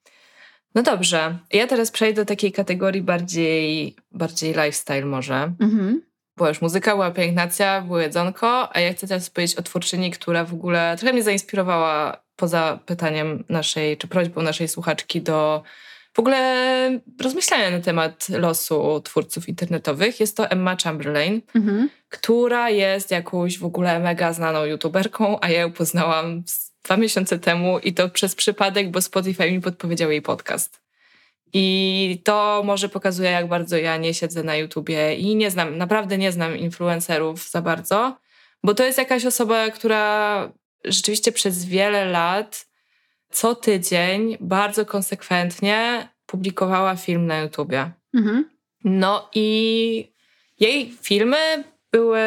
No 0.75 0.83
dobrze. 0.83 1.39
Ja 1.53 1.67
teraz 1.67 1.91
przejdę 1.91 2.21
do 2.21 2.25
takiej 2.25 2.51
kategorii 2.51 3.01
bardziej, 3.01 3.95
bardziej 4.12 4.49
lifestyle 4.49 5.05
może. 5.05 5.53
Mhm 5.59 6.09
była 6.39 6.49
już 6.49 6.62
muzyka, 6.62 6.91
była 6.91 7.12
pielęgnacja, 7.12 7.82
było 7.82 7.99
jedzonko, 7.99 8.75
a 8.75 8.80
ja 8.80 8.93
chcę 8.93 9.08
teraz 9.08 9.30
powiedzieć 9.30 9.58
o 9.58 9.62
twórczyni, 9.62 10.12
która 10.12 10.43
w 10.43 10.54
ogóle 10.54 10.95
trochę 10.99 11.13
mnie 11.13 11.23
zainspirowała 11.23 12.17
poza 12.36 12.80
pytaniem 12.86 13.43
naszej, 13.49 13.97
czy 13.97 14.08
prośbą 14.08 14.41
naszej 14.41 14.67
słuchaczki 14.67 15.21
do 15.21 15.63
w 16.13 16.19
ogóle 16.19 16.99
rozmyślania 17.21 17.69
na 17.71 17.80
temat 17.80 18.30
losu 18.30 19.02
twórców 19.02 19.49
internetowych. 19.49 20.19
Jest 20.19 20.38
to 20.38 20.49
Emma 20.49 20.75
Chamberlain, 20.84 21.41
mhm. 21.56 21.89
która 22.10 22.69
jest 22.69 23.12
jakąś 23.12 23.60
w 23.60 23.65
ogóle 23.65 23.99
mega 23.99 24.34
znaną 24.34 24.65
youtuberką, 24.65 25.38
a 25.41 25.49
ja 25.49 25.60
ją 25.60 25.71
poznałam 25.71 26.43
dwa 26.84 26.97
miesiące 26.97 27.39
temu 27.39 27.80
i 27.80 27.93
to 27.93 28.10
przez 28.10 28.36
przypadek, 28.36 28.91
bo 28.91 29.02
Spotify 29.02 29.52
mi 29.52 29.62
podpowiedział 29.62 30.12
jej 30.12 30.21
podcast. 30.21 30.88
I 31.53 32.21
to 32.23 32.62
może 32.65 32.89
pokazuje, 32.89 33.31
jak 33.31 33.47
bardzo 33.47 33.77
ja 33.77 33.97
nie 33.97 34.13
siedzę 34.13 34.43
na 34.43 34.55
YouTubie 34.55 35.15
i 35.15 35.35
nie 35.35 35.51
znam, 35.51 35.77
naprawdę 35.77 36.17
nie 36.17 36.31
znam 36.31 36.57
influencerów 36.57 37.49
za 37.49 37.62
bardzo, 37.62 38.17
bo 38.63 38.73
to 38.73 38.83
jest 38.83 38.97
jakaś 38.97 39.25
osoba, 39.25 39.69
która 39.69 40.51
rzeczywiście 40.85 41.31
przez 41.31 41.65
wiele 41.65 42.05
lat 42.05 42.65
co 43.31 43.55
tydzień 43.55 44.38
bardzo 44.39 44.85
konsekwentnie 44.85 46.09
publikowała 46.25 46.95
film 46.95 47.25
na 47.25 47.39
YouTubie. 47.39 47.91
Mhm. 48.13 48.49
No 48.83 49.29
i 49.35 50.12
jej 50.59 50.93
filmy 51.01 51.63
były 51.91 52.19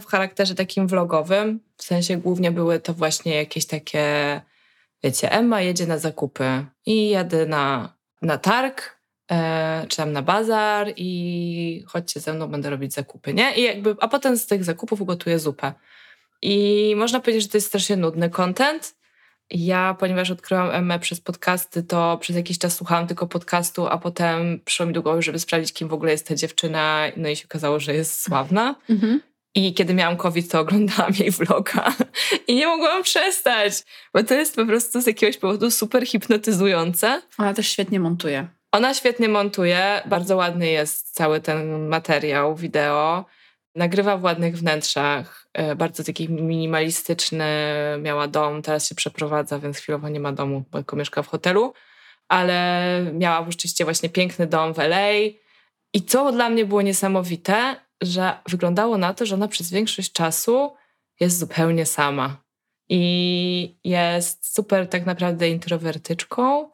w 0.00 0.04
charakterze 0.06 0.54
takim 0.54 0.86
vlogowym, 0.86 1.60
w 1.76 1.82
sensie 1.82 2.16
głównie 2.16 2.50
były 2.50 2.80
to 2.80 2.94
właśnie 2.94 3.34
jakieś 3.34 3.66
takie, 3.66 4.40
wiecie, 5.04 5.32
Emma 5.32 5.62
jedzie 5.62 5.86
na 5.86 5.98
zakupy 5.98 6.64
i 6.86 7.08
jadę 7.08 7.46
na 7.46 7.97
na 8.22 8.38
targ, 8.38 8.98
e, 9.30 9.86
czy 9.88 9.96
tam 9.96 10.12
na 10.12 10.22
bazar 10.22 10.92
i 10.96 11.84
chodźcie 11.86 12.20
ze 12.20 12.34
mną, 12.34 12.46
będę 12.46 12.70
robić 12.70 12.94
zakupy, 12.94 13.34
nie? 13.34 13.54
I 13.54 13.62
jakby, 13.62 13.96
a 14.00 14.08
potem 14.08 14.36
z 14.36 14.46
tych 14.46 14.64
zakupów 14.64 15.00
ugotuję 15.00 15.38
zupę. 15.38 15.72
I 16.42 16.94
można 16.96 17.20
powiedzieć, 17.20 17.42
że 17.42 17.48
to 17.48 17.56
jest 17.56 17.66
strasznie 17.66 17.96
nudny 17.96 18.30
content. 18.30 18.98
Ja, 19.50 19.96
ponieważ 19.98 20.30
odkryłam 20.30 20.70
Emmę 20.70 20.98
przez 20.98 21.20
podcasty, 21.20 21.82
to 21.82 22.18
przez 22.20 22.36
jakiś 22.36 22.58
czas 22.58 22.76
słuchałam 22.76 23.06
tylko 23.06 23.26
podcastu, 23.26 23.86
a 23.86 23.98
potem 23.98 24.60
przyszło 24.64 24.86
mi 24.86 24.92
do 24.92 25.02
głowy, 25.02 25.22
żeby 25.22 25.38
sprawdzić, 25.38 25.72
kim 25.72 25.88
w 25.88 25.92
ogóle 25.92 26.12
jest 26.12 26.26
ta 26.26 26.34
dziewczyna. 26.34 27.04
No 27.16 27.28
i 27.28 27.36
się 27.36 27.44
okazało, 27.44 27.80
że 27.80 27.94
jest 27.94 28.22
sławna. 28.22 28.74
Mhm. 28.90 29.20
I 29.58 29.74
kiedy 29.74 29.94
miałam 29.94 30.16
COVID, 30.16 30.50
to 30.50 30.60
oglądałam 30.60 31.12
jej 31.18 31.30
vloga 31.30 31.92
i 32.46 32.54
nie 32.54 32.66
mogłam 32.66 33.02
przestać, 33.02 33.72
bo 34.14 34.22
to 34.22 34.34
jest 34.34 34.56
po 34.56 34.66
prostu 34.66 35.00
z 35.00 35.06
jakiegoś 35.06 35.36
powodu 35.36 35.70
super 35.70 36.06
hipnotyzujące. 36.06 37.22
Ona 37.38 37.54
też 37.54 37.68
świetnie 37.68 38.00
montuje. 38.00 38.48
Ona 38.72 38.94
świetnie 38.94 39.28
montuje, 39.28 40.02
bardzo 40.06 40.36
ładny 40.36 40.66
jest 40.66 41.14
cały 41.14 41.40
ten 41.40 41.88
materiał, 41.88 42.56
wideo. 42.56 43.24
Nagrywa 43.74 44.16
w 44.16 44.22
ładnych 44.22 44.58
wnętrzach, 44.58 45.46
e, 45.52 45.76
bardzo 45.76 46.04
taki 46.04 46.28
minimalistyczny, 46.28 47.46
miała 48.02 48.28
dom, 48.28 48.62
teraz 48.62 48.88
się 48.88 48.94
przeprowadza, 48.94 49.58
więc 49.58 49.78
chwilowo 49.78 50.08
nie 50.08 50.20
ma 50.20 50.32
domu, 50.32 50.64
bo 50.70 50.78
tylko 50.78 50.96
mieszka 50.96 51.22
w 51.22 51.28
hotelu, 51.28 51.72
ale 52.28 53.00
miała 53.12 53.46
rzeczywiście 53.50 53.84
właśnie 53.84 54.08
piękny 54.08 54.46
dom 54.46 54.74
w 54.74 54.78
LA. 54.78 55.10
I 55.94 56.02
co 56.06 56.32
dla 56.32 56.50
mnie 56.50 56.64
było 56.64 56.82
niesamowite, 56.82 57.87
że 58.02 58.38
wyglądało 58.48 58.98
na 58.98 59.14
to, 59.14 59.26
że 59.26 59.34
ona 59.34 59.48
przez 59.48 59.70
większość 59.70 60.12
czasu 60.12 60.74
jest 61.20 61.38
zupełnie 61.38 61.86
sama. 61.86 62.42
I 62.88 63.78
jest 63.84 64.54
super 64.54 64.88
tak 64.88 65.06
naprawdę 65.06 65.48
introwertyczką. 65.48 66.70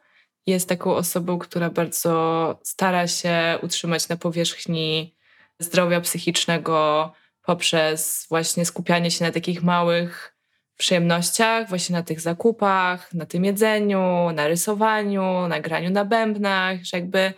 Jest 0.47 0.69
taką 0.69 0.95
osobą, 0.95 1.39
która 1.39 1.71
bardzo 1.71 2.59
stara 2.63 3.07
się 3.09 3.59
utrzymać 3.63 4.09
na 4.09 4.17
powierzchni 4.17 5.17
zdrowia 5.59 6.01
psychicznego 6.01 7.13
poprzez 7.43 8.27
właśnie 8.29 8.67
skupianie 8.67 9.11
się 9.11 9.25
na 9.25 9.33
takich 9.33 9.63
małych 9.63 10.35
przyjemnościach, 10.77 11.69
właśnie 11.69 11.97
na 11.97 12.03
tych 12.03 12.21
zakupach, 12.21 13.15
na 13.15 13.27
tym 13.27 13.45
jedzeniu, 13.45 14.31
na 14.35 14.49
rysowaniu, 14.49 15.49
na 15.49 15.61
graniu 15.61 15.91
na 15.91 16.05
bębnach, 16.05 16.85
że 16.85 16.97
jakby 16.97 17.33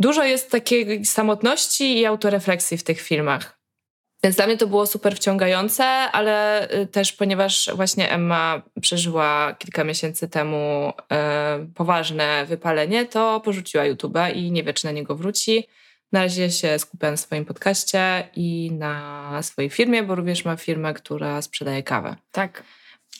dużo 0.00 0.24
jest 0.24 0.50
takiej 0.50 1.04
samotności 1.04 1.98
i 1.98 2.06
autorefleksji 2.06 2.78
w 2.78 2.82
tych 2.82 3.00
filmach. 3.00 3.60
Więc 4.22 4.36
dla 4.36 4.46
mnie 4.46 4.56
to 4.56 4.66
było 4.66 4.86
super 4.86 5.16
wciągające, 5.16 5.84
ale 5.84 6.68
y, 6.74 6.86
też 6.86 7.12
ponieważ 7.12 7.70
właśnie 7.74 8.10
Emma 8.10 8.62
przeżyła 8.80 9.54
kilka 9.58 9.84
miesięcy 9.84 10.28
temu 10.28 10.92
e, 11.12 11.66
poważne 11.74 12.46
wypalenie, 12.46 13.06
to 13.06 13.40
porzuciła 13.40 13.84
YouTube'a 13.84 14.36
i 14.36 14.52
nie 14.52 14.62
wie, 14.64 14.74
czy 14.74 14.86
na 14.86 14.92
niego 14.92 15.14
wróci. 15.14 15.66
Na 16.12 16.22
razie 16.22 16.50
się 16.50 16.78
skupiam 16.78 17.10
na 17.10 17.16
swoim 17.16 17.44
podcaście 17.44 18.28
i 18.36 18.72
na 18.72 19.38
swojej 19.42 19.70
firmie, 19.70 20.02
bo 20.02 20.14
również 20.14 20.44
ma 20.44 20.56
firmę, 20.56 20.94
która 20.94 21.42
sprzedaje 21.42 21.82
kawę. 21.82 22.16
Tak. 22.32 22.62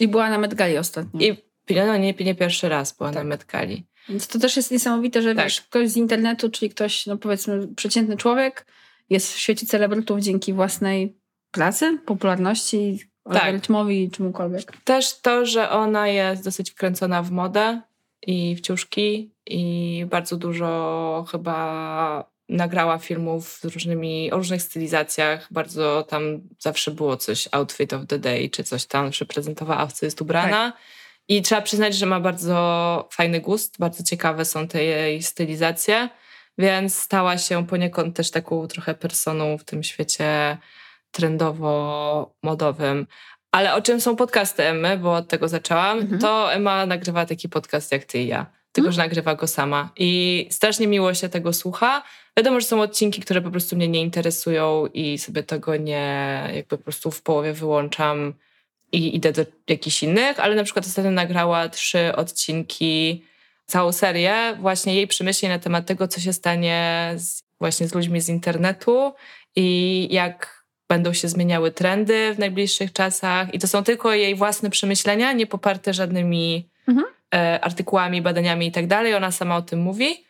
I 0.00 0.08
była 0.08 0.30
na 0.30 0.38
Medgali 0.38 0.78
ostatnio. 0.78 1.20
I 1.20 1.36
no 1.76 1.96
nie, 1.96 2.12
nie 2.12 2.34
pierwszy 2.34 2.68
raz 2.68 2.96
była 2.96 3.10
tak. 3.10 3.18
na 3.18 3.24
Metgali. 3.24 3.84
Więc 4.08 4.28
to 4.28 4.38
też 4.38 4.56
jest 4.56 4.70
niesamowite, 4.70 5.22
że 5.22 5.34
tak. 5.34 5.44
wiesz, 5.44 5.60
ktoś 5.60 5.88
z 5.88 5.96
internetu, 5.96 6.50
czyli 6.50 6.70
ktoś, 6.70 7.06
no 7.06 7.16
powiedzmy, 7.16 7.68
przeciętny 7.76 8.16
człowiek, 8.16 8.66
jest 9.10 9.32
w 9.32 9.38
świecie 9.38 9.66
celebrytów 9.66 10.20
dzięki 10.20 10.52
własnej 10.52 11.16
pracy, 11.50 11.98
popularności, 12.06 12.98
tak. 13.24 13.36
algorytmowi, 13.36 14.10
czemukolwiek. 14.10 14.76
Też 14.84 15.20
to, 15.20 15.46
że 15.46 15.70
ona 15.70 16.08
jest 16.08 16.44
dosyć 16.44 16.70
wkręcona 16.70 17.22
w 17.22 17.30
modę 17.30 17.80
i 18.26 18.56
w 18.56 18.60
ciuszki 18.60 19.30
i 19.46 20.04
bardzo 20.10 20.36
dużo 20.36 21.26
chyba 21.30 22.30
nagrała 22.48 22.98
filmów 22.98 23.48
z 23.48 23.64
różnymi, 23.64 24.32
o 24.32 24.36
różnych 24.36 24.62
stylizacjach. 24.62 25.48
Bardzo 25.50 26.06
tam 26.08 26.40
zawsze 26.58 26.90
było 26.90 27.16
coś 27.16 27.48
outfit 27.52 27.92
of 27.92 28.06
the 28.06 28.18
day, 28.18 28.48
czy 28.48 28.64
coś 28.64 28.86
tam, 28.86 29.12
że 29.12 29.24
prezentowała, 29.24 29.86
w 29.86 29.92
co 29.92 30.06
jest 30.06 30.20
ubrana. 30.20 30.72
Tak. 30.72 30.80
I 31.28 31.42
trzeba 31.42 31.62
przyznać, 31.62 31.94
że 31.94 32.06
ma 32.06 32.20
bardzo 32.20 33.08
fajny 33.12 33.40
gust, 33.40 33.78
bardzo 33.78 34.04
ciekawe 34.04 34.44
są 34.44 34.68
te 34.68 34.84
jej 34.84 35.22
stylizacje, 35.22 36.08
więc 36.58 36.98
stała 36.98 37.38
się 37.38 37.66
poniekąd 37.66 38.16
też 38.16 38.30
taką 38.30 38.68
trochę 38.68 38.94
personą 38.94 39.58
w 39.58 39.64
tym 39.64 39.82
świecie 39.82 40.58
trendowo-modowym. 41.10 43.06
Ale 43.52 43.74
o 43.74 43.82
czym 43.82 44.00
są 44.00 44.16
podcasty 44.16 44.62
Emmy, 44.62 44.98
bo 44.98 45.14
od 45.14 45.28
tego 45.28 45.48
zaczęłam, 45.48 45.98
mhm. 45.98 46.20
to 46.20 46.52
Emma 46.52 46.86
nagrywa 46.86 47.26
taki 47.26 47.48
podcast 47.48 47.92
jak 47.92 48.04
ty 48.04 48.18
i 48.18 48.26
ja. 48.26 48.46
Tylko, 48.72 48.88
mhm. 48.88 48.92
że 48.92 49.02
nagrywa 49.02 49.34
go 49.34 49.46
sama. 49.46 49.90
I 49.96 50.46
strasznie 50.50 50.86
miło 50.86 51.14
się 51.14 51.28
tego 51.28 51.52
słucha. 51.52 52.02
Wiadomo, 52.36 52.60
że 52.60 52.66
są 52.66 52.80
odcinki, 52.80 53.20
które 53.20 53.40
po 53.40 53.50
prostu 53.50 53.76
mnie 53.76 53.88
nie 53.88 54.00
interesują 54.00 54.86
i 54.86 55.18
sobie 55.18 55.42
tego 55.42 55.76
nie, 55.76 56.42
jakby 56.54 56.78
po 56.78 56.84
prostu 56.84 57.10
w 57.10 57.22
połowie 57.22 57.52
wyłączam 57.52 58.34
i 58.92 59.16
idę 59.16 59.32
do 59.32 59.44
jakichś 59.68 60.02
innych, 60.02 60.40
ale 60.40 60.54
na 60.54 60.64
przykład 60.64 60.86
ostatnio 60.86 61.10
nagrała 61.10 61.68
trzy 61.68 62.16
odcinki, 62.16 63.24
całą 63.66 63.92
serię 63.92 64.56
właśnie 64.60 64.94
jej 64.94 65.06
przemyśleń 65.06 65.52
na 65.52 65.58
temat 65.58 65.86
tego, 65.86 66.08
co 66.08 66.20
się 66.20 66.32
stanie 66.32 67.12
z, 67.16 67.42
właśnie 67.60 67.88
z 67.88 67.94
ludźmi 67.94 68.20
z 68.20 68.28
internetu 68.28 69.12
i 69.56 70.08
jak 70.10 70.64
będą 70.88 71.12
się 71.12 71.28
zmieniały 71.28 71.70
trendy 71.70 72.34
w 72.34 72.38
najbliższych 72.38 72.92
czasach. 72.92 73.54
I 73.54 73.58
to 73.58 73.68
są 73.68 73.84
tylko 73.84 74.14
jej 74.14 74.34
własne 74.34 74.70
przemyślenia, 74.70 75.32
nie 75.32 75.46
poparte 75.46 75.94
żadnymi 75.94 76.68
mhm. 76.88 77.06
e, 77.34 77.60
artykułami, 77.60 78.22
badaniami 78.22 78.66
i 78.66 78.72
tak 78.72 78.86
dalej. 78.86 79.14
Ona 79.14 79.30
sama 79.30 79.56
o 79.56 79.62
tym 79.62 79.80
mówi. 79.80 80.24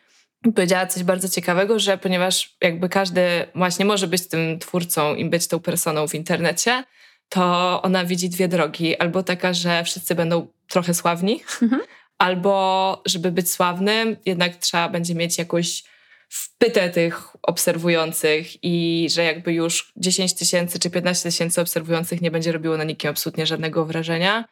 Powiedziała 0.55 0.85
coś 0.85 1.03
bardzo 1.03 1.29
ciekawego, 1.29 1.79
że 1.79 1.97
ponieważ 1.97 2.55
jakby 2.61 2.89
każdy 2.89 3.21
właśnie 3.55 3.85
może 3.85 4.07
być 4.07 4.27
tym 4.27 4.59
twórcą 4.59 5.15
i 5.15 5.25
być 5.25 5.47
tą 5.47 5.59
personą 5.59 6.07
w 6.07 6.15
internecie, 6.15 6.83
to 7.31 7.81
ona 7.81 8.05
widzi 8.05 8.29
dwie 8.29 8.47
drogi. 8.47 8.97
Albo 8.97 9.23
taka, 9.23 9.53
że 9.53 9.83
wszyscy 9.83 10.15
będą 10.15 10.47
trochę 10.67 10.93
sławni, 10.93 11.43
mhm. 11.61 11.81
albo 12.17 13.01
żeby 13.05 13.31
być 13.31 13.51
sławnym, 13.51 14.17
jednak 14.25 14.55
trzeba 14.55 14.89
będzie 14.89 15.15
mieć 15.15 15.37
jakąś 15.37 15.83
wpytę 16.29 16.89
tych 16.89 17.27
obserwujących 17.41 18.63
i 18.63 19.07
że 19.11 19.23
jakby 19.23 19.53
już 19.53 19.91
10 19.95 20.33
tysięcy 20.33 20.79
czy 20.79 20.89
15 20.89 21.29
tysięcy 21.29 21.61
obserwujących 21.61 22.21
nie 22.21 22.31
będzie 22.31 22.51
robiło 22.51 22.77
na 22.77 22.83
nikim 22.83 23.09
absolutnie 23.09 23.45
żadnego 23.45 23.85
wrażenia, 23.85 24.45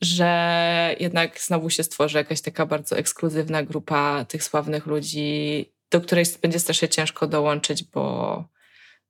że 0.00 0.96
jednak 1.00 1.40
znowu 1.40 1.70
się 1.70 1.82
stworzy 1.82 2.18
jakaś 2.18 2.40
taka 2.40 2.66
bardzo 2.66 2.96
ekskluzywna 2.96 3.62
grupa 3.62 4.24
tych 4.24 4.44
sławnych 4.44 4.86
ludzi, 4.86 5.72
do 5.90 6.00
której 6.00 6.24
będzie 6.42 6.58
strasznie 6.58 6.88
ciężko 6.88 7.26
dołączyć, 7.26 7.84
bo 7.84 8.44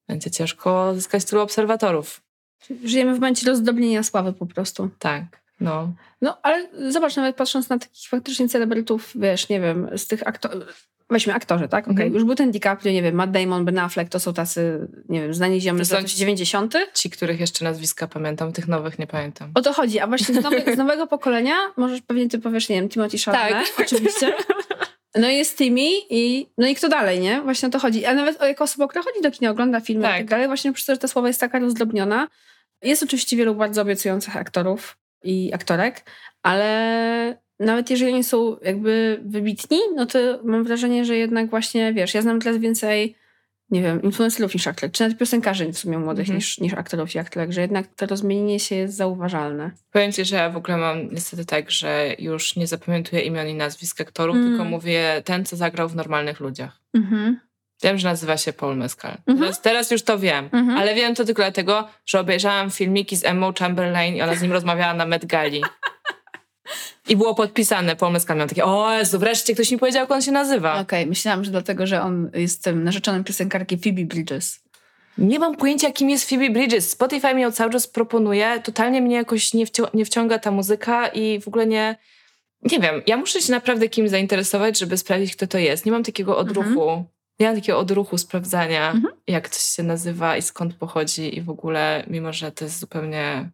będzie 0.09 0.31
ciężko 0.31 0.95
zyskać 0.95 1.25
tylu 1.25 1.43
obserwatorów. 1.43 2.28
Żyjemy 2.85 3.13
w 3.13 3.15
momencie 3.15 3.47
rozdobnienia 3.47 4.03
sławy 4.03 4.33
po 4.33 4.47
prostu. 4.47 4.91
Tak, 4.99 5.25
no. 5.61 5.93
No, 6.23 6.39
ale 6.43 6.69
zobacz, 6.93 7.17
nawet 7.17 7.37
patrząc 7.37 7.69
na 7.69 7.79
takich 7.79 8.09
faktycznie 8.09 8.49
celebrytów, 8.49 9.13
wiesz, 9.15 9.49
nie 9.49 9.61
wiem, 9.61 9.89
z 9.97 10.07
tych 10.07 10.29
aktorów, 10.29 10.89
weźmy 11.11 11.35
aktorzy, 11.35 11.69
tak? 11.69 11.85
Okay. 11.85 12.05
Mhm. 12.05 12.15
Już 12.15 12.25
był 12.25 12.35
ten 12.35 12.51
DiCaprio, 12.51 12.93
nie 12.93 13.03
wiem, 13.03 13.15
Matt 13.15 13.31
Damon, 13.31 13.65
Ben 13.65 13.79
Affleck, 13.79 14.11
to 14.11 14.21
są 14.21 14.35
tacy, 14.35 14.89
nie 15.09 15.21
wiem, 15.21 15.35
znani 15.35 15.61
ziomy 15.61 15.85
z 15.85 15.91
lat 15.91 16.11
90. 16.11 16.75
Ci, 16.95 17.11
których 17.11 17.41
jeszcze 17.41 17.65
nazwiska 17.65 18.07
pamiętam, 18.07 18.53
tych 18.53 18.69
nowych 18.69 18.99
nie 18.99 19.07
pamiętam. 19.07 19.51
O 19.55 19.63
to 19.63 19.73
chodzi, 19.73 20.01
a 20.01 20.07
właśnie 20.07 20.35
z, 20.35 20.75
z 20.75 20.79
nowego 20.79 21.07
pokolenia, 21.07 21.55
możesz 21.77 22.01
pewnie 22.01 22.29
ty 22.29 22.39
powiesz, 22.39 22.69
nie 22.69 22.77
wiem, 22.77 22.89
Timothy 22.89 23.19
Chalamet, 23.19 23.77
tak. 23.77 23.87
oczywiście. 23.87 24.35
No 25.15 25.31
i 25.31 25.37
jest 25.37 25.59
Timmy 25.59 25.91
i 26.11 26.47
no 26.59 26.67
i 26.67 26.75
kto 26.75 26.89
dalej, 26.89 27.21
nie? 27.21 27.41
Właśnie 27.41 27.69
o 27.69 27.71
to 27.71 27.79
chodzi. 27.79 28.05
A 28.05 28.15
nawet 28.15 28.41
jako 28.41 28.65
osoba, 28.65 28.89
która 28.89 29.03
chodzi 29.05 29.23
do 29.23 29.31
kina, 29.31 29.51
ogląda 29.51 29.81
filmy 29.81 30.03
tak. 30.03 30.15
i 30.15 30.19
tak 30.19 30.27
dalej, 30.27 30.47
właśnie 30.47 30.73
przez 30.73 30.87
to, 30.87 30.95
że 30.95 30.99
ta 30.99 31.09
słowa 31.09 31.29
jest 31.29 31.41
taka 31.41 31.59
rozdrobniona. 31.59 32.29
Jest 32.83 33.03
oczywiście 33.03 33.37
wielu 33.37 33.55
bardzo 33.55 33.83
obiecujących 33.83 34.37
aktorów 34.37 34.99
i 35.23 35.55
aktorek, 35.55 36.05
ale 36.43 37.39
nawet 37.61 37.91
jeżeli 37.91 38.13
oni 38.13 38.25
są 38.25 38.57
jakby 38.63 39.21
wybitni, 39.25 39.79
no 39.95 40.07
to 40.07 40.19
mam 40.45 40.65
wrażenie, 40.65 41.05
że 41.05 41.17
jednak 41.17 41.51
właśnie, 41.51 41.93
wiesz, 41.93 42.15
ja 42.15 42.23
znam 42.23 42.41
teraz 42.41 42.59
więcej, 42.59 43.17
nie 43.71 43.83
wiem, 43.83 44.03
influencerów 44.03 44.55
niż 44.55 44.67
aktorów, 44.67 44.93
czy 44.93 45.03
nawet 45.03 45.19
piosenkarzy 45.19 45.73
w 45.73 45.79
sumie 45.79 45.99
młodych 45.99 46.29
mm-hmm. 46.29 46.35
niż, 46.35 46.59
niż 46.59 46.75
aktorów 46.75 47.15
i 47.15 47.19
aktorek, 47.19 47.53
że 47.53 47.61
jednak 47.61 47.87
to 47.97 48.07
rozmienienie 48.07 48.61
się 48.61 48.75
jest 48.75 48.97
zauważalne. 48.97 49.71
Powiem 49.93 50.13
Ci, 50.13 50.25
że 50.25 50.37
ja 50.37 50.51
w 50.51 50.57
ogóle 50.57 50.77
mam 50.77 51.09
niestety 51.13 51.45
tak, 51.45 51.71
że 51.71 52.15
już 52.19 52.57
nie 52.57 52.67
zapamiętuję 52.67 53.23
imion 53.23 53.49
i 53.49 53.55
nazwisk 53.55 54.01
aktorów, 54.01 54.37
mm. 54.37 54.49
tylko 54.49 54.65
mówię 54.65 55.23
ten, 55.25 55.45
co 55.45 55.57
zagrał 55.57 55.89
w 55.89 55.97
normalnych 55.97 56.41
ludziach. 56.41 56.81
Mm-hmm. 56.97 57.35
Wiem, 57.83 57.99
że 57.99 58.09
nazywa 58.09 58.37
się 58.37 58.53
Paul 58.53 58.77
Mescal. 58.77 59.17
Mm-hmm. 59.29 59.61
Teraz, 59.63 59.91
już 59.91 60.03
to 60.03 60.19
wiem, 60.19 60.49
mm-hmm. 60.49 60.79
ale 60.79 60.95
wiem 60.95 61.15
to 61.15 61.25
tylko 61.25 61.43
dlatego, 61.43 61.89
że 62.07 62.21
obejrzałam 62.21 62.71
filmiki 62.71 63.17
z 63.17 63.25
Emma 63.25 63.53
Chamberlain 63.59 64.17
i 64.17 64.23
ona 64.23 64.35
z 64.35 64.43
nim 64.43 64.53
rozmawiała 64.53 64.95
na 64.95 65.07
Met 65.07 65.27
Gali. 65.27 65.63
I 67.09 67.17
było 67.17 67.35
podpisane, 67.35 67.97
Mescal 68.13 68.37
miał 68.37 68.49
takie, 68.49 68.65
o 68.65 68.93
Jezu, 68.93 69.19
wreszcie 69.19 69.55
ktoś 69.55 69.71
mi 69.71 69.79
powiedział, 69.79 70.01
jak 70.01 70.11
on 70.11 70.23
się 70.23 70.33
nazywa. 70.33 70.73
Okej, 70.73 70.83
okay, 70.83 71.07
myślałam, 71.07 71.45
że 71.45 71.51
dlatego, 71.51 71.87
że 71.87 72.03
on 72.03 72.31
jest 72.35 72.65
tym 72.65 72.85
narzeczonym 72.85 73.25
piosenkarki 73.25 73.79
Phoebe 73.79 74.05
Bridges. 74.05 74.61
Nie 75.19 75.39
mam 75.39 75.57
pojęcia, 75.57 75.93
kim 75.93 76.11
jest 76.11 76.29
Phoebe 76.29 76.51
Bridges. 76.51 76.91
Spotify 76.91 77.35
mi 77.35 77.43
ją 77.43 77.53
cały 77.53 77.73
czas 77.73 77.87
proponuje. 77.87 78.61
Totalnie 78.65 79.03
mnie 79.03 79.17
jakoś 79.17 79.55
nie, 79.55 79.65
nie 79.95 80.05
wciąga 80.05 80.39
ta 80.39 80.51
muzyka 80.51 81.09
i 81.09 81.41
w 81.41 81.49
ogóle 81.49 81.67
nie... 81.67 81.97
Nie 82.63 82.81
wiem, 82.81 83.03
ja 83.07 83.17
muszę 83.17 83.43
się 83.43 83.53
naprawdę 83.53 83.89
kimś 83.89 84.11
zainteresować, 84.11 84.79
żeby 84.79 84.97
sprawdzić, 84.97 85.37
kto 85.37 85.47
to 85.47 85.59
jest. 85.59 85.87
Nie 85.87 85.93
mam 85.93 86.03
takiego 86.03 86.39
odruchu. 86.39 86.83
Mhm. 86.83 87.05
Nie 87.41 87.47
mam 87.47 87.57
takiego 87.57 87.79
odruchu 87.79 88.19
sprawdzania, 88.19 88.91
mhm. 88.91 89.15
jak 89.27 89.49
coś 89.49 89.63
się 89.63 89.83
nazywa 89.83 90.37
i 90.37 90.43
skąd 90.43 90.75
pochodzi 90.75 91.39
i 91.39 91.43
w 91.43 91.51
ogóle, 91.51 92.05
mimo 92.07 92.33
że 92.33 92.53
to 92.53 92.65
jest 92.65 92.79
zupełnie 92.79 93.51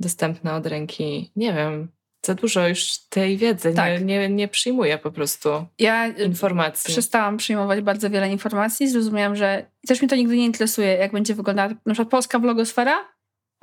dostępne 0.00 0.54
od 0.54 0.66
ręki, 0.66 1.30
nie 1.36 1.52
wiem 1.52 1.95
za 2.26 2.34
dużo 2.34 2.68
już 2.68 2.98
tej 2.98 3.36
wiedzy. 3.36 3.72
Tak. 3.74 4.04
Nie, 4.04 4.18
nie, 4.18 4.28
nie 4.28 4.48
przyjmuję 4.48 4.98
po 4.98 5.10
prostu 5.10 5.48
ja 5.78 6.08
y, 6.08 6.24
informacji. 6.24 6.92
Przestałam 6.92 7.36
przyjmować 7.36 7.80
bardzo 7.80 8.10
wiele 8.10 8.32
informacji. 8.32 8.88
Zrozumiałam, 8.88 9.36
że 9.36 9.66
też 9.86 10.00
mnie 10.00 10.08
to 10.08 10.16
nigdy 10.16 10.36
nie 10.36 10.44
interesuje, 10.44 10.88
jak 10.88 11.12
będzie 11.12 11.34
wyglądała 11.34 11.68
na 11.68 11.94
przykład 11.94 12.08
polska 12.08 12.38
vlogosfera. 12.38 12.96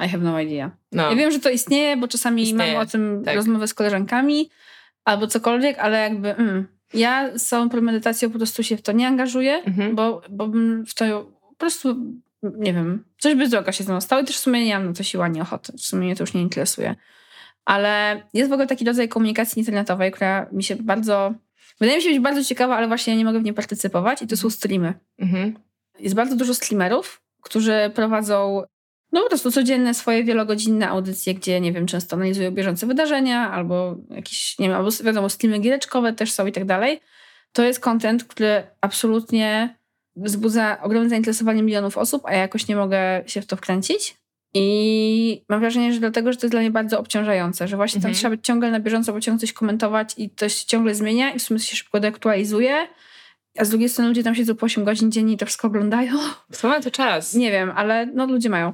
I 0.05 0.09
have 0.09 0.23
no 0.23 0.39
idea. 0.39 0.71
No. 0.91 1.09
Ja 1.09 1.15
wiem, 1.15 1.31
że 1.31 1.39
to 1.39 1.49
istnieje, 1.49 1.97
bo 1.97 2.07
czasami 2.07 2.41
istnieje. 2.41 2.73
mam 2.73 2.81
o 2.81 2.85
tym 2.85 3.21
tak. 3.25 3.35
rozmowę 3.35 3.67
z 3.67 3.73
koleżankami 3.73 4.49
albo 5.05 5.27
cokolwiek, 5.27 5.79
ale 5.79 5.99
jakby 5.99 6.35
mm, 6.35 6.67
ja 6.93 7.37
z 7.37 7.43
całą 7.43 7.69
premedytacją 7.69 8.29
po 8.29 8.37
prostu 8.37 8.63
się 8.63 8.77
w 8.77 8.81
to 8.81 8.91
nie 8.91 9.07
angażuję, 9.07 9.53
mhm. 9.53 9.95
bo, 9.95 10.21
bo 10.29 10.47
w 10.87 10.93
to 10.93 11.31
po 11.49 11.55
prostu 11.55 11.95
nie 12.43 12.73
wiem, 12.73 13.03
coś 13.19 13.35
by 13.35 13.47
droga 13.49 13.71
się 13.71 13.83
ze 13.83 13.91
mną 13.91 14.01
stało 14.01 14.21
i 14.21 14.25
też 14.25 14.35
w 14.35 14.39
sumie 14.39 14.65
nie 14.65 14.73
mam 14.73 14.87
na 14.87 14.93
to 14.93 15.03
siła, 15.03 15.27
nie 15.27 15.41
ochoty. 15.41 15.73
W 15.77 15.81
sumie 15.81 16.05
mnie 16.05 16.15
to 16.15 16.23
już 16.23 16.33
nie 16.33 16.41
interesuje. 16.41 16.95
Ale 17.65 18.23
jest 18.33 18.49
w 18.49 18.53
ogóle 18.53 18.67
taki 18.67 18.85
rodzaj 18.85 19.09
komunikacji 19.09 19.59
internetowej, 19.59 20.11
która 20.11 20.47
mi 20.51 20.63
się 20.63 20.75
bardzo. 20.75 21.33
Wydaje 21.79 21.97
mi 21.97 22.03
się 22.03 22.09
być 22.09 22.19
bardzo 22.19 22.43
ciekawa, 22.43 22.75
ale 22.75 22.87
właśnie 22.87 23.13
ja 23.13 23.19
nie 23.19 23.25
mogę 23.25 23.39
w 23.39 23.43
niej 23.43 23.53
partycypować, 23.53 24.21
i 24.21 24.27
to 24.27 24.37
są 24.37 24.49
streamy. 24.49 24.93
Mhm. 25.19 25.53
Jest 25.99 26.15
bardzo 26.15 26.35
dużo 26.35 26.53
streamerów, 26.53 27.21
którzy 27.41 27.91
prowadzą 27.95 28.63
no 29.13 29.21
po 29.21 29.29
prostu 29.29 29.51
codzienne 29.51 29.93
swoje 29.93 30.23
wielogodzinne 30.23 30.89
audycje, 30.89 31.33
gdzie 31.33 31.61
nie 31.61 31.73
wiem, 31.73 31.85
często 31.85 32.15
analizują 32.15 32.51
bieżące 32.51 32.87
wydarzenia, 32.87 33.51
albo 33.51 33.95
jakieś, 34.09 34.59
nie 34.59 34.67
wiem, 34.67 34.77
albo 34.77 34.89
wiadomo, 35.03 35.29
streamy 35.29 35.59
giereczkowe 35.59 36.13
też 36.13 36.31
są 36.31 36.45
i 36.45 36.51
tak 36.51 36.65
dalej. 36.65 36.99
To 37.51 37.63
jest 37.63 37.79
content, 37.79 38.23
który 38.23 38.63
absolutnie 38.81 39.77
wzbudza 40.15 40.81
ogromne 40.81 41.09
zainteresowanie 41.09 41.63
milionów 41.63 41.97
osób, 41.97 42.21
a 42.25 42.33
ja 42.33 42.37
jakoś 42.39 42.67
nie 42.67 42.75
mogę 42.75 43.23
się 43.25 43.41
w 43.41 43.45
to 43.45 43.55
wkręcić. 43.55 44.17
I 44.53 45.45
mam 45.49 45.59
wrażenie, 45.59 45.93
że 45.93 45.99
dlatego, 45.99 46.31
że 46.31 46.37
to 46.37 46.45
jest 46.45 46.53
dla 46.53 46.59
mnie 46.59 46.71
bardzo 46.71 46.99
obciążające, 46.99 47.67
że 47.67 47.77
właśnie 47.77 47.97
mhm. 47.97 48.13
tam 48.13 48.19
trzeba 48.19 48.29
być 48.29 48.45
ciągle 48.45 48.71
na 48.71 48.79
bieżąco, 48.79 49.13
bo 49.13 49.21
ciągle 49.21 49.39
coś 49.39 49.53
komentować 49.53 50.13
i 50.17 50.29
to 50.29 50.49
się 50.49 50.65
ciągle 50.65 50.95
zmienia 50.95 51.31
i 51.31 51.39
w 51.39 51.41
sumie 51.41 51.59
się 51.59 51.75
szybko 51.75 51.99
deaktualizuje. 51.99 52.87
A 53.57 53.65
z 53.65 53.69
drugiej 53.69 53.89
strony 53.89 54.09
ludzie 54.09 54.23
tam 54.23 54.35
siedzą 54.35 54.55
po 54.55 54.65
8 54.65 54.83
godzin 54.83 55.11
dziennie 55.11 55.33
i 55.33 55.37
to 55.37 55.45
wszystko 55.45 55.67
oglądają. 55.67 56.13
Co 56.51 56.81
to 56.81 56.91
czas? 56.91 57.33
Nie 57.33 57.51
wiem, 57.51 57.71
ale 57.75 58.05
no 58.05 58.25
ludzie 58.25 58.49
mają. 58.49 58.73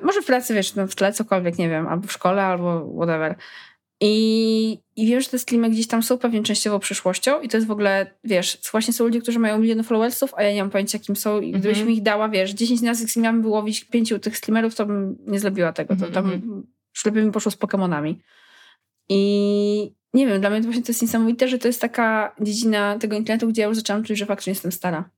Może 0.00 0.22
w 0.22 0.26
pracy, 0.26 0.54
wiesz, 0.54 0.74
no 0.74 0.86
w 0.86 0.94
tle 0.94 1.12
cokolwiek, 1.12 1.58
nie 1.58 1.68
wiem, 1.68 1.86
albo 1.86 2.06
w 2.06 2.12
szkole, 2.12 2.42
albo 2.42 2.92
whatever. 2.96 3.36
I, 4.04 4.78
I 4.96 5.06
wiem, 5.06 5.20
że 5.20 5.28
te 5.28 5.38
streamy 5.38 5.70
gdzieś 5.70 5.86
tam 5.86 6.02
są 6.02 6.18
pewnie 6.18 6.42
częściowo 6.42 6.78
przyszłością 6.78 7.40
i 7.40 7.48
to 7.48 7.56
jest 7.56 7.66
w 7.66 7.70
ogóle, 7.70 8.14
wiesz, 8.24 8.58
właśnie 8.72 8.94
są 8.94 9.04
ludzie, 9.04 9.20
którzy 9.20 9.38
mają 9.38 9.58
miliony 9.58 9.82
followersów, 9.82 10.34
a 10.36 10.42
ja 10.42 10.52
nie 10.52 10.62
mam 10.62 10.70
pojęcia, 10.70 10.98
kim 10.98 11.16
są 11.16 11.40
i 11.40 11.52
gdybyś 11.52 11.76
mm 11.76 11.84
-hmm. 11.84 11.88
mi 11.88 11.94
ich 11.94 12.02
dała, 12.02 12.28
wiesz, 12.28 12.50
10 12.50 12.80
nazwisk 12.80 13.16
i 13.16 13.20
miałabym 13.20 13.42
wyłowić 13.42 13.84
pięciu 13.84 14.18
tych 14.18 14.36
streamerów, 14.36 14.74
to 14.74 14.86
bym 14.86 15.16
nie 15.26 15.40
zrobiła 15.40 15.72
tego. 15.72 15.96
To 15.96 16.06
tam 16.06 16.26
mm 16.26 16.40
-hmm. 16.40 17.06
lepiej 17.06 17.24
mi 17.24 17.32
poszło 17.32 17.50
z 17.50 17.56
Pokemonami. 17.56 18.20
I 19.08 19.92
nie 20.14 20.26
wiem, 20.26 20.40
dla 20.40 20.50
mnie 20.50 20.60
to 20.60 20.64
właśnie 20.64 20.82
to 20.82 20.90
jest 20.90 21.02
niesamowite, 21.02 21.48
że 21.48 21.58
to 21.58 21.68
jest 21.68 21.80
taka 21.80 22.34
dziedzina 22.40 22.98
tego 22.98 23.16
internetu, 23.16 23.48
gdzie 23.48 23.62
ja 23.62 23.68
już 23.68 23.76
zaczęłam 23.76 24.02
czuć, 24.04 24.18
że 24.18 24.26
faktycznie 24.26 24.50
jestem 24.50 24.72
stara. 24.72 25.10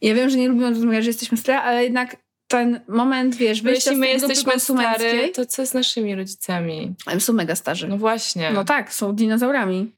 Ja 0.00 0.14
wiem, 0.14 0.30
że 0.30 0.38
nie 0.38 0.48
lubimy 0.48 0.70
rozmawiać, 0.70 1.04
że 1.04 1.10
jesteśmy 1.10 1.38
stare, 1.38 1.60
ale 1.60 1.84
jednak 1.84 2.16
ten 2.48 2.80
moment, 2.88 3.34
wiesz, 3.36 3.62
wyjścia 3.62 3.90
Jeśli 3.90 4.00
my 4.00 4.06
z 4.06 4.22
tej 4.22 4.28
jesteśmy 4.28 4.60
stary, 4.60 5.28
to 5.34 5.46
co 5.46 5.66
z 5.66 5.74
naszymi 5.74 6.14
rodzicami? 6.14 6.94
Ale 7.06 7.20
są 7.20 7.32
mega 7.32 7.54
starzy. 7.56 7.88
No 7.88 7.98
właśnie. 7.98 8.50
No 8.50 8.64
tak, 8.64 8.92
są 8.92 9.14
dinozaurami. 9.14 9.92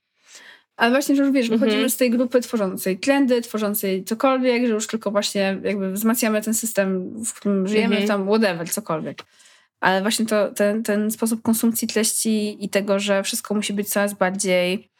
Ale 0.76 0.90
właśnie, 0.90 1.16
że 1.16 1.22
już 1.22 1.32
wiesz, 1.32 1.48
wychodzimy 1.48 1.72
Mhm. 1.74 1.90
z 1.90 1.96
tej 1.96 2.10
grupy 2.10 2.40
tworzącej 2.40 2.98
trendy, 2.98 3.40
tworzącej 3.42 4.04
cokolwiek, 4.04 4.66
że 4.66 4.72
już 4.72 4.86
tylko 4.86 5.10
właśnie 5.10 5.58
jakby 5.64 5.92
wzmacniamy 5.92 6.42
ten 6.42 6.54
system, 6.54 7.14
w 7.24 7.34
którym 7.34 7.68
żyjemy, 7.68 7.96
Mhm. 7.96 8.08
tam 8.08 8.26
whatever, 8.26 8.70
cokolwiek. 8.70 9.22
Ale 9.80 10.02
właśnie 10.02 10.26
to, 10.26 10.48
ten, 10.52 10.82
ten 10.82 11.10
sposób 11.10 11.42
konsumpcji 11.42 11.88
treści 11.88 12.64
i 12.64 12.68
tego, 12.68 12.98
że 12.98 13.22
wszystko 13.22 13.54
musi 13.54 13.72
być 13.72 13.88
coraz 13.88 14.14
bardziej 14.14 14.90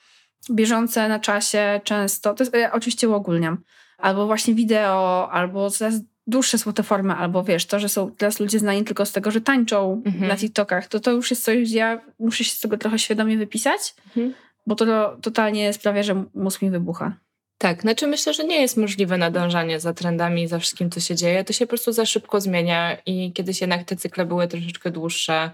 bieżące 0.50 1.08
na 1.08 1.18
czasie, 1.20 1.80
często, 1.84 2.34
to 2.34 2.44
jest, 2.44 2.54
ja 2.56 2.72
oczywiście 2.72 3.08
uogólniam, 3.08 3.58
albo 3.98 4.26
właśnie 4.26 4.54
wideo, 4.54 5.28
albo 5.32 5.70
coraz 5.70 5.94
dłuższe 6.28 6.58
są 6.58 6.72
te 6.72 6.82
formy, 6.82 7.14
albo 7.14 7.44
wiesz, 7.44 7.66
to, 7.66 7.80
że 7.80 7.88
są 7.88 8.10
teraz 8.10 8.40
ludzie 8.40 8.58
znani 8.58 8.84
tylko 8.84 9.06
z 9.06 9.12
tego, 9.12 9.30
że 9.30 9.40
tańczą 9.40 10.02
Mhm. 10.06 10.28
na 10.28 10.36
TikTokach, 10.36 10.86
to 10.88 11.00
to 11.00 11.10
już 11.10 11.30
jest 11.30 11.44
coś, 11.44 11.58
gdzie 11.58 11.78
ja 11.78 12.00
muszę 12.18 12.44
się 12.44 12.50
z 12.50 12.60
tego 12.60 12.78
trochę 12.78 12.98
świadomie 12.98 13.36
wypisać, 13.38 13.94
Mhm. 14.06 14.34
bo 14.66 14.74
to 14.74 15.16
totalnie 15.22 15.72
sprawia, 15.72 16.02
że 16.02 16.24
mózg 16.34 16.62
mi 16.62 16.70
wybucha. 16.70 17.16
Tak, 17.58 17.82
znaczy 17.82 18.06
myślę, 18.06 18.34
że 18.34 18.44
nie 18.44 18.60
jest 18.60 18.76
możliwe 18.76 19.18
nadążanie 19.18 19.80
za 19.80 19.92
trendami 19.94 20.48
za 20.48 20.58
wszystkim, 20.58 20.90
co 20.90 21.00
się 21.00 21.14
dzieje. 21.16 21.44
To 21.44 21.52
się 21.52 21.66
po 21.66 21.68
prostu 21.68 21.92
za 21.92 22.06
szybko 22.06 22.40
zmienia 22.40 22.96
i 23.06 23.32
kiedyś 23.32 23.60
jednak 23.60 23.84
te 23.84 23.96
cykle 23.96 24.26
były 24.26 24.48
troszeczkę 24.48 24.90
dłuższe, 24.90 25.50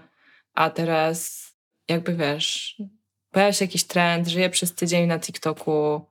a 0.53 0.69
teraz 0.69 1.45
jakby 1.89 2.15
wiesz, 2.15 2.77
pojawia 3.31 3.53
się 3.53 3.65
jakiś 3.65 3.83
trend, 3.83 4.27
żyje 4.27 4.49
przez 4.49 4.73
tydzień 4.73 5.07
na 5.07 5.19
TikToku 5.19 6.01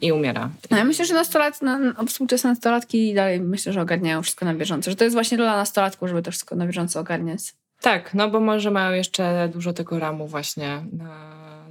i 0.00 0.12
umiera. 0.12 0.50
No 0.70 0.76
ja 0.76 0.84
myślę, 0.84 1.04
że 1.04 1.14
nastolat, 1.14 1.62
na, 1.62 1.94
współczesne 2.06 2.50
nastolatki 2.50 3.14
dalej 3.14 3.40
myślę, 3.40 3.72
że 3.72 3.82
ogarniają 3.82 4.22
wszystko 4.22 4.44
na 4.44 4.54
bieżąco, 4.54 4.90
że 4.90 4.96
to 4.96 5.04
jest 5.04 5.16
właśnie 5.16 5.38
rola 5.38 5.56
nastolatków, 5.56 6.08
żeby 6.08 6.22
to 6.22 6.30
wszystko 6.30 6.56
na 6.56 6.66
bieżąco 6.66 7.00
ogarniać. 7.00 7.40
Tak, 7.80 8.14
no 8.14 8.30
bo 8.30 8.40
może 8.40 8.70
mają 8.70 8.92
jeszcze 8.92 9.48
dużo 9.52 9.72
tego 9.72 9.98
ramu 9.98 10.26
właśnie, 10.26 10.84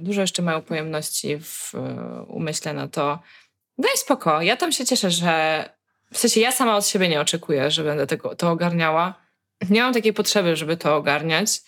dużo 0.00 0.20
jeszcze 0.20 0.42
mają 0.42 0.62
pojemności 0.62 1.38
w 1.40 1.74
e, 1.74 2.22
umyśle 2.22 2.72
na 2.72 2.88
to. 2.88 3.18
Daj 3.78 3.96
spoko, 3.96 4.42
ja 4.42 4.56
tam 4.56 4.72
się 4.72 4.86
cieszę, 4.86 5.10
że 5.10 5.64
w 6.12 6.18
sensie 6.18 6.40
ja 6.40 6.52
sama 6.52 6.76
od 6.76 6.86
siebie 6.86 7.08
nie 7.08 7.20
oczekuję, 7.20 7.70
że 7.70 7.84
będę 7.84 8.06
tego, 8.06 8.36
to 8.36 8.50
ogarniała. 8.50 9.14
Nie 9.70 9.82
mam 9.82 9.94
takiej 9.94 10.12
potrzeby, 10.12 10.56
żeby 10.56 10.76
to 10.76 10.96
ogarniać 10.96 11.60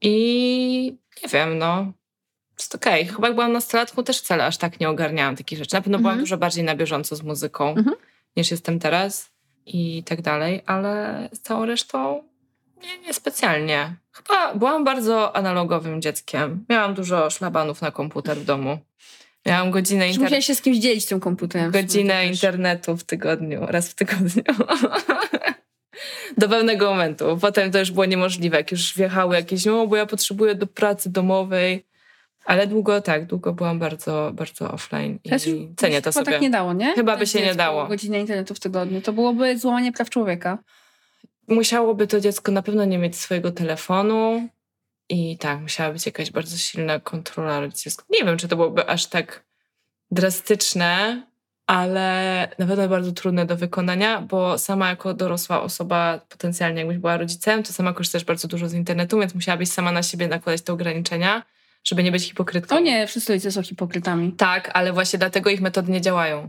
i 0.00 0.98
nie 1.22 1.28
wiem, 1.28 1.58
no 1.58 1.92
jest 2.58 2.74
okej. 2.74 3.06
Chyba 3.06 3.26
jak 3.28 3.34
byłam 3.34 3.52
nastolatką 3.52 4.04
też 4.04 4.18
wcale 4.18 4.46
aż 4.46 4.56
tak 4.56 4.80
nie 4.80 4.88
ogarniałam 4.88 5.36
takich 5.36 5.58
rzeczy. 5.58 5.74
Na 5.74 5.82
pewno 5.82 5.98
byłam 5.98 6.12
Mhm. 6.12 6.22
dużo 6.24 6.36
bardziej 6.36 6.64
na 6.64 6.74
bieżąco 6.76 7.16
z 7.16 7.22
muzyką 7.22 7.68
Mhm. 7.68 7.96
niż 8.36 8.50
jestem 8.50 8.78
teraz 8.78 9.30
i 9.66 10.02
tak 10.06 10.22
dalej, 10.22 10.62
ale 10.66 11.28
z 11.32 11.40
całą 11.40 11.66
resztą 11.66 12.22
nie, 12.82 12.98
nie 12.98 13.14
specjalnie. 13.14 13.94
Chyba 14.12 14.54
byłam 14.54 14.84
bardzo 14.84 15.36
analogowym 15.36 16.02
dzieckiem. 16.02 16.64
Miałam 16.68 16.94
dużo 16.94 17.30
szlabanów 17.30 17.82
na 17.82 17.90
komputer 17.90 18.36
w 18.36 18.44
domu. 18.44 18.78
Miałam 19.46 19.70
godzinę, 19.70 20.00
Że 20.04 20.08
inter... 20.08 20.22
musiałeś 20.22 20.46
się 20.46 20.54
z 20.54 20.62
kimś 20.62 20.76
dzielić 20.78 21.06
tym 21.06 21.20
komputerem. 21.20 21.70
godzinę 21.70 22.26
internetu 22.26 22.96
w 22.96 23.04
tygodniu, 23.04 23.66
raz 23.66 23.88
w 23.90 23.94
tygodniu. 23.94 24.42
Do 26.38 26.48
pewnego 26.48 26.90
momentu. 26.90 27.38
Potem 27.40 27.70
to 27.72 27.78
już 27.78 27.90
było 27.90 28.04
niemożliwe, 28.04 28.56
jak 28.56 28.72
już 28.72 28.94
wjechały 28.94 29.34
jakieś, 29.34 29.64
no 29.64 29.86
bo 29.86 29.96
ja 29.96 30.06
potrzebuję 30.06 30.54
do 30.54 30.66
pracy 30.66 31.10
domowej. 31.12 31.86
Ale 32.46 32.66
długo, 32.66 33.00
tak, 33.00 33.26
długo 33.26 33.52
byłam 33.52 33.78
bardzo, 33.78 34.30
bardzo 34.34 34.72
offline 34.72 35.18
i 35.24 35.28
Teraz 35.28 35.44
cenię 35.76 36.02
to 36.02 36.10
chyba 36.10 36.12
sobie. 36.12 36.32
tak 36.32 36.40
nie 36.40 36.50
dało, 36.50 36.72
nie? 36.72 36.94
Chyba 36.94 37.12
by 37.12 37.18
Tak 37.18 37.28
się 37.28 37.40
nie 37.40 37.54
dało. 37.54 37.86
Godzinę 37.86 38.20
internetu 38.20 38.54
w 38.54 38.60
tygodniu. 38.60 39.00
To 39.02 39.12
byłoby 39.12 39.58
złamanie 39.58 39.92
praw 39.92 40.10
człowieka. 40.10 40.58
musiałoby 41.48 42.06
to 42.06 42.20
dziecko 42.20 42.52
na 42.52 42.62
pewno 42.62 42.84
nie 42.84 42.98
mieć 42.98 43.16
swojego 43.16 43.52
telefonu 43.52 44.48
i 45.08 45.38
tak, 45.38 45.60
musiała 45.60 45.92
być 45.92 46.06
jakaś 46.06 46.30
bardzo 46.30 46.56
silna 46.56 47.00
kontrola 47.00 47.60
rodzicielska. 47.60 48.04
Nie 48.10 48.24
wiem, 48.24 48.36
czy 48.38 48.48
to 48.48 48.56
byłoby 48.56 48.86
aż 48.88 49.06
tak 49.06 49.44
drastyczne, 50.10 51.22
ale 51.66 52.48
na 52.58 52.66
pewno 52.66 52.88
bardzo 52.88 53.12
trudne 53.12 53.46
do 53.46 53.56
wykonania, 53.56 54.20
bo 54.20 54.58
sama 54.58 54.88
jako 54.88 55.14
dorosła 55.14 55.62
osoba, 55.62 56.20
potencjalnie 56.28 56.78
jakbyś 56.80 56.98
była 56.98 57.16
rodzicem, 57.16 57.62
to 57.62 57.72
sama 57.72 57.92
korzystasz 57.92 58.24
bardzo 58.24 58.48
dużo 58.48 58.68
z 58.68 58.74
internetu, 58.74 59.18
więc 59.20 59.34
musiałabyś 59.34 59.68
sama 59.68 59.92
na 59.92 60.02
siebie 60.02 60.28
nakładać 60.28 60.62
te 60.62 60.72
ograniczenia, 60.72 61.42
żeby 61.86 62.02
nie 62.02 62.12
być 62.12 62.24
hipokrytką. 62.24 62.76
O 62.76 62.80
nie, 62.80 63.06
wszyscy 63.06 63.32
rodzice 63.32 63.52
są 63.52 63.62
hipokrytami. 63.62 64.32
Tak, 64.32 64.70
ale 64.74 64.92
właśnie 64.92 65.18
dlatego 65.18 65.50
ich 65.50 65.60
metody 65.60 65.92
nie 65.92 66.00
działają. 66.00 66.48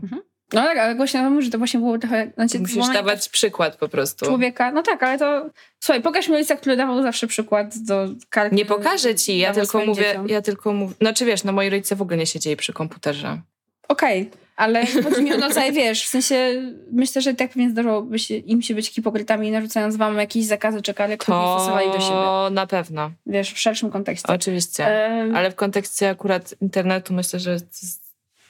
No 0.52 0.62
tak, 0.62 0.78
ale 0.78 0.94
właśnie 0.94 1.20
ja 1.20 1.30
mówię, 1.30 1.42
że 1.42 1.50
to 1.50 1.58
właśnie 1.58 1.80
było 1.80 1.98
trochę... 1.98 2.30
Znaczy, 2.34 2.58
Musisz 2.58 2.74
złamanie 2.74 2.98
dawać 2.98 3.28
przykład 3.28 3.76
po 3.76 3.88
prostu. 3.88 4.26
człowieka. 4.26 4.72
No 4.72 4.82
tak, 4.82 5.02
ale 5.02 5.18
to... 5.18 5.50
Słuchaj, 5.80 6.02
pokaż 6.02 6.28
mi 6.28 6.34
ojca, 6.34 6.56
który 6.56 6.76
dawał 6.76 7.02
zawsze 7.02 7.26
przykład 7.26 7.78
do 7.78 8.08
karty. 8.30 8.56
Nie 8.56 8.66
pokażę 8.66 9.14
ci, 9.14 9.38
ja 9.38 9.54
tylko 9.54 9.84
mówię, 9.86 10.02
dzieciom. 10.02 10.28
ja 10.28 10.42
tylko 10.42 10.72
mówię, 10.72 10.94
znaczy 11.00 11.24
wiesz, 11.24 11.44
no 11.44 11.52
moi 11.52 11.70
rodzice 11.70 11.96
w 11.96 12.02
ogóle 12.02 12.16
nie 12.16 12.26
siedzieli 12.26 12.56
przy 12.56 12.72
komputerze. 12.72 13.40
Okej, 13.88 14.30
ale 14.58 14.86
chodzi 14.86 15.22
mi 15.22 15.32
o 15.32 15.36
rodzaj, 15.36 15.72
wiesz, 15.72 16.04
w 16.04 16.08
sensie 16.08 16.62
myślę, 16.92 17.22
że 17.22 17.34
tak 17.34 17.48
pewnie 17.48 17.70
zdarzyłoby 17.70 18.18
się 18.18 18.34
im 18.36 18.62
się 18.62 18.74
być 18.74 18.88
hipokrytami, 18.90 19.50
narzucając 19.50 19.96
wam 19.96 20.16
jakieś 20.18 20.44
zakazy 20.46 20.82
czy 20.82 20.94
kary, 20.94 21.16
które 21.18 21.38
nie 21.38 21.44
stosowali 21.44 21.86
do 21.86 21.92
siebie. 22.00 22.08
To 22.14 22.48
na 22.52 22.66
pewno, 22.66 23.10
Wiesz, 23.26 23.52
w 23.52 23.58
szerszym 23.58 23.90
kontekście. 23.90 24.32
oczywiście. 24.32 24.86
Em, 25.06 25.36
Ale 25.36 25.50
w 25.50 25.54
kontekście 25.54 26.10
akurat 26.10 26.54
internetu 26.60 27.14
myślę, 27.14 27.40
że 27.40 27.56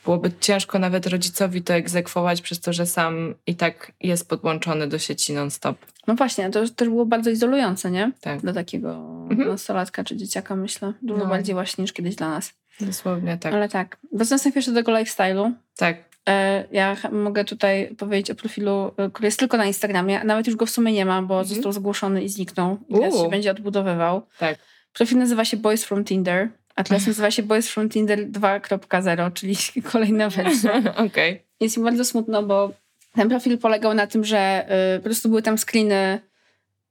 byłoby 0.04 0.30
ciężko 0.40 0.78
nawet 0.78 1.06
rodzicowi 1.06 1.62
to 1.62 1.74
egzekwować 1.74 2.40
przez 2.40 2.60
to, 2.60 2.72
że 2.72 2.86
sam 2.86 3.34
i 3.46 3.54
tak 3.54 3.92
jest 4.00 4.28
podłączony 4.28 4.86
do 4.86 4.98
sieci 4.98 5.32
non-stop. 5.32 5.76
No 6.06 6.14
właśnie, 6.14 6.50
to 6.50 6.68
też 6.68 6.88
było 6.88 7.06
bardzo 7.06 7.30
izolujące, 7.30 7.90
nie? 7.90 8.12
Tak, 8.20 8.40
Dla 8.40 8.52
takiego 8.52 8.92
Mhm. 9.30 9.48
nastolatka 9.48 10.04
czy 10.04 10.16
dzieciaka, 10.16 10.56
myślę. 10.56 10.92
Dużo 11.02 11.24
No. 11.24 11.30
bardziej 11.30 11.54
właśnie 11.54 11.82
niż 11.82 11.92
kiedyś 11.92 12.14
dla 12.16 12.28
nas. 12.28 12.52
Dosłownie 12.80 13.38
tak. 13.38 13.54
Ale 13.54 13.68
tak, 13.68 13.96
wracając 14.12 14.44
najpierw 14.44 14.66
do 14.66 14.74
tego 14.74 14.92
lifestyle'u, 14.92 15.52
Tak, 15.76 15.96
e, 16.28 16.64
ja 16.72 16.96
mogę 17.12 17.44
tutaj 17.44 17.94
powiedzieć 17.98 18.30
o 18.30 18.34
profilu, 18.34 18.90
e, 18.96 19.10
który 19.10 19.26
jest 19.26 19.38
tylko 19.38 19.56
na 19.56 19.64
Instagramie, 19.66 20.20
a 20.20 20.24
nawet 20.24 20.46
już 20.46 20.56
go 20.56 20.66
w 20.66 20.70
sumie 20.70 20.92
nie 20.92 21.04
ma, 21.04 21.22
bo 21.22 21.34
Mhm. 21.40 21.54
został 21.54 21.72
zgłoszony 21.72 22.22
i 22.22 22.28
zniknął. 22.28 22.78
I 22.88 22.94
teraz 22.94 23.14
się 23.14 23.28
będzie 23.30 23.50
odbudowywał. 23.50 24.22
tak. 24.38 24.58
Profil 24.92 25.18
nazywa 25.18 25.44
się 25.44 25.56
Boys 25.56 25.84
from 25.84 26.04
Tinder, 26.04 26.48
a 26.74 26.84
teraz 26.84 27.06
nazywa 27.06 27.30
się 27.30 27.42
Boys 27.42 27.68
from 27.70 27.88
Tinder 27.88 28.30
2.0, 28.30 29.32
czyli 29.32 29.56
kolejna 29.92 30.30
wersja. 30.30 30.82
Okej. 31.06 31.42
Jest 31.60 31.76
mi 31.76 31.84
bardzo 31.84 32.04
smutno, 32.04 32.42
bo 32.42 32.72
ten 33.14 33.28
profil 33.28 33.58
polegał 33.58 33.94
na 33.94 34.06
tym, 34.06 34.24
że 34.24 34.66
y, 34.96 34.98
po 34.98 35.04
prostu 35.04 35.28
były 35.28 35.42
tam 35.42 35.58
screeny 35.58 36.20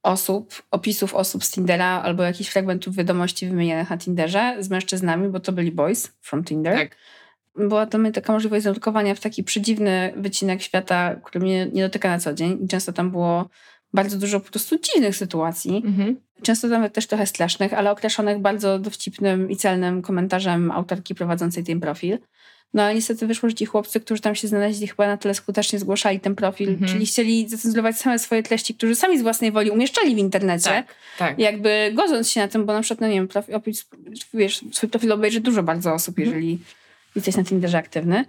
osób, 0.08 0.62
opisów 0.72 1.16
osób 1.16 1.44
z 1.44 1.52
Tindera 1.52 2.02
albo 2.02 2.24
jakichś 2.24 2.50
fragmentów 2.50 2.96
wiadomości 2.96 3.48
wymienionych 3.48 3.90
na 3.90 3.98
Tinderze 3.98 4.58
z 4.60 4.70
mężczyznami, 4.70 5.30
bo 5.30 5.40
to 5.40 5.52
byli 5.52 5.72
boys 5.72 6.12
from 6.22 6.44
Tinder. 6.44 6.78
Tak. 6.78 6.96
Była 7.56 7.86
to 7.86 7.98
mi 7.98 8.12
taka 8.12 8.34
możliwość 8.34 8.64
zanurkowania 8.64 9.16
w 9.16 9.20
taki 9.20 9.44
przedziwny 9.44 10.14
wycinek 10.16 10.62
świata, 10.62 11.16
który 11.16 11.46
mnie 11.46 11.68
nie 11.74 11.82
dotyka 11.82 12.10
na 12.10 12.20
co 12.20 12.34
dzień 12.34 12.64
i 12.64 12.68
często 12.68 12.94
tam 12.94 13.12
było 13.12 13.50
bardzo 13.94 14.18
dużo 14.18 14.40
po 14.40 14.52
prostu 14.52 14.76
dziwnych 14.80 15.16
sytuacji. 15.16 15.84
Mhm. 15.86 16.18
Często 16.42 16.68
nawet 16.68 16.94
też 16.94 17.08
trochę 17.08 17.26
strasznych, 17.26 17.74
ale 17.74 17.92
określonych 17.92 18.40
bardzo 18.40 18.80
dowcipnym 18.80 19.52
i 19.52 19.56
celnym 19.56 20.02
komentarzem 20.02 20.72
autorki 20.72 21.16
prowadzącej 21.16 21.64
ten 21.64 21.80
profil. 21.80 22.18
No 22.74 22.84
ale 22.84 22.96
niestety 22.96 23.28
wyszło, 23.28 23.50
że 23.50 23.56
ci 23.56 23.66
chłopcy, 23.66 24.00
którzy 24.00 24.22
tam 24.22 24.36
się 24.36 24.48
znaleźli, 24.48 24.88
chyba 24.88 25.08
na 25.08 25.18
tyle 25.18 25.34
skutecznie 25.34 25.80
zgłaszali 25.80 26.20
ten 26.20 26.36
profil, 26.36 26.70
Mhm. 26.70 26.92
czyli 26.92 27.06
chcieli 27.06 27.50
zacenzurować 27.50 27.98
same 27.98 28.20
swoje 28.20 28.44
treści, 28.44 28.76
którzy 28.76 28.96
sami 28.96 29.20
z 29.20 29.22
własnej 29.22 29.52
woli 29.52 29.70
umieszczali 29.72 30.16
w 30.16 30.18
internecie. 30.18 30.64
Tak, 30.70 30.86
tak. 31.18 31.40
Jakby 31.40 31.92
godząc 31.94 32.30
się 32.32 32.40
na 32.42 32.48
tym, 32.48 32.66
bo 32.66 32.74
na 32.74 32.82
przykład, 32.82 33.02
no 33.02 33.08
nie 33.08 33.14
wiem, 33.14 33.28
profil, 33.28 33.56
opis, 33.56 33.86
wiesz, 34.34 34.62
swój 34.72 34.90
profil 34.90 35.12
obejrzy 35.12 35.40
dużo 35.40 35.64
bardzo 35.64 35.94
osób, 35.94 36.20
Mhm. 36.20 36.28
jeżeli 36.28 36.60
jesteś 37.16 37.36
na 37.36 37.44
Tinderze 37.44 37.78
aktywny. 37.78 38.26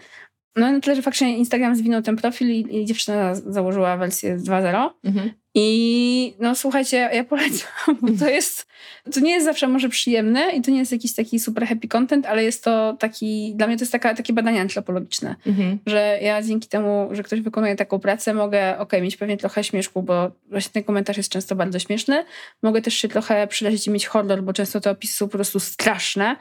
No 0.57 0.73
na 0.73 0.81
tyle, 0.81 0.97
że 0.97 1.03
faktycznie 1.03 1.39
Instagram 1.39 1.77
zwinął 1.77 2.03
ten 2.03 2.17
profil 2.17 2.51
i, 2.51 2.77
i 2.77 2.85
dziewczyna 2.87 3.35
założyła 3.35 3.97
wersję 3.97 4.37
2.0. 4.37 4.91
Mhm. 5.05 5.31
I 5.55 6.35
no 6.41 6.55
słuchajcie, 6.55 7.11
ja 7.13 7.25
polecam, 7.25 7.69
bo 8.03 8.09
to 8.19 8.29
jest, 8.31 8.67
to 9.13 9.21
nie 9.21 9.31
jest 9.31 9.47
zawsze 9.47 9.69
może 9.69 9.89
przyjemne 9.89 10.51
i 10.51 10.63
to 10.63 10.71
nie 10.71 10.79
jest 10.79 10.93
jakiś 10.93 11.15
taki 11.15 11.39
super 11.39 11.67
happy 11.67 11.89
content, 11.89 12.27
ale 12.27 12.45
jest 12.45 12.65
to 12.65 12.97
taki, 12.99 13.53
dla 13.57 13.67
mnie 13.67 13.77
to 13.77 13.83
jest 13.83 13.93
taka, 13.93 14.15
takie 14.15 14.33
badanie 14.33 14.61
antropologiczne, 14.61 15.37
Mhm. 15.47 15.79
że 15.87 16.19
ja 16.23 16.43
dzięki 16.43 16.69
temu, 16.69 17.09
że 17.13 17.23
ktoś 17.23 17.41
wykonuje 17.41 17.77
taką 17.77 17.99
pracę, 17.99 18.35
mogę, 18.35 18.79
okej, 18.79 19.03
mieć 19.03 19.17
pewnie 19.17 19.37
trochę 19.37 19.65
śmieszku, 19.65 20.03
bo 20.03 20.31
właśnie 20.51 20.73
ten 20.73 20.85
komentarz 20.85 21.17
jest 21.17 21.31
często 21.33 21.57
bardzo 21.57 21.79
śmieszny, 21.79 22.25
mogę 22.63 22.83
też 22.83 22.95
się 22.95 23.09
trochę 23.09 23.47
przyleźć 23.47 23.87
i 23.87 23.91
mieć 23.91 24.07
horror, 24.07 24.43
bo 24.43 24.53
często 24.53 24.81
te 24.81 24.91
opisy 24.91 25.15
są 25.15 25.27
po 25.27 25.33
prostu 25.33 25.61
straszne 25.61 26.37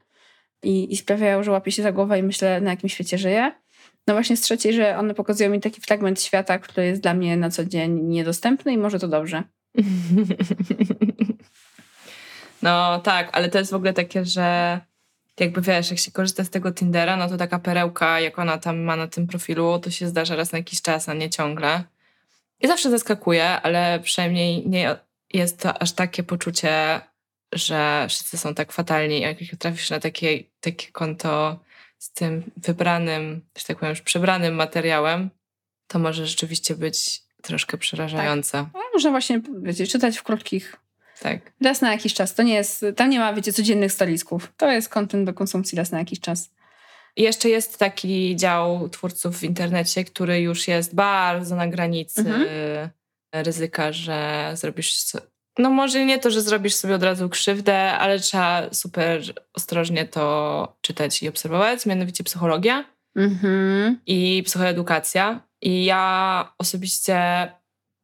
i, 0.63 0.93
i 0.93 0.97
sprawiają, 0.97 1.43
że 1.43 1.51
łapię 1.51 1.71
się 1.71 1.83
za 1.83 1.91
głowę 1.91 2.19
i 2.19 2.23
myślę, 2.23 2.61
na 2.61 2.71
jakim 2.71 2.89
świecie 2.89 3.17
żyję. 3.17 3.51
No 4.07 4.13
właśnie 4.13 4.37
z 4.37 4.41
trzeciej, 4.41 4.73
że 4.73 4.97
one 4.97 5.13
pokazują 5.13 5.49
mi 5.49 5.61
taki 5.61 5.81
fragment 5.81 6.21
świata, 6.21 6.59
który 6.59 6.87
jest 6.87 7.01
dla 7.01 7.13
mnie 7.13 7.37
na 7.37 7.49
co 7.49 7.65
dzień 7.65 8.01
niedostępny 8.01 8.73
i 8.73 8.77
może 8.77 8.99
to 8.99 9.07
dobrze. 9.07 9.43
No 12.61 12.99
tak, 12.99 13.29
ale 13.31 13.49
to 13.49 13.57
jest 13.57 13.71
w 13.71 13.75
ogóle 13.75 13.93
takie, 13.93 14.25
że 14.25 14.79
jakby 15.39 15.61
wiesz, 15.61 15.89
jak 15.89 15.99
się 15.99 16.11
korzysta 16.11 16.43
z 16.43 16.49
tego 16.49 16.71
Tindera, 16.71 17.17
no 17.17 17.29
to 17.29 17.37
taka 17.37 17.59
perełka, 17.59 18.19
jak 18.19 18.39
ona 18.39 18.57
tam 18.57 18.79
ma 18.79 18.95
na 18.95 19.07
tym 19.07 19.27
profilu, 19.27 19.79
to 19.79 19.91
się 19.91 20.07
zdarza 20.07 20.35
raz 20.35 20.51
na 20.51 20.57
jakiś 20.57 20.81
czas, 20.81 21.09
a 21.09 21.13
nie 21.13 21.29
ciągle. 21.29 21.83
I 22.61 22.67
zawsze 22.67 22.89
zaskakuje, 22.89 23.61
ale 23.61 23.99
przynajmniej 24.03 24.67
nie 24.67 24.95
jest 25.33 25.59
to 25.59 25.81
aż 25.81 25.91
takie 25.91 26.23
poczucie, 26.23 27.01
że 27.53 28.05
wszyscy 28.09 28.37
są 28.37 28.55
tak 28.55 28.71
fatalni. 28.71 29.21
Jak 29.21 29.37
trafisz 29.59 29.89
na 29.89 29.99
takie, 29.99 30.43
takie 30.61 30.91
konto 30.91 31.59
z 31.97 32.11
tym 32.11 32.51
wybranym, 32.57 33.41
że 33.57 33.65
tak 33.65 33.77
powiem, 33.77 33.89
już 33.89 34.01
przebranym 34.01 34.55
materiałem, 34.55 35.29
to 35.87 35.99
może 35.99 36.27
rzeczywiście 36.27 36.75
być 36.75 37.21
troszkę 37.41 37.77
przerażające. 37.77 38.51
Tak. 38.51 38.67
No, 38.73 38.79
można 38.93 39.11
właśnie 39.11 39.41
wiecie, 39.61 39.87
czytać 39.87 40.17
w 40.17 40.23
krótkich 40.23 40.77
tak. 41.19 41.51
Raz 41.61 41.81
na 41.81 41.91
jakiś 41.91 42.13
czas. 42.13 42.33
To 42.33 42.43
nie 42.43 42.53
jest, 42.53 42.85
tam 42.95 43.09
nie 43.09 43.19
ma, 43.19 43.33
wiecie, 43.33 43.53
codziennych 43.53 43.91
stolisków. 43.91 44.53
To 44.57 44.71
jest 44.71 44.89
kontent 44.89 45.25
do 45.25 45.33
konsumpcji 45.33 45.77
raz 45.77 45.91
na 45.91 45.99
jakiś 45.99 46.19
czas. 46.19 46.49
I 47.15 47.23
jeszcze 47.23 47.49
jest 47.49 47.77
taki 47.77 48.35
dział 48.35 48.89
twórców 48.89 49.39
w 49.39 49.43
internecie, 49.43 50.03
który 50.03 50.41
już 50.41 50.67
jest 50.67 50.95
bardzo 50.95 51.55
na 51.55 51.67
granicy 51.67 52.21
mhm. 52.21 52.89
ryzyka, 53.33 53.91
że 53.91 54.51
zrobisz. 54.55 55.05
No, 55.57 55.69
może 55.69 56.05
nie 56.05 56.19
to, 56.19 56.31
że 56.31 56.41
zrobisz 56.41 56.75
sobie 56.75 56.95
od 56.95 57.03
razu 57.03 57.29
krzywdę, 57.29 57.91
ale 57.91 58.19
trzeba 58.19 58.73
super 58.73 59.21
ostrożnie 59.53 60.05
to 60.05 60.77
czytać 60.81 61.23
i 61.23 61.29
obserwować, 61.29 61.85
mianowicie 61.85 62.23
psychologia 62.23 62.85
mhm. 63.15 63.99
i 64.05 64.43
psychoedukacja. 64.45 65.47
I 65.61 65.85
ja 65.85 66.53
osobiście 66.57 67.47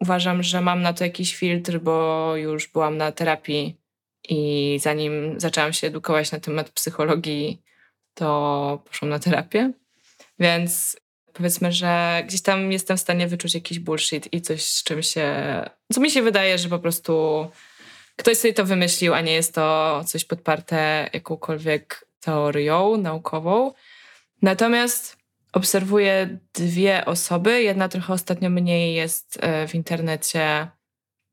uważam, 0.02 0.44
że 0.44 0.62
mam 0.62 0.82
na 0.82 0.94
to 0.94 1.04
jakiś 1.04 1.36
filtr, 1.36 1.80
bo 1.80 2.36
już 2.36 2.68
byłam 2.68 2.98
na 2.98 3.12
terapii 3.12 3.78
i 4.30 4.80
zanim 4.82 5.40
zaczęłam 5.40 5.74
się 5.74 5.88
edukować 5.88 6.32
na 6.32 6.40
temat 6.40 6.70
psychologii, 6.70 7.62
to 8.14 8.84
poszłam 8.86 9.10
na 9.10 9.20
terapię. 9.20 9.72
Więc 10.40 10.98
powiedzmy, 11.34 11.72
że 11.72 12.24
gdzieś 12.28 12.42
tam 12.42 12.72
jestem 12.72 12.98
w 12.98 13.02
stanie 13.02 13.28
wyczuć 13.28 13.54
jakiś 13.54 13.80
bullshit 13.80 14.34
i 14.34 14.42
coś, 14.42 14.64
z 14.64 14.84
czym 14.84 15.04
się. 15.04 15.26
Co 15.94 16.02
mi 16.02 16.12
się 16.12 16.22
wydaje, 16.22 16.58
że 16.58 16.70
po 16.70 16.80
prostu 16.80 17.48
ktoś 18.16 18.38
sobie 18.38 18.54
to 18.54 18.66
wymyślił, 18.66 19.14
a 19.14 19.22
nie 19.22 19.34
jest 19.34 19.56
to 19.56 20.02
coś 20.08 20.26
podparte 20.26 21.10
jakąkolwiek 21.14 22.08
teorią 22.20 22.98
naukową. 22.98 23.74
Natomiast 24.42 25.18
obserwuję 25.54 26.38
dwie 26.54 27.06
osoby. 27.06 27.64
Jedna 27.64 27.90
trochę 27.90 28.14
ostatnio 28.14 28.50
mniej 28.50 28.96
jest 28.96 29.38
e, 29.42 29.68
w 29.68 29.76
internecie, 29.76 30.68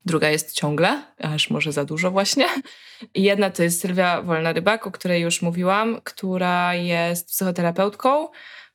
druga 0.05 0.29
jest 0.29 0.53
ciągle, 0.53 1.03
aż 1.19 1.49
może 1.49 1.71
za 1.71 1.85
dużo 1.85 2.11
właśnie. 2.11 2.45
Jedna 3.15 3.49
to 3.49 3.63
jest 3.63 3.81
Sylwia 3.81 4.21
Wolna-Rybak, 4.21 4.87
o 4.87 4.91
której 4.91 5.21
już 5.21 5.41
mówiłam, 5.41 6.01
która 6.03 6.75
jest 6.75 7.27
psychoterapeutką, 7.27 8.27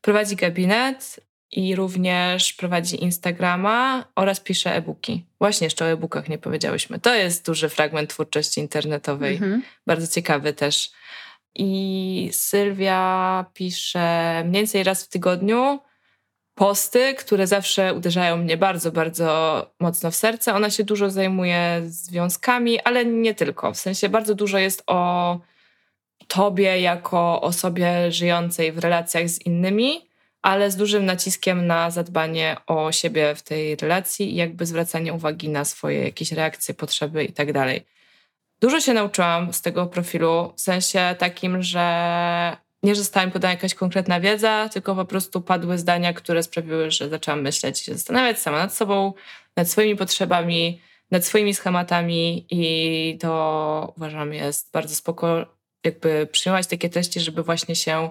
prowadzi 0.07 0.37
gabinet 0.37 1.21
i 1.53 1.77
również 1.77 2.53
prowadzi 2.53 3.03
Instagrama 3.05 4.05
oraz 4.17 4.41
pisze 4.41 4.75
e-booki. 4.75 5.25
Właśnie 5.39 5.65
jeszcze 5.65 5.85
o 5.85 5.89
e-bookach 5.89 6.29
nie 6.29 6.39
powiedziałyśmy. 6.39 6.99
To 6.99 7.15
jest 7.15 7.47
duży 7.47 7.69
fragment 7.69 8.11
twórczości 8.11 8.61
internetowej, 8.61 9.35
mhm. 9.35 9.63
bardzo 9.87 10.07
ciekawy 10.07 10.53
też. 10.53 10.91
I 11.55 12.29
Sylwia 12.33 13.45
pisze 13.55 14.43
mniej 14.45 14.63
więcej 14.63 14.85
raz 14.85 15.05
w 15.05 15.09
tygodniu 15.09 15.81
posty, 16.55 17.15
które 17.15 17.47
zawsze 17.47 17.95
uderzają 17.95 18.37
mnie 18.37 18.57
bardzo, 18.57 18.93
bardzo 18.93 19.27
mocno 19.81 20.11
w 20.11 20.15
serce. 20.17 20.55
Ona 20.55 20.71
się 20.71 20.85
dużo 20.85 21.11
zajmuje 21.11 21.83
związkami, 21.85 22.81
ale 22.81 23.05
nie 23.05 23.35
tylko. 23.35 23.73
W 23.73 23.77
sensie 23.77 24.09
bardzo 24.09 24.35
dużo 24.35 24.59
jest 24.59 24.83
o 24.87 25.41
tobie 26.29 26.81
jako 26.81 27.41
osobie 27.41 28.13
żyjącej 28.13 28.73
w 28.73 28.79
relacjach 28.79 29.29
z 29.29 29.47
innymi, 29.47 30.09
ale 30.43 30.71
z 30.71 30.77
dużym 30.77 31.05
naciskiem 31.05 31.67
na 31.67 31.91
zadbanie 31.91 32.57
o 32.67 32.93
siebie 32.93 33.35
w 33.35 33.43
tej 33.43 33.77
relacji 33.77 34.33
i 34.33 34.37
jakby 34.37 34.67
zwracanie 34.67 35.13
uwagi 35.13 35.49
na 35.49 35.65
swoje 35.65 36.03
jakieś 36.03 36.33
reakcje, 36.33 36.75
potrzeby 36.75 37.25
i 37.25 37.33
tak. 37.33 37.49
Dużo 38.61 38.81
się 38.81 38.95
nauczyłam 38.95 39.53
z 39.53 39.63
tego 39.63 39.87
profilu, 39.87 40.53
w 40.57 40.61
sensie 40.61 41.15
takim, 41.19 41.63
że 41.63 42.57
nie 42.83 42.95
została 42.95 43.27
mi 43.27 43.33
podana 43.33 43.53
jakaś 43.53 43.75
konkretna 43.75 44.21
wiedza, 44.21 44.69
tylko 44.69 44.95
po 44.95 45.05
prostu 45.05 45.41
padły 45.41 45.79
zdania, 45.79 46.13
które 46.13 46.43
sprawiły, 46.43 46.91
że 46.91 47.09
zaczęłam 47.09 47.43
myśleć, 47.43 47.79
się 47.79 47.93
zastanawiać 47.93 48.39
sama 48.39 48.59
nad 48.59 48.75
sobą, 48.75 49.13
nad 49.57 49.69
swoimi 49.71 49.97
potrzebami, 49.97 50.81
nad 51.11 51.25
swoimi 51.25 51.55
schematami 51.55 52.47
i 52.51 53.19
to 53.21 53.93
uważam 53.97 54.33
jest 54.33 54.73
bardzo 54.73 54.95
spoko, 54.95 55.56
jakby 55.87 56.29
przyjmować 56.33 56.67
takie 56.67 56.89
treści, 56.89 57.21
żeby 57.21 57.43
właśnie 57.43 57.77
się 57.77 58.11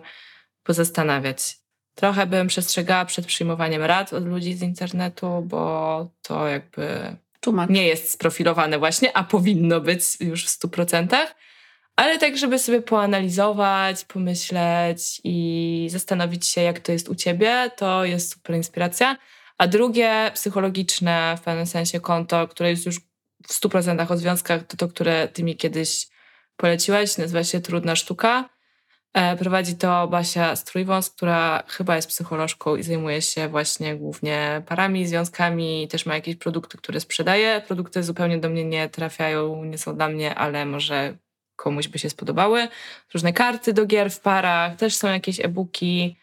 pozastanawiać. 0.63 1.57
Trochę 1.95 2.27
bym 2.27 2.47
przestrzegała 2.47 3.05
przed 3.05 3.25
przyjmowaniem 3.25 3.83
rad 3.83 4.13
od 4.13 4.25
ludzi 4.25 4.53
z 4.53 4.61
internetu, 4.61 5.41
bo 5.41 6.09
to 6.21 6.47
jakby 6.47 7.15
Tłumacz. 7.39 7.69
nie 7.69 7.87
jest 7.87 8.11
sprofilowane 8.11 8.79
właśnie, 8.79 9.17
a 9.17 9.23
powinno 9.23 9.81
być 9.81 10.21
już 10.21 10.45
w 10.45 10.49
stu 10.49 10.69
procentach. 10.69 11.35
Ale 11.95 12.19
tak, 12.19 12.37
żeby 12.37 12.59
sobie 12.59 12.81
poanalizować, 12.81 14.05
pomyśleć 14.05 15.21
i 15.23 15.87
zastanowić 15.89 16.47
się, 16.47 16.61
jak 16.61 16.79
to 16.79 16.91
jest 16.91 17.09
u 17.09 17.15
ciebie, 17.15 17.71
to 17.77 18.05
jest 18.05 18.31
super 18.33 18.55
inspiracja. 18.55 19.17
A 19.57 19.67
drugie, 19.67 20.31
psychologiczne 20.33 21.35
w 21.37 21.41
pewnym 21.41 21.65
sensie 21.65 21.99
konto, 21.99 22.47
które 22.47 22.69
jest 22.69 22.85
już 22.85 22.99
w 23.47 23.53
stu 23.53 23.69
procentach 23.69 24.11
o 24.11 24.17
związkach, 24.17 24.63
to 24.63 24.77
to, 24.77 24.87
które 24.87 25.27
ty 25.27 25.43
mi 25.43 25.55
kiedyś 25.55 26.07
poleciłaś, 26.57 27.17
nazywa 27.17 27.43
się 27.43 27.59
Trudna 27.59 27.95
Sztuka. 27.95 28.49
E, 29.13 29.37
prowadzi 29.37 29.75
to 29.75 30.07
Basia 30.07 30.55
Strójwąs, 30.55 31.09
która 31.09 31.63
chyba 31.67 31.95
jest 31.95 32.09
psycholożką 32.09 32.75
i 32.75 32.83
zajmuje 32.83 33.21
się 33.21 33.47
właśnie 33.47 33.95
głównie 33.95 34.61
parami, 34.65 35.07
związkami. 35.07 35.87
Też 35.87 36.05
ma 36.05 36.15
jakieś 36.15 36.35
produkty, 36.35 36.77
które 36.77 36.99
sprzedaje. 36.99 37.61
Produkty 37.67 38.03
zupełnie 38.03 38.37
do 38.37 38.49
mnie 38.49 38.65
nie 38.65 38.89
trafiają, 38.89 39.65
nie 39.65 39.77
są 39.77 39.95
dla 39.95 40.09
mnie, 40.09 40.35
ale 40.35 40.65
może 40.65 41.17
komuś 41.55 41.87
by 41.87 41.99
się 41.99 42.09
spodobały. 42.09 42.67
Różne 43.13 43.33
karty 43.33 43.73
do 43.73 43.85
gier 43.85 44.11
w 44.11 44.19
parach, 44.19 44.75
też 44.75 44.95
są 44.95 45.07
jakieś 45.07 45.39
e-booki. 45.39 46.17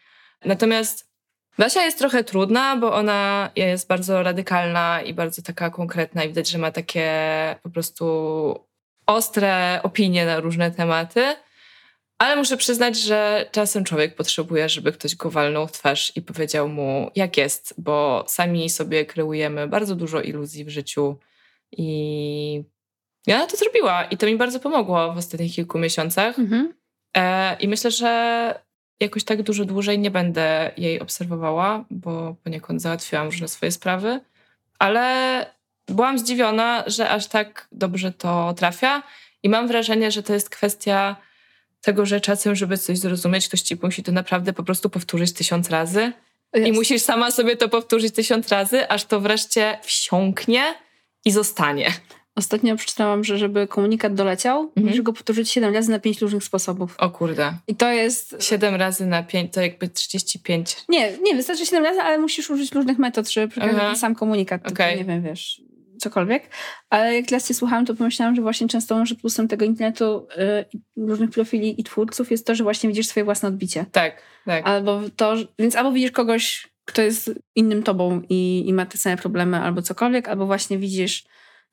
Natomiast 0.45 1.13
Basia 1.57 1.81
jest 1.83 1.97
trochę 1.97 2.23
trudna, 2.23 2.75
bo 2.77 2.93
ona 2.93 3.49
jest 3.55 3.87
bardzo 3.87 4.23
radykalna 4.23 5.01
i 5.01 5.13
bardzo 5.13 5.41
taka 5.41 5.69
konkretna 5.69 6.23
i 6.23 6.27
widać, 6.27 6.49
że 6.49 6.57
ma 6.57 6.71
takie 6.71 7.09
po 7.63 7.69
prostu 7.69 8.72
ostre 9.05 9.79
opinie 9.83 10.25
na 10.25 10.39
różne 10.39 10.71
tematy. 10.71 11.35
Ale 12.17 12.35
muszę 12.35 12.57
przyznać, 12.57 12.99
że 12.99 13.49
czasem 13.51 13.83
człowiek 13.83 14.15
potrzebuje, 14.15 14.69
żeby 14.69 14.91
ktoś 14.91 15.15
go 15.15 15.31
walnął 15.31 15.67
w 15.67 15.71
twarz 15.71 16.11
i 16.15 16.21
powiedział 16.21 16.69
mu, 16.69 17.11
jak 17.15 17.37
jest, 17.37 17.73
bo 17.77 18.25
sami 18.27 18.69
sobie 18.69 19.05
kreujemy 19.05 19.67
bardzo 19.67 19.95
dużo 19.95 20.21
iluzji 20.21 20.65
w 20.65 20.69
życiu 20.69 21.17
i 21.71 22.63
ja 23.27 23.47
to 23.47 23.57
zrobiła 23.57 24.03
i 24.03 24.17
to 24.17 24.25
mi 24.25 24.35
bardzo 24.35 24.59
pomogło 24.59 25.13
w 25.13 25.17
ostatnich 25.17 25.55
kilku 25.55 25.79
miesiącach. 25.79 26.39
Mhm. 26.39 26.73
E, 27.17 27.55
I 27.59 27.67
myślę, 27.67 27.91
że 27.91 28.59
jakoś 28.99 29.23
tak 29.23 29.41
dużo 29.41 29.65
dłużej 29.65 29.99
nie 29.99 30.11
będę 30.11 30.71
jej 30.77 30.99
obserwowała, 30.99 31.85
bo 31.89 32.35
poniekąd 32.43 32.81
załatwiłam 32.81 33.25
różne 33.25 33.47
swoje 33.47 33.71
sprawy, 33.71 34.19
ale 34.79 35.45
byłam 35.87 36.19
zdziwiona, 36.19 36.83
że 36.87 37.09
aż 37.09 37.27
tak 37.27 37.67
dobrze 37.71 38.11
to 38.11 38.53
trafia 38.57 39.03
i 39.43 39.49
mam 39.49 39.67
wrażenie, 39.67 40.11
że 40.11 40.23
to 40.23 40.33
jest 40.33 40.49
kwestia 40.49 41.15
tego, 41.81 42.05
że 42.05 42.21
czasem, 42.21 42.55
żeby 42.55 42.77
coś 42.77 42.97
zrozumieć, 42.97 43.47
ktoś 43.47 43.61
ci 43.61 43.77
musi 43.83 44.03
to 44.03 44.11
naprawdę 44.11 44.53
po 44.53 44.63
prostu 44.63 44.89
powtórzyć 44.89 45.33
tysiąc 45.33 45.69
razy. 45.69 46.11
Jest. 46.53 46.67
I 46.67 46.71
musisz 46.71 47.01
sama 47.01 47.31
sobie 47.31 47.57
to 47.57 47.69
powtórzyć 47.69 48.15
tysiąc 48.15 48.49
razy, 48.49 48.89
aż 48.89 49.05
to 49.05 49.19
wreszcie 49.19 49.79
wsiąknie 49.83 50.63
i 51.25 51.31
zostanie. 51.31 51.91
Ostatnio 52.35 52.75
przeczytałam, 52.75 53.23
że 53.23 53.37
żeby 53.37 53.67
komunikat 53.67 54.13
doleciał, 54.13 54.61
mhm. 54.61 54.85
musisz 54.85 55.01
go 55.01 55.13
powtórzyć 55.13 55.51
7 55.51 55.73
razy 55.73 55.91
na 55.91 55.99
5 55.99 56.21
różnych 56.21 56.43
sposobów. 56.43 56.95
O 56.97 57.09
kurde. 57.09 57.53
I 57.67 57.75
to 57.75 57.91
jest... 57.91 58.35
7 58.39 58.75
razy 58.75 59.05
na 59.05 59.23
5 59.23 59.53
to 59.53 59.61
jakby 59.61 59.89
35. 59.89 60.75
Nie, 60.89 61.17
nie, 61.17 61.35
wystarczy 61.35 61.65
7 61.65 61.83
razy, 61.83 62.01
ale 62.01 62.17
musisz 62.17 62.49
użyć 62.49 62.71
różnych 62.71 62.97
metod, 62.97 63.29
żeby 63.29 63.47
przekazać 63.47 63.81
ten 63.81 63.95
sam 63.95 64.15
komunikat. 64.15 64.71
Okay. 64.71 64.95
nie 64.95 65.05
wiem, 65.05 65.23
wiesz, 65.23 65.61
cokolwiek. 66.03 66.49
Ale 66.89 67.15
jak 67.15 67.25
teraz 67.25 67.47
cię 67.47 67.53
słuchałam, 67.53 67.85
to 67.85 67.95
pomyślałam, 67.95 68.35
że 68.35 68.41
właśnie 68.41 68.67
często 68.67 69.05
że 69.05 69.15
plusem 69.15 69.47
tego 69.47 69.65
internetu 69.65 70.27
yy, 70.97 71.07
różnych 71.07 71.29
profili 71.29 71.81
i 71.81 71.83
twórców 71.83 72.31
jest 72.31 72.47
to, 72.47 72.55
że 72.55 72.63
właśnie 72.63 72.89
widzisz 72.89 73.07
swoje 73.07 73.23
własne 73.23 73.49
odbicie. 73.49 73.85
Tak, 73.91 74.21
tak. 74.45 74.67
Albo 74.67 75.01
to, 75.15 75.35
więc 75.59 75.75
albo 75.75 75.91
widzisz 75.91 76.11
kogoś, 76.11 76.67
kto 76.85 77.01
jest 77.01 77.31
innym 77.55 77.83
tobą 77.83 78.21
i, 78.29 78.63
i 78.67 78.73
ma 78.73 78.85
te 78.85 78.97
same 78.97 79.17
problemy 79.17 79.57
albo 79.57 79.81
cokolwiek, 79.81 80.27
albo 80.27 80.45
właśnie 80.45 80.77
widzisz 80.77 81.23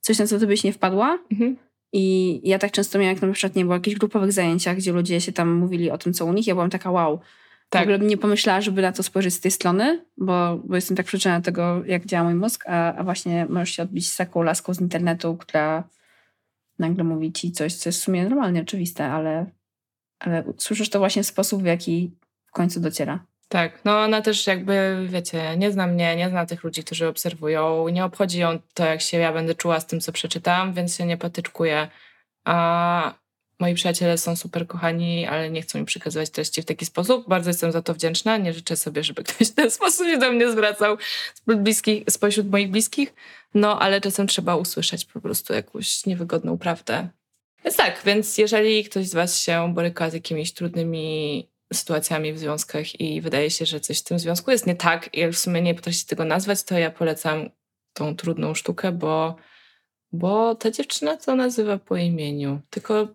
coś, 0.01 0.19
na 0.19 0.27
co 0.27 0.39
ty 0.39 0.47
byś 0.47 0.65
nie 0.65 0.73
wpadła. 0.73 1.19
Mhm. 1.33 1.57
I 1.93 2.41
ja 2.45 2.59
tak 2.59 2.73
często 2.73 2.99
miałam, 2.99 3.15
jak 3.15 3.23
na 3.23 3.33
przykład 3.33 3.57
nie 3.57 3.65
było 3.65 3.75
jakichś 3.75 3.97
grupowych 3.97 4.33
zajęciach, 4.33 4.77
gdzie 4.77 4.93
ludzie 4.93 5.21
się 5.21 5.33
tam 5.33 5.53
mówili 5.55 5.91
o 5.91 5.99
tym, 5.99 6.13
co 6.13 6.27
u 6.27 6.33
nich. 6.33 6.47
Ja 6.47 6.55
byłam 6.55 6.71
taka 6.71 6.91
wow. 6.91 7.21
Tak. 7.71 7.81
W 7.81 7.85
ogóle 7.85 7.99
bym 7.99 8.09
nie 8.09 8.17
pomyślała, 8.17 8.61
żeby 8.61 8.83
na 8.83 8.93
to 8.93 9.03
spojrzeć 9.03 9.35
z 9.35 9.41
tej 9.41 9.51
strony, 9.51 10.05
bo, 10.17 10.61
bo 10.65 10.75
jestem 10.75 10.97
tak 10.97 11.07
przyczynna 11.07 11.41
tego, 11.41 11.85
jak 11.87 12.07
działa 12.07 12.25
mój 12.25 12.35
mózg, 12.35 12.65
a, 12.67 12.95
a 12.95 13.05
właśnie 13.05 13.47
możesz 13.49 13.71
się 13.71 13.83
odbić 13.83 14.09
z 14.09 14.17
taką 14.17 14.43
laską 14.43 14.75
z 14.75 14.81
internetu, 14.81 15.37
która 15.37 15.85
nagle 16.79 17.05
mówi 17.05 17.33
ci 17.33 17.53
coś, 17.53 17.75
co 17.75 17.89
jest 17.89 18.01
w 18.01 18.05
sumie 18.05 18.29
normalnie 18.29 18.61
oczywiste, 18.63 19.07
ale 19.07 19.47
ale 20.21 20.45
słyszysz 20.59 20.91
to 20.91 20.99
właśnie 20.99 21.23
w 21.23 21.27
sposób, 21.27 21.63
w 21.63 21.67
jaki 21.67 22.11
w 22.47 22.51
końcu 22.51 22.81
dociera. 22.81 23.25
Tak, 23.49 23.85
no 23.85 23.99
ona 23.99 24.23
też 24.23 24.47
jakby, 24.47 25.07
wiecie, 25.09 25.57
nie 25.57 25.73
zna 25.73 25.87
mnie, 25.87 26.17
nie 26.17 26.29
zna 26.29 26.47
tych 26.47 26.65
ludzi, 26.65 26.85
którzy 26.85 27.09
obserwują, 27.09 27.89
nie 27.89 28.05
obchodzi 28.05 28.39
ją 28.39 28.59
to, 28.75 28.85
jak 28.85 29.01
się 29.01 29.19
ja 29.19 29.33
będę 29.33 29.55
czuła 29.55 29.81
z 29.81 29.87
tym, 29.87 30.01
co 30.01 30.13
przeczytam, 30.13 30.75
więc 30.75 30.97
się 30.97 31.07
nie 31.07 31.17
patyczkuję. 31.17 31.89
A 32.45 33.15
moi 33.61 33.75
przyjaciele 33.75 34.19
są 34.19 34.37
super 34.37 34.67
kochani, 34.67 35.27
ale 35.27 35.51
nie 35.51 35.63
chcą 35.63 35.79
mi 35.79 35.85
przekazywać 35.85 36.31
treści 36.31 36.63
w 36.63 36.65
taki 36.65 36.87
sposób. 36.87 37.29
Bardzo 37.29 37.51
jestem 37.51 37.73
za 37.73 37.83
to 37.83 37.95
wdzięczna. 37.95 38.37
Nie 38.37 38.53
życzę 38.53 38.77
sobie, 38.77 39.05
żeby 39.05 39.25
ktoś 39.25 39.49
w 39.49 39.55
ten 39.55 39.71
sposób 39.71 40.07
się 40.07 40.19
do 40.19 40.33
mnie 40.33 40.53
zwracał 40.53 40.97
spośród, 41.35 41.63
bliskich, 41.63 42.05
spośród 42.11 42.51
moich 42.51 42.71
bliskich. 42.71 43.15
No, 43.55 43.81
ale 43.81 44.01
czasem 44.01 44.27
trzeba 44.27 44.57
usłyszeć 44.57 45.05
po 45.05 45.21
prostu 45.21 45.53
jakąś 45.53 46.07
niewygodną 46.07 46.59
prawdę. 46.59 47.09
Więc 47.65 47.77
tak, 47.77 48.03
więc 48.05 48.39
jeżeli 48.39 48.85
ktoś 48.85 49.07
z 49.07 49.15
Was 49.15 49.41
się 49.41 49.75
boryka 49.75 50.11
z 50.11 50.15
jakimiś 50.15 50.53
trudnymi 50.53 51.49
sytuacjami 51.73 52.33
w 52.33 52.39
związkach 52.39 53.01
i 53.01 53.21
wydaje 53.21 53.51
się, 53.51 53.67
że 53.67 53.81
coś 53.81 53.99
w 53.99 54.05
tym 54.05 54.19
związku 54.19 54.51
jest 54.51 54.67
nie 54.67 54.75
tak 54.75 55.15
i 55.15 55.27
w 55.27 55.39
sumie 55.39 55.63
nie 55.63 55.75
potrafi 55.75 56.05
tego 56.07 56.25
nazwać, 56.25 56.63
to 56.63 56.79
ja 56.79 56.91
polecam 56.91 57.51
tą 57.93 58.17
trudną 58.17 58.55
sztukę, 58.55 58.93
bo, 58.93 59.37
bo 60.13 60.55
ta 60.55 60.71
dziewczyna 60.71 61.17
to 61.17 61.37
nazywa 61.37 61.79
po 61.79 61.97
imieniu. 61.97 62.61
Tylko 62.71 63.09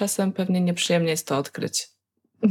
czasem 0.00 0.32
pewnie 0.32 0.60
nieprzyjemnie 0.60 1.10
jest 1.10 1.26
to 1.26 1.38
odkryć. 1.38 1.88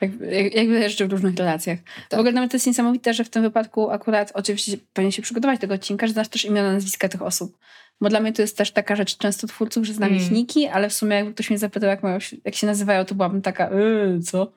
jak, 0.00 0.20
jak, 0.20 0.54
jak 0.54 0.68
jeszcze 0.68 1.06
w 1.06 1.12
różnych 1.12 1.36
relacjach. 1.36 1.78
Tak. 2.08 2.18
W 2.18 2.20
ogóle 2.20 2.32
nawet 2.32 2.50
to 2.50 2.56
jest 2.56 2.66
niesamowite, 2.66 3.14
że 3.14 3.24
w 3.24 3.30
tym 3.30 3.42
wypadku 3.42 3.90
akurat 3.90 4.32
oczywiście 4.34 4.76
powinien 4.92 5.12
się 5.12 5.22
przygotować 5.22 5.60
tego 5.60 5.74
odcinka, 5.74 6.06
że 6.06 6.12
znasz 6.12 6.28
też 6.28 6.44
imiona, 6.44 6.72
nazwiska 6.72 7.08
tych 7.08 7.22
osób. 7.22 7.58
Bo 8.00 8.08
dla 8.08 8.20
mnie 8.20 8.32
to 8.32 8.42
jest 8.42 8.56
też 8.56 8.70
taka 8.72 8.96
rzecz 8.96 9.16
często 9.16 9.46
twórców, 9.46 9.84
że 9.84 9.92
znam 9.92 10.08
mm. 10.08 10.22
ich 10.22 10.30
niki, 10.30 10.66
ale 10.66 10.88
w 10.88 10.92
sumie 10.92 11.16
jakby 11.16 11.34
ktoś 11.34 11.50
mnie 11.50 11.58
zapytał, 11.58 11.90
jak, 11.90 12.02
mają, 12.02 12.18
jak 12.44 12.54
się 12.54 12.66
nazywają, 12.66 13.04
to 13.04 13.14
byłabym 13.14 13.42
taka, 13.42 13.70
yy, 13.70 14.20
co? 14.20 14.52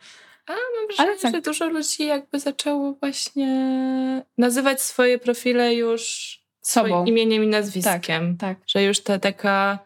A 0.48 0.52
mam 0.52 0.88
wrażenie, 0.88 1.10
ale 1.10 1.20
tak. 1.20 1.36
że 1.36 1.42
dużo 1.42 1.70
ludzi 1.70 2.06
jakby 2.06 2.40
zaczęło 2.40 2.94
właśnie 2.94 4.26
nazywać 4.38 4.82
swoje 4.82 5.20
profile 5.20 5.76
już 5.76 6.34
sobą 6.62 7.06
imieniem 7.06 7.44
i 7.44 7.48
nazwiskiem. 7.48 8.38
Tak, 8.38 8.58
tak. 8.58 8.68
Że 8.68 8.84
już 8.84 9.00
ta 9.00 9.20
taka 9.20 9.80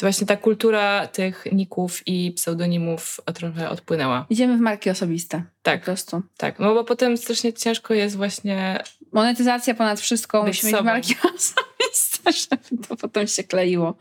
właśnie 0.00 0.26
ta 0.26 0.36
kultura 0.36 1.06
tych 1.06 1.44
ników 1.52 2.02
i 2.06 2.32
pseudonimów 2.32 3.20
trochę 3.34 3.70
odpłynęła. 3.70 4.26
Idziemy 4.30 4.56
w 4.56 4.60
marki 4.60 4.90
osobiste. 4.90 5.42
Tak. 5.62 5.80
Po 5.80 5.84
prostu. 5.84 6.22
Tak, 6.36 6.58
no 6.58 6.74
bo 6.74 6.84
potem 6.84 7.16
strasznie 7.16 7.52
ciężko 7.52 7.94
jest 7.94 8.16
właśnie... 8.16 8.82
Monetyzacja 9.12 9.74
ponad 9.74 10.00
wszystko. 10.00 10.46
Musimy 10.46 10.72
mieć 10.72 10.82
marki 10.82 11.14
osobiste, 11.36 12.32
żeby 12.32 12.86
to 12.88 12.96
potem 12.96 13.26
się 13.26 13.44
kleiło. 13.44 13.96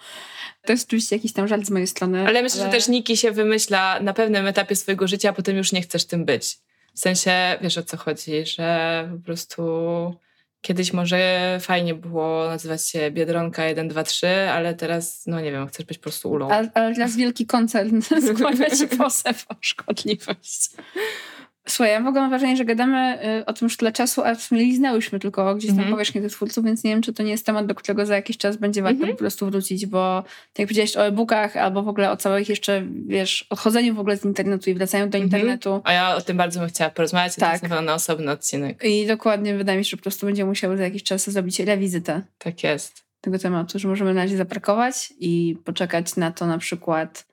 To 0.65 0.73
jest 0.73 0.87
oczywiście 0.87 1.15
jakiś 1.15 1.33
tam 1.33 1.47
żart 1.47 1.65
z 1.65 1.69
mojej 1.69 1.87
strony. 1.87 2.27
Ale 2.27 2.43
myślę, 2.43 2.61
ale... 2.61 2.71
że 2.71 2.77
też 2.77 2.87
niki 2.87 3.17
się 3.17 3.31
wymyśla 3.31 3.99
na 3.99 4.13
pewnym 4.13 4.47
etapie 4.47 4.75
swojego 4.75 5.07
życia, 5.07 5.29
a 5.29 5.33
potem 5.33 5.57
już 5.57 5.71
nie 5.71 5.81
chcesz 5.81 6.05
tym 6.05 6.25
być. 6.25 6.57
W 6.93 6.99
sensie, 6.99 7.31
wiesz 7.61 7.77
o 7.77 7.83
co 7.83 7.97
chodzi, 7.97 8.45
że 8.45 9.09
po 9.11 9.25
prostu 9.25 9.63
Kiedyś 10.62 10.93
może 10.93 11.58
fajnie 11.62 11.93
było 11.93 12.45
nazywać 12.45 12.88
się 12.88 13.12
Biedronka 13.12 13.66
1, 13.66 13.88
2, 13.88 14.03
3, 14.03 14.28
ale 14.28 14.74
teraz, 14.76 15.24
no 15.28 15.41
nie 15.41 15.51
wiem, 15.51 15.68
chcesz 15.68 15.86
być 15.86 15.97
po 15.97 16.03
prostu 16.03 16.32
ulą. 16.32 16.49
Ale, 16.49 16.72
ale 16.74 16.95
teraz 16.95 17.16
wielki 17.16 17.45
koncern 17.45 18.01
składa 18.36 18.70
ci 18.70 18.88
posew 18.97 19.45
o 19.49 19.55
szkodliwość. 19.62 20.70
Słuchaj, 21.70 21.91
ja 21.91 22.01
w 22.01 22.07
ogóle 22.07 22.22
mam 22.22 22.30
wrażenie, 22.30 22.57
że 22.57 22.65
gadamy 22.65 23.20
y, 23.39 23.45
o 23.45 23.53
tym 23.53 23.65
już 23.65 23.78
tyle 23.78 23.91
czasu, 23.91 24.24
a 24.24 24.36
w 24.36 24.41
sumie 24.41 24.61
liznęłyśmy 24.61 25.20
tylko 25.20 25.55
gdzieś 25.55 25.70
tam 25.70 25.80
mm 25.80 25.88
-hmm. 25.88 25.91
powierzchnię 25.91 26.22
tych 26.22 26.32
twórców, 26.32 26.65
więc 26.65 26.84
nie 26.84 26.91
wiem, 26.91 27.01
czy 27.01 27.13
to 27.13 27.24
nie 27.24 27.32
jest 27.32 27.45
temat, 27.45 27.65
do 27.65 27.76
którego 27.76 28.05
za 28.05 28.15
jakiś 28.15 28.38
czas 28.38 28.57
będzie 28.57 28.82
warto 28.82 28.97
mm 28.97 29.09
-hmm. 29.09 29.11
po 29.11 29.18
prostu 29.18 29.45
wrócić, 29.45 29.86
bo 29.86 30.24
tak 30.24 30.59
jak 30.59 30.68
powiedziałeś 30.68 30.97
o 30.97 31.05
e-bookach 31.05 31.57
albo 31.57 31.84
w 31.84 31.88
ogóle 31.88 32.11
o 32.11 32.18
całych 32.18 32.49
jeszcze, 32.49 32.84
wiesz, 33.07 33.47
odchodzeniu 33.49 33.95
w 33.95 33.99
ogóle 33.99 34.18
z 34.18 34.26
internetu 34.26 34.70
i 34.70 34.74
wracaniu 34.74 35.07
do 35.07 35.18
mm 35.18 35.30
-hmm. 35.30 35.34
internetu. 35.34 35.82
A 35.84 35.93
ja 35.93 36.15
o 36.15 36.22
tym 36.22 36.38
bardzo 36.38 36.59
bym 36.59 36.70
chciała 36.70 36.89
porozmawiać, 36.89 37.36
tak. 37.36 37.59
to 37.59 37.65
jest 37.65 37.86
na 37.86 37.93
osobny 37.93 38.32
odcinek. 38.32 38.84
I 38.84 39.07
dokładnie 39.07 39.57
wydaje 39.57 39.78
mi 39.78 39.86
się, 39.86 39.89
że 39.89 39.97
po 39.97 40.03
prostu 40.03 40.26
będziemy 40.26 40.49
musiały 40.49 40.78
za 40.78 40.84
jakiś 40.84 41.03
czas 41.03 41.30
zrobić 41.30 41.59
rewizytę. 41.59 42.22
Tak 42.38 42.63
jest. 42.63 43.07
Tego 43.22 43.39
tematu, 43.39 43.80
że 43.80 43.88
możemy 43.88 44.13
na 44.13 44.22
razie 44.22 44.38
zaparkować 44.38 45.13
i 45.20 45.57
poczekać 45.63 46.15
na 46.15 46.32
to 46.32 46.47
na 46.47 46.57
przykład 46.57 47.26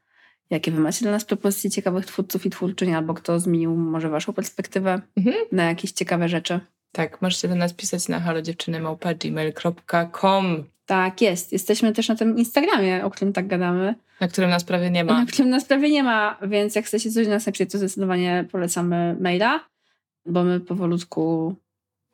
Jakie 0.50 0.70
wy 0.70 0.80
macie 0.80 1.02
dla 1.02 1.10
nas 1.10 1.24
propozycje 1.24 1.70
ciekawych 1.70 2.06
twórców 2.06 2.46
i 2.46 2.50
twórczyń, 2.50 2.94
albo 2.94 3.14
kto 3.14 3.40
zmienił 3.40 3.76
może 3.76 4.08
waszą 4.08 4.32
perspektywę 4.32 5.00
mhm. 5.16 5.36
na 5.52 5.64
jakieś 5.64 5.92
ciekawe 5.92 6.28
rzeczy? 6.28 6.60
Tak, 6.92 7.22
możecie 7.22 7.48
do 7.48 7.54
nas 7.54 7.72
pisać 7.72 8.08
na 8.08 8.20
halodziewczynymałpa.gmail.com 8.20 10.64
Tak, 10.86 11.22
jest. 11.22 11.52
Jesteśmy 11.52 11.92
też 11.92 12.08
na 12.08 12.16
tym 12.16 12.38
Instagramie, 12.38 13.04
o 13.04 13.10
którym 13.10 13.32
tak 13.32 13.46
gadamy. 13.46 13.94
Na 14.20 14.28
którym 14.28 14.50
nas 14.50 14.64
prawie 14.64 14.90
nie 14.90 15.04
ma. 15.04 15.20
Na 15.20 15.26
którym 15.26 15.50
nas 15.50 15.64
prawie 15.64 15.90
nie 15.90 16.02
ma, 16.02 16.38
więc 16.42 16.74
jak 16.74 16.84
chcecie 16.84 17.10
coś 17.10 17.26
do 17.26 17.32
nas 17.32 17.46
napisać, 17.46 17.70
to 17.70 17.78
zdecydowanie 17.78 18.48
polecamy 18.52 19.16
maila, 19.20 19.60
bo 20.26 20.44
my 20.44 20.60
powolutku, 20.60 21.54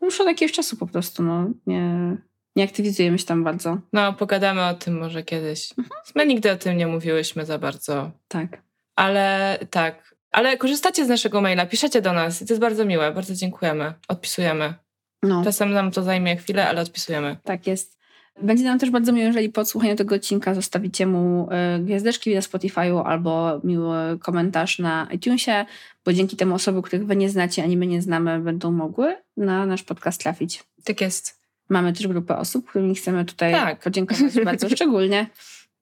już 0.03 0.20
od 0.20 0.26
jakiegoś 0.26 0.53
czasu 0.53 0.76
po 0.76 0.87
prostu, 0.87 1.22
no, 1.22 1.51
nie, 1.66 2.16
nie 2.57 2.64
aktywizujemy 2.64 3.18
się 3.18 3.26
tam 3.26 3.44
bardzo. 3.44 3.78
No, 3.92 4.12
pogadamy 4.12 4.66
o 4.66 4.74
tym 4.74 4.98
może 4.98 5.22
kiedyś. 5.22 5.70
Mhm. 5.78 6.01
My 6.14 6.26
nigdy 6.26 6.53
o 6.53 6.57
tym 6.57 6.76
nie 6.76 6.86
mówiłyśmy 6.86 7.46
za 7.46 7.59
bardzo. 7.59 8.11
Tak. 8.28 8.62
Ale 8.96 9.59
tak. 9.70 10.14
Ale 10.30 10.57
korzystacie 10.57 11.05
z 11.05 11.09
naszego 11.09 11.40
maila, 11.40 11.66
piszecie 11.66 12.03
do 12.03 12.12
nas 12.12 12.42
i 12.42 12.46
to 12.46 12.53
jest 12.53 12.61
bardzo 12.61 12.84
miłe. 12.84 13.12
Bardzo 13.12 13.34
dziękujemy. 13.34 13.94
Odpisujemy. 14.09 14.74
No. 15.22 15.44
Czasem 15.44 15.72
nam 15.72 15.90
to 15.90 16.03
zajmie 16.03 16.36
chwilę, 16.36 16.68
ale 16.68 16.80
odpisujemy. 16.80 17.36
Tak 17.44 17.66
jest. 17.66 18.01
Będzie 18.42 18.64
nam 18.64 18.78
też 18.78 18.90
bardzo 18.90 19.12
miło, 19.12 19.26
jeżeli 19.26 19.48
po 19.48 19.61
odsłuchaniu 19.61 19.96
tego 19.96 20.14
odcinka 20.14 20.55
zostawicie 20.55 21.07
mu 21.07 21.48
y, 21.76 21.82
gwiazdeczki 21.84 22.34
na 22.34 22.40
Spotify'u 22.40 23.03
albo 23.07 23.61
miły 23.64 24.18
komentarz 24.18 24.78
na 24.78 25.09
iTunesie, 25.12 25.64
bo 26.05 26.12
dzięki 26.12 26.36
temu 26.36 26.55
osoby, 26.55 26.82
których 26.82 27.07
wy 27.07 27.16
nie 27.16 27.30
znacie, 27.30 27.62
ani 27.62 27.76
my 27.76 27.86
nie 27.86 28.03
znamy, 28.03 28.40
będą 28.40 28.72
mogły 28.72 29.16
na 29.36 29.66
nasz 29.66 29.82
podcast 29.82 30.20
trafić. 30.20 30.64
Tak 30.84 31.01
jest. 31.01 31.39
Mamy 31.71 31.93
też 31.93 32.09
grupę 32.09 32.37
osób, 32.37 32.68
którym 32.68 32.95
chcemy 32.95 33.25
tutaj 33.25 33.53
tak. 33.53 33.81
podziękować 33.81 34.41
bardzo 34.45 34.68
szczególnie. 34.68 35.27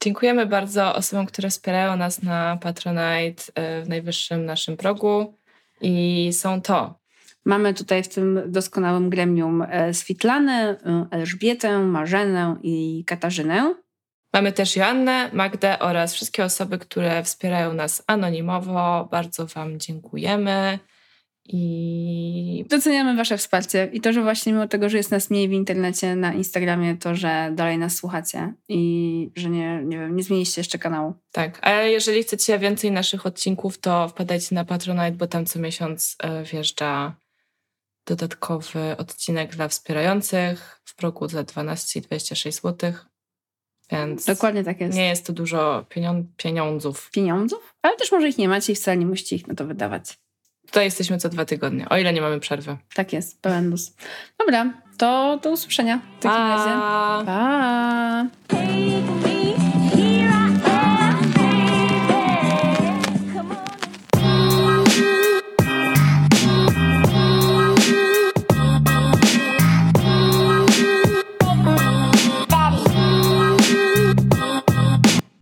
Dziękujemy 0.02 0.46
bardzo 0.46 0.94
osobom, 0.94 1.26
które 1.26 1.50
wspierają 1.50 1.96
nas 1.96 2.22
na 2.22 2.58
Patronite 2.62 3.42
e, 3.54 3.82
w 3.82 3.88
najwyższym 3.88 4.44
naszym 4.44 4.76
progu. 4.76 5.38
I 5.80 6.28
są 6.32 6.62
to. 6.62 6.98
Mamy 7.44 7.74
tutaj 7.74 8.02
w 8.02 8.08
tym 8.08 8.42
doskonałym 8.46 9.10
gremium 9.10 9.62
e, 9.62 9.94
Switlanę, 9.94 10.76
e, 10.86 11.06
Elżbietę, 11.10 11.78
Marzenę 11.78 12.56
i 12.62 13.04
Katarzynę. 13.06 13.74
Mamy 14.32 14.52
też 14.52 14.76
Joannę, 14.76 15.30
Magdę 15.32 15.78
oraz 15.78 16.14
wszystkie 16.14 16.44
osoby, 16.44 16.78
które 16.78 17.22
wspierają 17.22 17.72
nas 17.72 18.02
anonimowo. 18.06 19.08
Bardzo 19.10 19.46
Wam 19.46 19.80
dziękujemy. 19.80 20.78
I 21.50 22.64
doceniamy 22.68 23.16
Wasze 23.16 23.38
wsparcie 23.38 23.90
i 23.92 24.00
to, 24.00 24.12
że 24.12 24.22
właśnie 24.22 24.52
mimo 24.52 24.68
tego, 24.68 24.88
że 24.88 24.96
jest 24.96 25.10
nas 25.10 25.30
mniej 25.30 25.48
w 25.48 25.52
internecie, 25.52 26.16
na 26.16 26.32
Instagramie, 26.32 26.96
to, 26.96 27.14
że 27.14 27.52
dalej 27.54 27.78
nas 27.78 27.96
słuchacie 27.96 28.52
i 28.68 29.30
że 29.36 29.50
nie, 29.50 29.82
nie 29.84 29.98
wiem, 29.98 30.16
nie 30.16 30.22
zmieniliście 30.22 30.60
jeszcze 30.60 30.78
kanału. 30.78 31.14
Tak, 31.32 31.58
a 31.66 31.72
jeżeli 31.72 32.22
chcecie 32.22 32.58
więcej 32.58 32.92
naszych 32.92 33.26
odcinków, 33.26 33.78
to 33.78 34.08
wpadajcie 34.08 34.54
na 34.54 34.64
Patronite, 34.64 35.12
bo 35.12 35.26
tam 35.26 35.46
co 35.46 35.58
miesiąc 35.58 36.16
e, 36.22 36.44
wjeżdża 36.44 37.16
dodatkowy 38.06 38.96
odcinek 38.98 39.56
dla 39.56 39.68
wspierających 39.68 40.80
w 40.84 40.94
progu 40.94 41.28
za 41.28 41.42
12 41.42 41.98
i 41.98 42.02
26 42.02 42.62
zł. 42.62 42.92
Więc 43.92 44.24
Dokładnie 44.24 44.64
tak 44.64 44.80
jest. 44.80 44.96
Nie 44.96 45.08
jest 45.08 45.26
to 45.26 45.32
dużo 45.32 45.86
pieniądzów. 46.36 47.10
Pieniądzów? 47.10 47.74
Ale 47.82 47.96
też 47.96 48.12
może 48.12 48.28
ich 48.28 48.38
nie 48.38 48.48
macie 48.48 48.72
i 48.72 48.76
wcale 48.76 48.96
nie 48.96 49.06
musicie 49.06 49.36
ich 49.36 49.46
na 49.46 49.54
to 49.54 49.66
wydawać. 49.66 50.18
Tutaj 50.68 50.84
jesteśmy 50.84 51.18
co 51.18 51.28
dwa 51.28 51.44
tygodnie, 51.44 51.88
o 51.88 51.98
ile 51.98 52.12
nie 52.12 52.20
mamy 52.20 52.40
przerwy. 52.40 52.76
Tak 52.94 53.12
jest, 53.12 53.42
pełen 53.42 53.70
luz. 53.70 53.92
Dobra, 54.38 54.72
to 54.98 55.38
do 55.42 55.50
usłyszenia 55.50 56.00
w 56.18 56.22
takim 56.22 56.38
pa. 56.38 56.56
razie. 56.56 56.70
Pa! 57.26 59.37